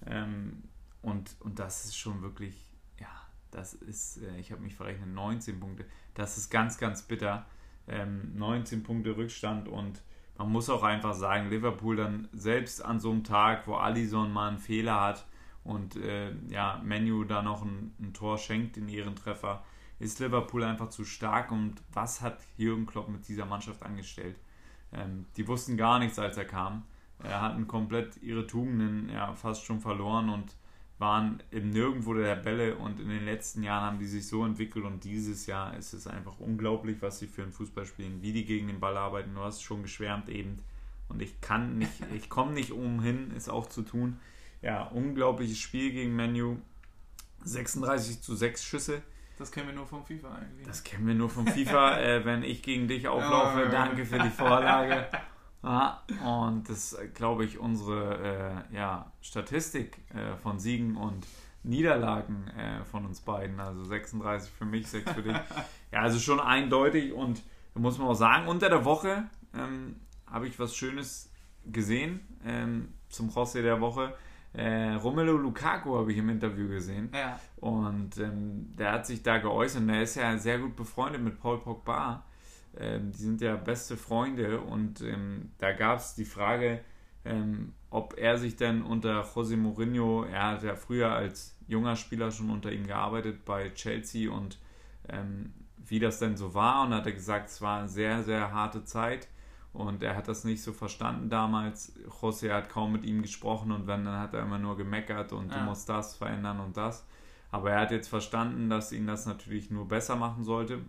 Ähm, 0.06 0.62
und, 1.00 1.36
und 1.40 1.58
das 1.58 1.86
ist 1.86 1.96
schon 1.96 2.20
wirklich, 2.20 2.54
ja, 3.00 3.08
das 3.50 3.72
ist, 3.72 4.22
äh, 4.22 4.38
ich 4.38 4.52
habe 4.52 4.60
mich 4.60 4.74
verrechnet, 4.74 5.08
19 5.08 5.58
Punkte. 5.58 5.86
Das 6.14 6.36
ist 6.36 6.50
ganz, 6.50 6.78
ganz 6.78 7.02
bitter. 7.02 7.46
Ähm, 7.86 8.36
19 8.36 8.82
Punkte 8.82 9.16
Rückstand 9.16 9.68
und 9.68 10.02
man 10.36 10.52
muss 10.52 10.68
auch 10.68 10.82
einfach 10.82 11.14
sagen, 11.14 11.48
Liverpool 11.48 11.96
dann 11.96 12.28
selbst 12.32 12.84
an 12.84 13.00
so 13.00 13.10
einem 13.10 13.24
Tag, 13.24 13.66
wo 13.66 13.74
Allison 13.74 14.30
mal 14.30 14.48
einen 14.48 14.58
Fehler 14.58 15.00
hat 15.00 15.26
und 15.64 15.96
äh, 15.96 16.32
ja, 16.48 16.80
Menu 16.84 17.24
da 17.24 17.42
noch 17.42 17.62
ein, 17.64 17.94
ein 17.98 18.12
Tor 18.12 18.36
schenkt 18.36 18.76
in 18.76 18.88
ihren 18.88 19.16
Treffer, 19.16 19.64
ist 19.98 20.20
Liverpool 20.20 20.62
einfach 20.62 20.90
zu 20.90 21.04
stark 21.04 21.50
und 21.50 21.82
was 21.92 22.20
hat 22.20 22.40
Jürgen 22.58 22.86
Klopp 22.86 23.08
mit 23.08 23.26
dieser 23.26 23.46
Mannschaft 23.46 23.82
angestellt? 23.82 24.38
Ähm, 24.92 25.26
die 25.36 25.46
wussten 25.46 25.76
gar 25.76 25.98
nichts, 25.98 26.18
als 26.18 26.36
er 26.36 26.44
kam. 26.44 26.84
Er 27.22 27.40
hatten 27.40 27.66
komplett 27.66 28.22
ihre 28.22 28.46
Tugenden 28.46 29.10
ja, 29.10 29.34
fast 29.34 29.64
schon 29.64 29.80
verloren 29.80 30.28
und 30.28 30.54
waren 30.98 31.42
im 31.50 31.70
Nirgendwo 31.70 32.14
der 32.14 32.36
Bälle 32.36 32.76
und 32.76 33.00
in 33.00 33.08
den 33.08 33.24
letzten 33.24 33.62
Jahren 33.62 33.84
haben 33.84 33.98
die 33.98 34.06
sich 34.06 34.26
so 34.26 34.44
entwickelt 34.44 34.84
und 34.84 35.04
dieses 35.04 35.46
Jahr 35.46 35.76
ist 35.76 35.92
es 35.92 36.06
einfach 36.06 36.38
unglaublich, 36.40 37.00
was 37.00 37.18
sie 37.18 37.28
für 37.28 37.42
einen 37.42 37.52
Fußball 37.52 37.86
spielen, 37.86 38.20
wie 38.22 38.32
die 38.32 38.44
gegen 38.44 38.66
den 38.66 38.80
Ball 38.80 38.96
arbeiten. 38.96 39.34
Du 39.34 39.40
hast 39.40 39.62
schon 39.62 39.82
geschwärmt 39.82 40.28
eben 40.28 40.60
und 41.08 41.22
ich 41.22 41.40
kann 41.40 41.78
nicht, 41.78 41.92
ich 42.14 42.28
komme 42.28 42.52
nicht 42.52 42.72
umhin, 42.72 43.32
es 43.36 43.48
auch 43.48 43.66
zu 43.66 43.82
tun. 43.82 44.18
Ja, 44.60 44.84
unglaubliches 44.84 45.58
Spiel 45.58 45.92
gegen 45.92 46.16
Menu. 46.16 46.56
36 47.44 48.20
zu 48.20 48.34
6 48.34 48.64
Schüsse. 48.64 49.02
Das 49.38 49.52
kennen 49.52 49.68
wir 49.68 49.74
nur 49.74 49.86
vom 49.86 50.04
FIFA 50.04 50.34
eigentlich. 50.34 50.66
Das 50.66 50.82
kennen 50.82 51.06
wir 51.06 51.14
nur 51.14 51.30
vom 51.30 51.46
FIFA. 51.46 51.98
äh, 52.00 52.24
wenn 52.24 52.42
ich 52.42 52.62
gegen 52.62 52.88
dich 52.88 53.06
auflaufe, 53.06 53.60
ja, 53.60 53.68
danke 53.68 54.04
für 54.04 54.18
die 54.18 54.30
Vorlage. 54.30 55.06
Ja, 55.60 56.04
und 56.24 56.68
das 56.68 56.96
glaube 57.14 57.44
ich, 57.44 57.58
unsere 57.58 58.64
äh, 58.70 58.76
ja, 58.76 59.10
Statistik 59.20 59.98
äh, 60.14 60.36
von 60.36 60.60
Siegen 60.60 60.96
und 60.96 61.26
Niederlagen 61.64 62.46
äh, 62.56 62.84
von 62.84 63.04
uns 63.04 63.20
beiden. 63.20 63.58
Also 63.58 63.82
36 63.82 64.50
für 64.50 64.64
mich, 64.64 64.86
6 64.86 65.12
für 65.12 65.22
dich. 65.22 65.36
Ja, 65.90 66.02
also 66.02 66.18
schon 66.18 66.38
eindeutig 66.38 67.14
und 67.14 67.42
da 67.72 67.80
muss 67.80 67.96
man 67.96 68.08
auch 68.08 68.14
sagen, 68.14 68.46
unter 68.46 68.68
der 68.68 68.84
Woche 68.84 69.24
ähm, 69.54 69.96
habe 70.26 70.46
ich 70.46 70.58
was 70.58 70.76
Schönes 70.76 71.32
gesehen 71.64 72.20
ähm, 72.44 72.92
zum 73.08 73.30
José 73.30 73.62
der 73.62 73.80
Woche. 73.80 74.14
Äh, 74.58 74.94
Romelu 74.94 75.36
Lukaku 75.36 75.96
habe 75.96 76.10
ich 76.10 76.18
im 76.18 76.30
Interview 76.30 76.68
gesehen. 76.68 77.10
Ja. 77.14 77.38
Und 77.60 78.18
ähm, 78.18 78.74
der 78.76 78.90
hat 78.90 79.06
sich 79.06 79.22
da 79.22 79.38
geäußert. 79.38 79.82
Und 79.82 79.90
er 79.90 80.02
ist 80.02 80.16
ja 80.16 80.36
sehr 80.36 80.58
gut 80.58 80.74
befreundet 80.74 81.22
mit 81.22 81.38
Paul 81.38 81.60
Pogba. 81.60 82.24
Ähm, 82.76 83.12
die 83.12 83.18
sind 83.18 83.40
ja 83.40 83.54
beste 83.54 83.96
Freunde. 83.96 84.60
Und 84.60 85.00
ähm, 85.00 85.52
da 85.58 85.70
gab 85.70 86.00
es 86.00 86.16
die 86.16 86.24
Frage, 86.24 86.80
ähm, 87.24 87.72
ob 87.90 88.18
er 88.18 88.36
sich 88.36 88.56
denn 88.56 88.82
unter 88.82 89.22
José 89.22 89.56
Mourinho, 89.56 90.24
er 90.24 90.48
hat 90.48 90.64
ja 90.64 90.74
früher 90.74 91.12
als 91.12 91.56
junger 91.68 91.94
Spieler 91.94 92.32
schon 92.32 92.50
unter 92.50 92.72
ihm 92.72 92.84
gearbeitet 92.84 93.44
bei 93.44 93.70
Chelsea 93.70 94.28
und 94.28 94.58
ähm, 95.08 95.52
wie 95.76 96.00
das 96.00 96.18
denn 96.18 96.36
so 96.36 96.52
war. 96.52 96.84
Und 96.84 96.94
hat 96.94 97.06
er 97.06 97.12
gesagt, 97.12 97.50
es 97.50 97.62
war 97.62 97.78
eine 97.78 97.88
sehr, 97.88 98.24
sehr 98.24 98.52
harte 98.52 98.84
Zeit 98.84 99.28
und 99.72 100.02
er 100.02 100.16
hat 100.16 100.28
das 100.28 100.44
nicht 100.44 100.62
so 100.62 100.72
verstanden 100.72 101.28
damals. 101.28 101.94
José 102.20 102.52
hat 102.52 102.68
kaum 102.68 102.92
mit 102.92 103.04
ihm 103.04 103.22
gesprochen 103.22 103.70
und 103.70 103.86
wenn, 103.86 104.04
dann 104.04 104.18
hat 104.18 104.34
er 104.34 104.42
immer 104.42 104.58
nur 104.58 104.76
gemeckert 104.76 105.32
und 105.32 105.50
ja. 105.50 105.58
du 105.58 105.64
musst 105.64 105.88
das 105.88 106.14
verändern 106.16 106.60
und 106.60 106.76
das. 106.76 107.06
Aber 107.50 107.70
er 107.70 107.80
hat 107.80 107.90
jetzt 107.90 108.08
verstanden, 108.08 108.68
dass 108.68 108.92
ihn 108.92 109.06
das 109.06 109.26
natürlich 109.26 109.70
nur 109.70 109.88
besser 109.88 110.16
machen 110.16 110.44
sollte. 110.44 110.80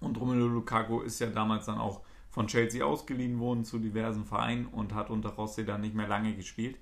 Und 0.00 0.20
Romelu 0.20 0.48
Lukaku 0.48 1.00
ist 1.00 1.20
ja 1.20 1.28
damals 1.28 1.66
dann 1.66 1.78
auch 1.78 2.02
von 2.28 2.46
Chelsea 2.46 2.84
ausgeliehen 2.84 3.38
worden 3.38 3.64
zu 3.64 3.78
diversen 3.78 4.24
Vereinen 4.24 4.66
und 4.66 4.94
hat 4.94 5.10
unter 5.10 5.30
Rossi 5.30 5.64
dann 5.64 5.82
nicht 5.82 5.94
mehr 5.94 6.08
lange 6.08 6.34
gespielt. 6.34 6.78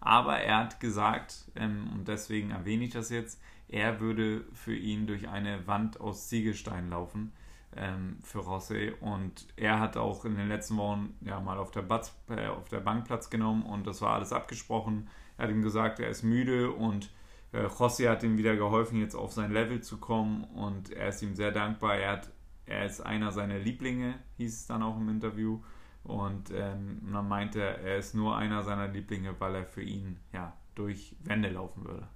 Aber 0.00 0.38
er 0.38 0.58
hat 0.58 0.80
gesagt, 0.80 1.50
ähm, 1.54 1.90
und 1.92 2.08
deswegen 2.08 2.50
erwähne 2.50 2.84
ich 2.84 2.92
das 2.92 3.10
jetzt, 3.10 3.40
er 3.68 4.00
würde 4.00 4.44
für 4.52 4.74
ihn 4.74 5.06
durch 5.06 5.28
eine 5.28 5.66
Wand 5.66 6.00
aus 6.00 6.28
Ziegelstein 6.28 6.90
laufen 6.90 7.32
ähm, 7.76 8.18
für 8.22 8.40
Rossi. 8.40 8.92
Und 9.00 9.46
er 9.56 9.80
hat 9.80 9.96
auch 9.96 10.24
in 10.24 10.36
den 10.36 10.48
letzten 10.48 10.76
Wochen 10.76 11.14
ja 11.20 11.40
mal 11.40 11.58
auf 11.58 11.70
der, 11.70 11.82
Batz, 11.82 12.14
äh, 12.28 12.46
auf 12.46 12.68
der 12.68 12.80
Bank 12.80 13.06
Platz 13.06 13.30
genommen 13.30 13.62
und 13.62 13.86
das 13.86 14.02
war 14.02 14.14
alles 14.14 14.32
abgesprochen. 14.32 15.08
Er 15.38 15.44
hat 15.44 15.50
ihm 15.50 15.62
gesagt, 15.62 15.98
er 15.98 16.08
ist 16.08 16.22
müde 16.22 16.70
und 16.70 17.10
äh, 17.52 17.60
Rossi 17.60 18.04
hat 18.04 18.22
ihm 18.22 18.36
wieder 18.36 18.56
geholfen, 18.56 18.98
jetzt 18.98 19.14
auf 19.14 19.32
sein 19.32 19.52
Level 19.52 19.80
zu 19.80 19.98
kommen 19.98 20.44
und 20.44 20.90
er 20.90 21.08
ist 21.08 21.22
ihm 21.22 21.34
sehr 21.34 21.52
dankbar. 21.52 21.96
Er, 21.96 22.12
hat, 22.12 22.30
er 22.66 22.86
ist 22.86 23.00
einer 23.00 23.32
seiner 23.32 23.58
Lieblinge, 23.58 24.18
hieß 24.36 24.60
es 24.60 24.66
dann 24.66 24.82
auch 24.82 24.96
im 24.96 25.08
Interview. 25.08 25.60
Und 26.04 26.50
ähm, 26.50 27.00
dann 27.12 27.28
meinte 27.28 27.60
er, 27.60 27.78
er 27.78 27.96
ist 27.98 28.14
nur 28.14 28.36
einer 28.36 28.64
seiner 28.64 28.88
Lieblinge, 28.88 29.36
weil 29.38 29.54
er 29.54 29.66
für 29.66 29.82
ihn 29.82 30.18
ja 30.32 30.52
durch 30.74 31.14
Wände 31.22 31.48
laufen 31.50 31.84
würde. 31.84 32.08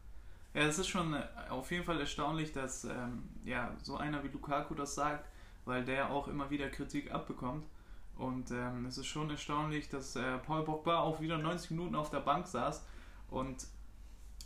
Ja, 0.54 0.62
es 0.62 0.78
ist 0.78 0.88
schon 0.88 1.14
äh, 1.14 1.22
auf 1.50 1.70
jeden 1.70 1.84
Fall 1.84 2.00
erstaunlich, 2.00 2.52
dass 2.52 2.84
ähm, 2.84 3.28
ja, 3.44 3.76
so 3.82 3.96
einer 3.96 4.24
wie 4.24 4.28
Lukaku 4.28 4.74
das 4.74 4.94
sagt 4.94 5.28
weil 5.66 5.84
der 5.84 6.10
auch 6.10 6.28
immer 6.28 6.48
wieder 6.48 6.68
Kritik 6.70 7.12
abbekommt. 7.12 7.66
Und 8.16 8.50
ähm, 8.50 8.86
es 8.86 8.96
ist 8.96 9.06
schon 9.06 9.28
erstaunlich, 9.28 9.90
dass 9.90 10.16
äh, 10.16 10.38
Paul 10.38 10.64
Pogba 10.64 11.00
auch 11.00 11.20
wieder 11.20 11.36
90 11.36 11.72
Minuten 11.72 11.94
auf 11.94 12.08
der 12.08 12.20
Bank 12.20 12.46
saß. 12.46 12.82
Und 13.28 13.66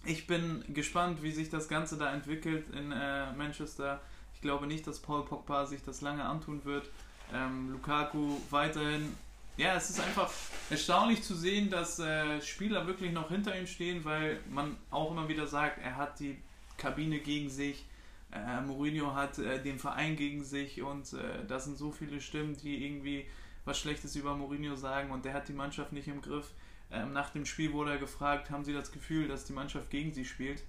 ich 0.04 0.26
bin 0.26 0.64
gespannt, 0.68 1.22
wie 1.22 1.30
sich 1.30 1.50
das 1.50 1.68
Ganze 1.68 1.96
da 1.96 2.12
entwickelt 2.12 2.68
in 2.70 2.90
äh, 2.90 3.32
Manchester. 3.32 4.00
Ich 4.34 4.40
glaube 4.40 4.66
nicht, 4.66 4.86
dass 4.86 4.98
Paul 4.98 5.24
Pogba 5.24 5.66
sich 5.66 5.84
das 5.84 6.00
lange 6.00 6.24
antun 6.24 6.64
wird. 6.64 6.88
Ähm, 7.32 7.70
Lukaku 7.70 8.38
weiterhin. 8.50 9.14
Ja, 9.56 9.74
es 9.74 9.90
ist 9.90 10.00
einfach 10.00 10.32
erstaunlich 10.70 11.22
zu 11.22 11.34
sehen, 11.34 11.70
dass 11.70 11.98
äh, 11.98 12.40
Spieler 12.40 12.86
wirklich 12.86 13.12
noch 13.12 13.28
hinter 13.28 13.56
ihm 13.56 13.66
stehen, 13.66 14.04
weil 14.04 14.40
man 14.50 14.76
auch 14.90 15.12
immer 15.12 15.28
wieder 15.28 15.46
sagt, 15.46 15.78
er 15.84 15.96
hat 15.96 16.18
die 16.18 16.38
Kabine 16.78 17.18
gegen 17.18 17.50
sich 17.50 17.84
äh, 18.32 18.60
Mourinho 18.60 19.14
hat 19.14 19.38
äh, 19.38 19.62
den 19.62 19.78
Verein 19.78 20.16
gegen 20.16 20.44
sich 20.44 20.82
und 20.82 21.12
äh, 21.12 21.44
das 21.46 21.64
sind 21.64 21.76
so 21.76 21.90
viele 21.90 22.20
Stimmen, 22.20 22.56
die 22.56 22.84
irgendwie 22.84 23.26
was 23.64 23.78
Schlechtes 23.78 24.16
über 24.16 24.36
Mourinho 24.36 24.76
sagen 24.76 25.10
und 25.10 25.24
der 25.24 25.34
hat 25.34 25.48
die 25.48 25.52
Mannschaft 25.52 25.92
nicht 25.92 26.08
im 26.08 26.22
Griff. 26.22 26.52
Ähm, 26.92 27.12
nach 27.12 27.30
dem 27.30 27.46
Spiel 27.46 27.72
wurde 27.72 27.92
er 27.92 27.98
gefragt, 27.98 28.50
haben 28.50 28.64
Sie 28.64 28.72
das 28.72 28.92
Gefühl, 28.92 29.28
dass 29.28 29.44
die 29.44 29.52
Mannschaft 29.52 29.90
gegen 29.90 30.12
Sie 30.12 30.24
spielt? 30.24 30.62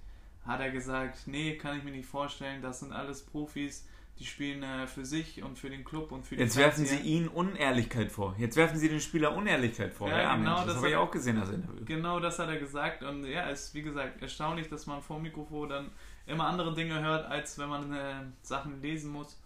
Hat 0.46 0.60
er 0.60 0.70
gesagt, 0.70 1.26
nee, 1.26 1.56
kann 1.56 1.78
ich 1.78 1.84
mir 1.84 1.92
nicht 1.92 2.08
vorstellen, 2.08 2.62
das 2.62 2.80
sind 2.80 2.92
alles 2.92 3.22
Profis, 3.22 3.86
die 4.18 4.26
spielen 4.26 4.62
äh, 4.62 4.86
für 4.86 5.04
sich 5.04 5.42
und 5.42 5.58
für 5.58 5.70
den 5.70 5.84
Club 5.84 6.12
und 6.12 6.24
für 6.24 6.36
die 6.36 6.42
Jetzt 6.42 6.56
werfen 6.56 6.84
Sie 6.84 6.96
ihnen 6.96 7.28
Unehrlichkeit 7.28 8.12
vor. 8.12 8.34
Jetzt 8.38 8.56
werfen 8.56 8.78
Sie 8.78 8.88
den 8.88 9.00
Spieler 9.00 9.34
Unehrlichkeit 9.34 9.92
vor. 9.92 10.08
Ja, 10.08 10.18
ja 10.18 10.36
genau, 10.36 10.50
Mensch, 10.50 10.58
das, 10.58 10.66
das 10.66 10.76
habe 10.76 10.90
ich 10.90 10.96
auch 10.96 11.10
gesehen, 11.10 11.40
das 11.40 11.50
Interview. 11.50 11.84
Genau 11.84 12.20
das 12.20 12.38
hat 12.38 12.48
er 12.48 12.58
gesagt 12.58 13.02
und 13.02 13.24
ja, 13.24 13.48
es 13.50 13.66
ist 13.66 13.74
wie 13.74 13.82
gesagt 13.82 14.20
erstaunlich, 14.20 14.68
dass 14.68 14.86
man 14.86 15.00
vor 15.00 15.16
dem 15.16 15.22
Mikrofon 15.22 15.68
dann 15.68 15.90
immer 16.26 16.46
andere 16.46 16.74
Dinge 16.74 17.00
hört, 17.00 17.26
als 17.26 17.58
wenn 17.58 17.68
man 17.68 17.92
äh, 17.92 18.14
Sachen 18.42 18.80
lesen 18.80 19.12
muss. 19.12 19.38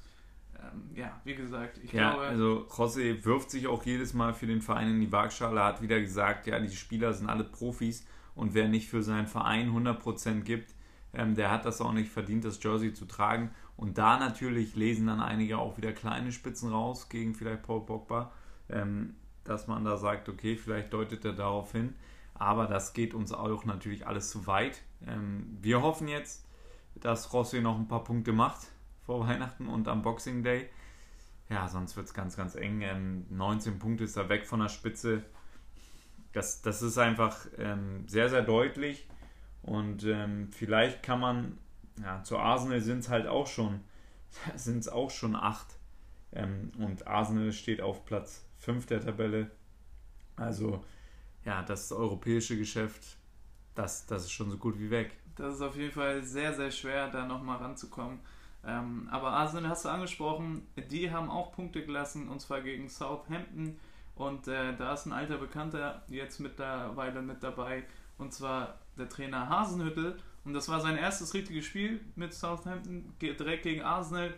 Ähm, 0.58 0.90
ja, 0.94 1.20
wie 1.24 1.34
gesagt, 1.34 1.78
ich 1.82 1.92
ja, 1.92 2.10
glaube. 2.10 2.26
Also 2.26 2.66
José 2.68 3.24
wirft 3.24 3.50
sich 3.50 3.66
auch 3.66 3.84
jedes 3.84 4.14
Mal 4.14 4.34
für 4.34 4.46
den 4.46 4.62
Verein 4.62 4.90
in 4.90 5.00
die 5.00 5.12
Waagschale, 5.12 5.62
hat 5.62 5.82
wieder 5.82 6.00
gesagt, 6.00 6.46
ja, 6.46 6.58
die 6.58 6.74
Spieler 6.74 7.12
sind 7.12 7.28
alle 7.28 7.44
Profis 7.44 8.06
und 8.34 8.54
wer 8.54 8.68
nicht 8.68 8.88
für 8.88 9.02
seinen 9.02 9.26
Verein 9.26 9.70
100% 9.70 10.42
gibt, 10.42 10.74
ähm, 11.12 11.34
der 11.34 11.50
hat 11.50 11.64
das 11.64 11.80
auch 11.80 11.92
nicht 11.92 12.10
verdient, 12.10 12.44
das 12.44 12.62
Jersey 12.62 12.92
zu 12.92 13.06
tragen. 13.06 13.50
Und 13.76 13.98
da 13.98 14.18
natürlich 14.18 14.76
lesen 14.76 15.06
dann 15.06 15.20
einige 15.20 15.58
auch 15.58 15.76
wieder 15.76 15.92
kleine 15.92 16.32
Spitzen 16.32 16.70
raus 16.70 17.08
gegen 17.08 17.34
vielleicht 17.34 17.62
Paul 17.62 17.84
Pogba, 17.84 18.32
ähm, 18.68 19.14
dass 19.44 19.66
man 19.66 19.84
da 19.84 19.96
sagt, 19.96 20.28
okay, 20.28 20.56
vielleicht 20.56 20.92
deutet 20.92 21.24
er 21.24 21.32
darauf 21.32 21.72
hin. 21.72 21.94
Aber 22.34 22.66
das 22.66 22.92
geht 22.92 23.14
uns 23.14 23.32
auch 23.32 23.64
natürlich 23.64 24.06
alles 24.06 24.30
zu 24.30 24.46
weit. 24.46 24.82
Ähm, 25.06 25.56
wir 25.62 25.82
hoffen 25.82 26.08
jetzt, 26.08 26.45
dass 27.00 27.32
Rossi 27.32 27.60
noch 27.60 27.78
ein 27.78 27.88
paar 27.88 28.04
Punkte 28.04 28.32
macht 28.32 28.68
vor 29.02 29.26
Weihnachten 29.26 29.68
und 29.68 29.88
am 29.88 30.02
Boxing 30.02 30.42
Day. 30.42 30.68
Ja, 31.48 31.68
sonst 31.68 31.96
wird 31.96 32.06
es 32.06 32.14
ganz, 32.14 32.36
ganz 32.36 32.56
eng. 32.56 32.80
Ähm, 32.82 33.26
19 33.30 33.78
Punkte 33.78 34.04
ist 34.04 34.16
er 34.16 34.28
weg 34.28 34.46
von 34.46 34.60
der 34.60 34.68
Spitze. 34.68 35.22
Das, 36.32 36.60
das 36.62 36.82
ist 36.82 36.98
einfach 36.98 37.46
ähm, 37.58 38.06
sehr, 38.08 38.28
sehr 38.28 38.42
deutlich. 38.42 39.06
Und 39.62 40.04
ähm, 40.04 40.50
vielleicht 40.52 41.02
kann 41.02 41.20
man, 41.20 41.58
ja, 42.02 42.22
zu 42.24 42.38
Arsenal 42.38 42.80
sind 42.80 43.00
es 43.00 43.08
halt 43.08 43.26
auch 43.26 43.46
schon, 43.46 43.80
sind 44.56 44.78
es 44.78 44.88
auch 44.88 45.10
schon 45.10 45.36
acht. 45.36 45.78
Ähm, 46.32 46.72
und 46.78 47.06
Arsenal 47.06 47.52
steht 47.52 47.80
auf 47.80 48.04
Platz 48.04 48.44
5 48.58 48.86
der 48.86 49.00
Tabelle. 49.00 49.50
Also, 50.34 50.84
ja, 51.44 51.62
das 51.62 51.92
europäische 51.92 52.58
Geschäft, 52.58 53.16
das, 53.74 54.06
das 54.06 54.24
ist 54.24 54.32
schon 54.32 54.50
so 54.50 54.58
gut 54.58 54.78
wie 54.80 54.90
weg 54.90 55.16
das 55.36 55.54
ist 55.54 55.60
auf 55.62 55.76
jeden 55.76 55.92
Fall 55.92 56.22
sehr, 56.22 56.54
sehr 56.54 56.70
schwer, 56.70 57.08
da 57.08 57.26
nochmal 57.26 57.58
ranzukommen. 57.58 58.18
Ähm, 58.64 59.08
aber 59.10 59.30
Arsenal 59.30 59.70
hast 59.70 59.84
du 59.84 59.88
angesprochen, 59.88 60.66
die 60.90 61.10
haben 61.10 61.30
auch 61.30 61.52
Punkte 61.52 61.84
gelassen 61.84 62.28
und 62.28 62.40
zwar 62.40 62.62
gegen 62.62 62.88
Southampton. 62.88 63.78
Und 64.16 64.48
äh, 64.48 64.74
da 64.76 64.94
ist 64.94 65.06
ein 65.06 65.12
alter 65.12 65.36
Bekannter 65.36 66.02
jetzt 66.08 66.40
mittlerweile 66.40 67.22
mit 67.22 67.42
dabei 67.42 67.84
und 68.18 68.32
zwar 68.32 68.78
der 68.98 69.08
Trainer 69.08 69.48
Hasenhüttel. 69.48 70.18
Und 70.44 70.54
das 70.54 70.68
war 70.68 70.80
sein 70.80 70.96
erstes 70.96 71.34
richtiges 71.34 71.66
Spiel 71.66 72.00
mit 72.14 72.32
Southampton, 72.32 73.12
direkt 73.20 73.64
gegen 73.64 73.82
Arsenal, 73.82 74.32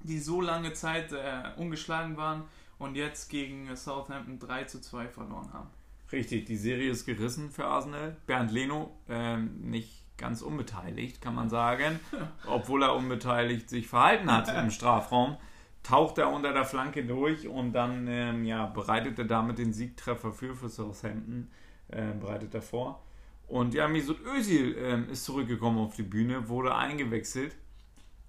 die 0.00 0.18
so 0.18 0.40
lange 0.40 0.72
Zeit 0.72 1.12
äh, 1.12 1.52
ungeschlagen 1.56 2.16
waren 2.16 2.44
und 2.78 2.96
jetzt 2.96 3.30
gegen 3.30 3.74
Southampton 3.76 4.38
3 4.38 4.64
zu 4.64 4.80
2 4.80 5.08
verloren 5.08 5.52
haben. 5.52 5.70
Richtig, 6.10 6.46
die 6.46 6.56
Serie 6.56 6.90
ist 6.90 7.06
gerissen 7.06 7.50
für 7.50 7.64
Arsenal. 7.64 8.16
Bernd 8.26 8.50
Leno, 8.50 8.96
ähm, 9.08 9.60
nicht 9.60 10.01
ganz 10.22 10.40
unbeteiligt, 10.40 11.20
kann 11.20 11.34
man 11.34 11.50
sagen, 11.50 11.98
obwohl 12.46 12.84
er 12.84 12.94
unbeteiligt 12.94 13.68
sich 13.68 13.88
verhalten 13.88 14.32
hat 14.32 14.48
im 14.56 14.70
Strafraum, 14.70 15.36
taucht 15.82 16.18
er 16.18 16.30
unter 16.30 16.52
der 16.52 16.64
Flanke 16.64 17.04
durch 17.04 17.48
und 17.48 17.72
dann 17.72 18.06
ähm, 18.06 18.44
ja, 18.44 18.66
bereitet 18.66 19.18
er 19.18 19.24
damit 19.24 19.58
den 19.58 19.72
Siegtreffer 19.72 20.32
für, 20.32 20.54
für 20.54 20.68
Southampton, 20.68 21.50
äh, 21.88 22.12
bereitet 22.12 22.54
er 22.54 22.62
vor. 22.62 23.02
Und 23.48 23.74
ja, 23.74 23.88
Mesut 23.88 24.24
Özil 24.24 24.76
ähm, 24.78 25.10
ist 25.10 25.24
zurückgekommen 25.24 25.78
auf 25.78 25.96
die 25.96 26.04
Bühne, 26.04 26.48
wurde 26.48 26.72
eingewechselt, 26.74 27.56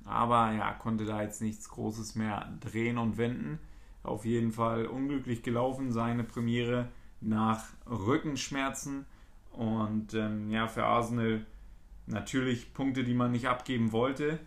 aber 0.04 0.52
ja, 0.52 0.74
konnte 0.74 1.06
da 1.06 1.22
jetzt 1.22 1.44
nichts 1.44 1.70
Großes 1.70 2.16
mehr 2.16 2.58
drehen 2.60 2.98
und 2.98 3.18
wenden. 3.18 3.60
Auf 4.02 4.26
jeden 4.26 4.52
Fall 4.52 4.88
unglücklich 4.88 5.44
gelaufen, 5.44 5.92
seine 5.92 6.24
Premiere 6.24 6.90
nach 7.22 7.64
Rückenschmerzen. 7.88 9.06
Und 9.52 10.16
ähm, 10.16 10.50
ja, 10.50 10.68
für 10.68 10.86
Arsenal 10.86 11.46
Natürlich 12.06 12.74
Punkte, 12.74 13.04
die 13.04 13.14
man 13.14 13.32
nicht 13.32 13.48
abgeben 13.48 13.92
wollte, 13.92 14.40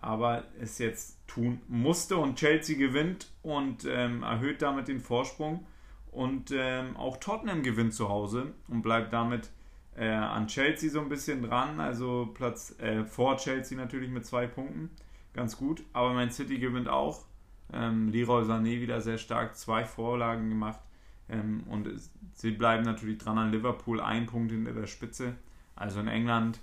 aber 0.00 0.44
es 0.60 0.78
jetzt 0.78 1.18
tun 1.26 1.60
musste 1.68 2.16
und 2.16 2.36
Chelsea 2.36 2.76
gewinnt 2.76 3.30
und 3.42 3.84
ähm, 3.86 4.22
erhöht 4.22 4.62
damit 4.62 4.88
den 4.88 5.00
Vorsprung. 5.00 5.66
Und 6.10 6.50
ähm, 6.52 6.96
auch 6.96 7.18
Tottenham 7.18 7.62
gewinnt 7.62 7.94
zu 7.94 8.08
Hause 8.08 8.52
und 8.68 8.82
bleibt 8.82 9.12
damit 9.12 9.50
äh, 9.96 10.08
an 10.08 10.48
Chelsea 10.48 10.90
so 10.90 11.00
ein 11.00 11.08
bisschen 11.08 11.42
dran. 11.42 11.80
Also 11.80 12.30
Platz 12.34 12.74
äh, 12.80 13.04
vor 13.04 13.36
Chelsea 13.36 13.78
natürlich 13.78 14.10
mit 14.10 14.26
zwei 14.26 14.46
Punkten. 14.46 14.90
Ganz 15.32 15.56
gut. 15.56 15.84
Aber 15.92 16.12
Man 16.12 16.30
City 16.30 16.58
gewinnt 16.58 16.88
auch. 16.88 17.24
Ähm, 17.72 18.08
Leroy 18.08 18.42
Sané 18.42 18.80
wieder 18.80 19.00
sehr 19.00 19.18
stark, 19.18 19.56
zwei 19.56 19.84
Vorlagen 19.84 20.48
gemacht. 20.48 20.80
Ähm, 21.28 21.62
und 21.68 21.86
es, 21.86 22.10
sie 22.34 22.50
bleiben 22.50 22.82
natürlich 22.82 23.18
dran 23.18 23.38
an 23.38 23.52
Liverpool, 23.52 24.00
ein 24.00 24.26
Punkt 24.26 24.50
hinter 24.50 24.72
der 24.72 24.88
Spitze. 24.88 25.36
Also 25.76 26.00
in 26.00 26.08
England 26.08 26.58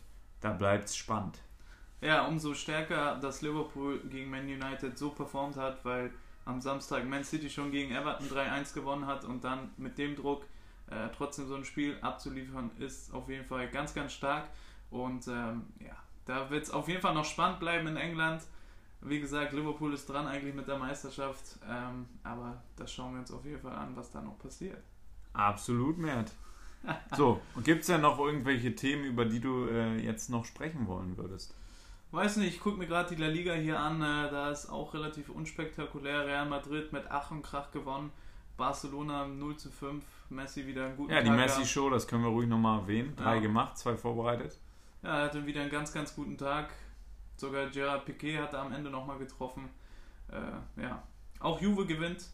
da 0.48 0.54
bleibt 0.54 0.86
es 0.86 0.96
spannend. 0.96 1.40
Ja, 2.00 2.26
umso 2.26 2.54
stärker, 2.54 3.16
dass 3.16 3.42
Liverpool 3.42 4.00
gegen 4.10 4.30
Man 4.30 4.46
United 4.46 4.98
so 4.98 5.10
performt 5.10 5.58
hat, 5.58 5.84
weil 5.84 6.12
am 6.46 6.62
Samstag 6.62 7.06
Man 7.06 7.24
City 7.24 7.50
schon 7.50 7.72
gegen 7.72 7.92
Everton 7.92 8.28
3-1 8.28 8.74
gewonnen 8.74 9.08
hat 9.08 9.26
und 9.26 9.44
dann 9.44 9.72
mit 9.78 9.98
dem 9.98 10.16
Druck 10.16 10.46
äh, 10.90 11.10
trotzdem 11.18 11.48
so 11.48 11.56
ein 11.56 11.66
Spiel 11.66 11.98
abzuliefern, 12.02 12.72
ist 12.80 13.14
auf 13.14 13.28
jeden 13.28 13.44
Fall 13.44 13.68
ganz, 13.70 13.94
ganz 13.94 14.14
stark. 14.14 14.48
Und 14.90 15.28
ähm, 15.28 15.66
ja, 15.80 15.98
da 16.26 16.50
wird 16.50 16.64
es 16.64 16.72
auf 16.72 16.88
jeden 16.88 17.02
Fall 17.02 17.14
noch 17.14 17.26
spannend 17.26 17.60
bleiben 17.60 17.88
in 17.88 17.98
England. 17.98 18.44
Wie 19.02 19.20
gesagt, 19.20 19.52
Liverpool 19.52 19.94
ist 19.94 20.08
dran 20.08 20.28
eigentlich 20.28 20.56
mit 20.56 20.68
der 20.68 20.78
Meisterschaft, 20.78 21.60
ähm, 21.70 22.08
aber 22.24 22.62
das 22.78 22.92
schauen 22.92 23.14
wir 23.14 23.20
uns 23.20 23.32
auf 23.32 23.44
jeden 23.44 23.60
Fall 23.60 23.76
an, 23.76 23.96
was 23.96 24.12
da 24.12 24.22
noch 24.22 24.40
passiert. 24.40 24.82
Absolut, 25.34 25.98
Mert. 25.98 26.32
So, 27.16 27.42
gibt 27.64 27.82
es 27.82 27.88
ja 27.88 27.98
noch 27.98 28.20
irgendwelche 28.20 28.76
Themen, 28.76 29.04
über 29.04 29.26
die 29.26 29.40
du 29.40 29.68
äh, 29.68 29.98
jetzt 29.98 30.30
noch 30.30 30.46
sprechen 30.46 30.88
wollen 30.88 31.18
würdest? 31.18 31.54
Weiß 32.12 32.38
nicht, 32.38 32.56
ich 32.56 32.60
gucke 32.62 32.78
mir 32.78 32.88
gerade 32.88 33.14
die 33.14 33.22
La 33.22 33.28
Liga 33.28 33.54
hier 33.54 33.80
an, 33.80 34.02
äh, 34.02 34.30
da 34.30 34.50
ist 34.52 34.70
auch 34.70 34.94
relativ 34.94 35.30
unspektakulär. 35.30 36.26
Real 36.26 36.48
Madrid 36.48 36.94
mit 36.94 37.04
Ach 37.10 37.32
und 37.32 37.42
Krach 37.42 37.72
gewonnen, 37.72 38.12
Barcelona 38.56 39.28
0 39.28 39.58
zu 39.58 39.70
5, 39.70 40.04
Messi 40.30 40.66
wieder 40.66 40.86
einen 40.86 40.96
guten 40.96 41.12
Ja, 41.12 41.22
die 41.22 41.30
Messi-Show, 41.30 41.90
das 41.90 42.08
können 42.08 42.24
wir 42.24 42.30
ruhig 42.30 42.48
nochmal 42.48 42.80
erwähnen. 42.80 43.14
Drei 43.16 43.36
ja. 43.36 43.42
gemacht, 43.42 43.78
zwei 43.78 43.98
vorbereitet. 43.98 44.58
Ja, 45.04 45.20
er 45.20 45.24
hatte 45.26 45.46
wieder 45.46 45.62
einen 45.62 45.72
ganz, 45.72 45.92
ganz 45.92 46.16
guten 46.16 46.38
Tag. 46.38 46.72
Sogar 47.36 47.68
Gerard 47.68 48.06
Piquet 48.06 48.38
hat 48.38 48.54
er 48.54 48.62
am 48.62 48.72
Ende 48.72 48.90
nochmal 48.90 49.18
getroffen. 49.20 49.70
Äh, 50.30 50.82
ja. 50.82 51.04
Auch 51.40 51.62
Juve 51.62 51.86
gewinnt 51.86 52.30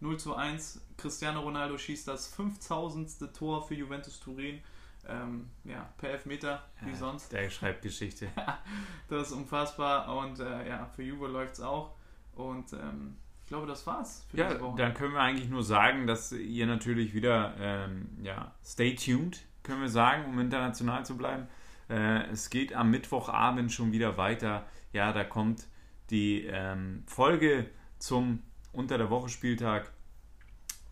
0 0.00 0.18
zu 0.18 0.34
1. 0.34 0.80
Cristiano 0.96 1.40
Ronaldo 1.40 1.78
schießt 1.78 2.08
das 2.08 2.28
5000. 2.28 3.34
Tor 3.34 3.66
für 3.66 3.74
Juventus 3.74 4.20
Turin. 4.20 4.60
Ähm, 5.08 5.48
ja, 5.64 5.88
per 5.98 6.10
Elfmeter, 6.10 6.68
wie 6.82 6.90
ja, 6.90 6.96
sonst. 6.96 7.32
Der 7.32 7.48
schreibt 7.48 7.82
Geschichte. 7.82 8.28
das 9.08 9.28
ist 9.28 9.32
unfassbar 9.32 10.16
und 10.16 10.40
äh, 10.40 10.68
ja, 10.68 10.86
für 10.86 11.02
Juve 11.02 11.28
läuft 11.28 11.54
es 11.54 11.60
auch. 11.60 11.94
Und 12.34 12.72
ähm, 12.72 13.16
ich 13.42 13.48
glaube, 13.48 13.66
das 13.66 13.86
war's 13.86 14.26
für 14.28 14.38
ja, 14.38 14.48
diese 14.48 14.60
Woche. 14.60 14.76
Dann 14.76 14.94
können 14.94 15.14
wir 15.14 15.20
eigentlich 15.20 15.48
nur 15.48 15.62
sagen, 15.62 16.08
dass 16.08 16.32
ihr 16.32 16.66
natürlich 16.66 17.14
wieder, 17.14 17.54
ähm, 17.58 18.08
ja, 18.22 18.52
stay 18.64 18.96
tuned, 18.96 19.44
können 19.62 19.80
wir 19.80 19.88
sagen, 19.88 20.24
um 20.24 20.38
international 20.40 21.06
zu 21.06 21.16
bleiben. 21.16 21.46
Äh, 21.88 22.26
es 22.30 22.50
geht 22.50 22.74
am 22.74 22.90
Mittwochabend 22.90 23.70
schon 23.70 23.92
wieder 23.92 24.16
weiter. 24.16 24.66
Ja, 24.92 25.12
da 25.12 25.22
kommt 25.22 25.68
die 26.10 26.44
ähm, 26.46 27.04
Folge 27.06 27.70
zum 27.98 28.42
Unter 28.76 28.98
der 28.98 29.08
Woche 29.08 29.30
Spieltag, 29.30 29.90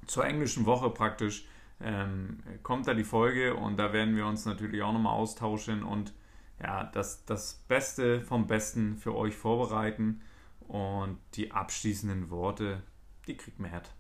zur 0.06 0.24
englischen 0.24 0.64
Woche 0.64 0.88
praktisch 0.88 1.46
ähm, 1.82 2.42
kommt 2.62 2.88
da 2.88 2.94
die 2.94 3.04
Folge 3.04 3.54
und 3.54 3.76
da 3.76 3.92
werden 3.92 4.16
wir 4.16 4.26
uns 4.26 4.46
natürlich 4.46 4.82
auch 4.82 4.92
nochmal 4.94 5.12
austauschen 5.12 5.82
und 5.82 6.14
ja, 6.62 6.84
das, 6.84 7.26
das 7.26 7.62
Beste 7.68 8.22
vom 8.22 8.46
Besten 8.46 8.96
für 8.96 9.14
euch 9.14 9.34
vorbereiten 9.34 10.22
und 10.60 11.18
die 11.34 11.52
abschließenden 11.52 12.30
Worte, 12.30 12.82
die 13.26 13.36
kriegt 13.36 13.58
Mert. 13.58 13.90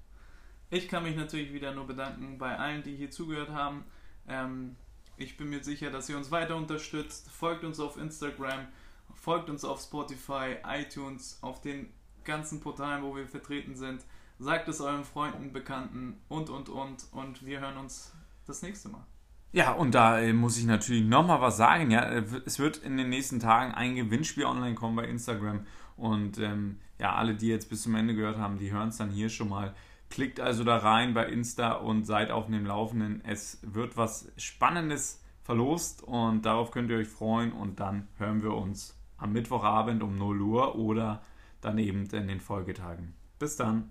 Ich 0.70 0.88
kann 0.88 1.02
mich 1.02 1.14
natürlich 1.14 1.52
wieder 1.52 1.74
nur 1.74 1.86
bedanken 1.86 2.38
bei 2.38 2.56
allen, 2.56 2.82
die 2.82 2.96
hier 2.96 3.10
zugehört 3.10 3.50
haben. 3.50 3.84
Ähm, 4.26 4.76
ich 5.18 5.36
bin 5.36 5.50
mir 5.50 5.62
sicher, 5.62 5.90
dass 5.90 6.08
ihr 6.08 6.16
uns 6.16 6.30
weiter 6.30 6.56
unterstützt. 6.56 7.30
Folgt 7.30 7.64
uns 7.64 7.78
auf 7.80 7.98
Instagram, 7.98 8.66
folgt 9.14 9.50
uns 9.50 9.62
auf 9.62 9.82
Spotify, 9.82 10.56
iTunes, 10.66 11.38
auf 11.42 11.60
den 11.60 11.92
ganzen 12.24 12.60
Portalen, 12.60 13.02
wo 13.02 13.16
wir 13.16 13.26
vertreten 13.26 13.76
sind. 13.76 14.04
Sagt 14.38 14.68
es 14.68 14.80
euren 14.80 15.04
Freunden, 15.04 15.52
Bekannten 15.52 16.20
und, 16.28 16.50
und, 16.50 16.68
und. 16.68 17.06
Und 17.12 17.46
wir 17.46 17.60
hören 17.60 17.76
uns 17.76 18.12
das 18.46 18.62
nächste 18.62 18.88
Mal. 18.88 19.06
Ja, 19.52 19.70
und 19.70 19.94
da 19.94 20.18
äh, 20.18 20.32
muss 20.32 20.58
ich 20.58 20.64
natürlich 20.64 21.04
nochmal 21.04 21.40
was 21.40 21.56
sagen. 21.56 21.92
Ja, 21.92 22.02
äh, 22.02 22.24
es 22.44 22.58
wird 22.58 22.78
in 22.78 22.96
den 22.96 23.08
nächsten 23.08 23.38
Tagen 23.38 23.72
ein 23.72 23.94
Gewinnspiel 23.94 24.44
online 24.44 24.74
kommen 24.74 24.96
bei 24.96 25.04
Instagram. 25.04 25.64
Und 25.96 26.38
ähm, 26.38 26.80
ja, 26.98 27.14
alle, 27.14 27.36
die 27.36 27.46
jetzt 27.46 27.70
bis 27.70 27.82
zum 27.82 27.94
Ende 27.94 28.16
gehört 28.16 28.36
haben, 28.36 28.58
die 28.58 28.72
hören 28.72 28.88
es 28.88 28.96
dann 28.96 29.10
hier 29.10 29.28
schon 29.28 29.48
mal. 29.48 29.72
Klickt 30.10 30.40
also 30.40 30.64
da 30.64 30.78
rein 30.78 31.14
bei 31.14 31.26
Insta 31.26 31.72
und 31.72 32.04
seid 32.04 32.32
auf 32.32 32.46
dem 32.46 32.66
Laufenden. 32.66 33.22
Es 33.24 33.60
wird 33.62 33.96
was 33.96 34.32
Spannendes 34.36 35.22
verlost 35.42 36.02
und 36.02 36.42
darauf 36.42 36.72
könnt 36.72 36.90
ihr 36.90 36.98
euch 36.98 37.08
freuen. 37.08 37.52
Und 37.52 37.78
dann 37.78 38.08
hören 38.18 38.42
wir 38.42 38.54
uns 38.54 38.98
am 39.18 39.32
Mittwochabend 39.32 40.02
um 40.02 40.18
0 40.18 40.40
Uhr 40.40 40.74
oder 40.74 41.22
dann 41.64 41.78
eben 41.78 42.06
in 42.06 42.28
den 42.28 42.40
Folgetagen. 42.40 43.14
Bis 43.38 43.56
dann. 43.56 43.90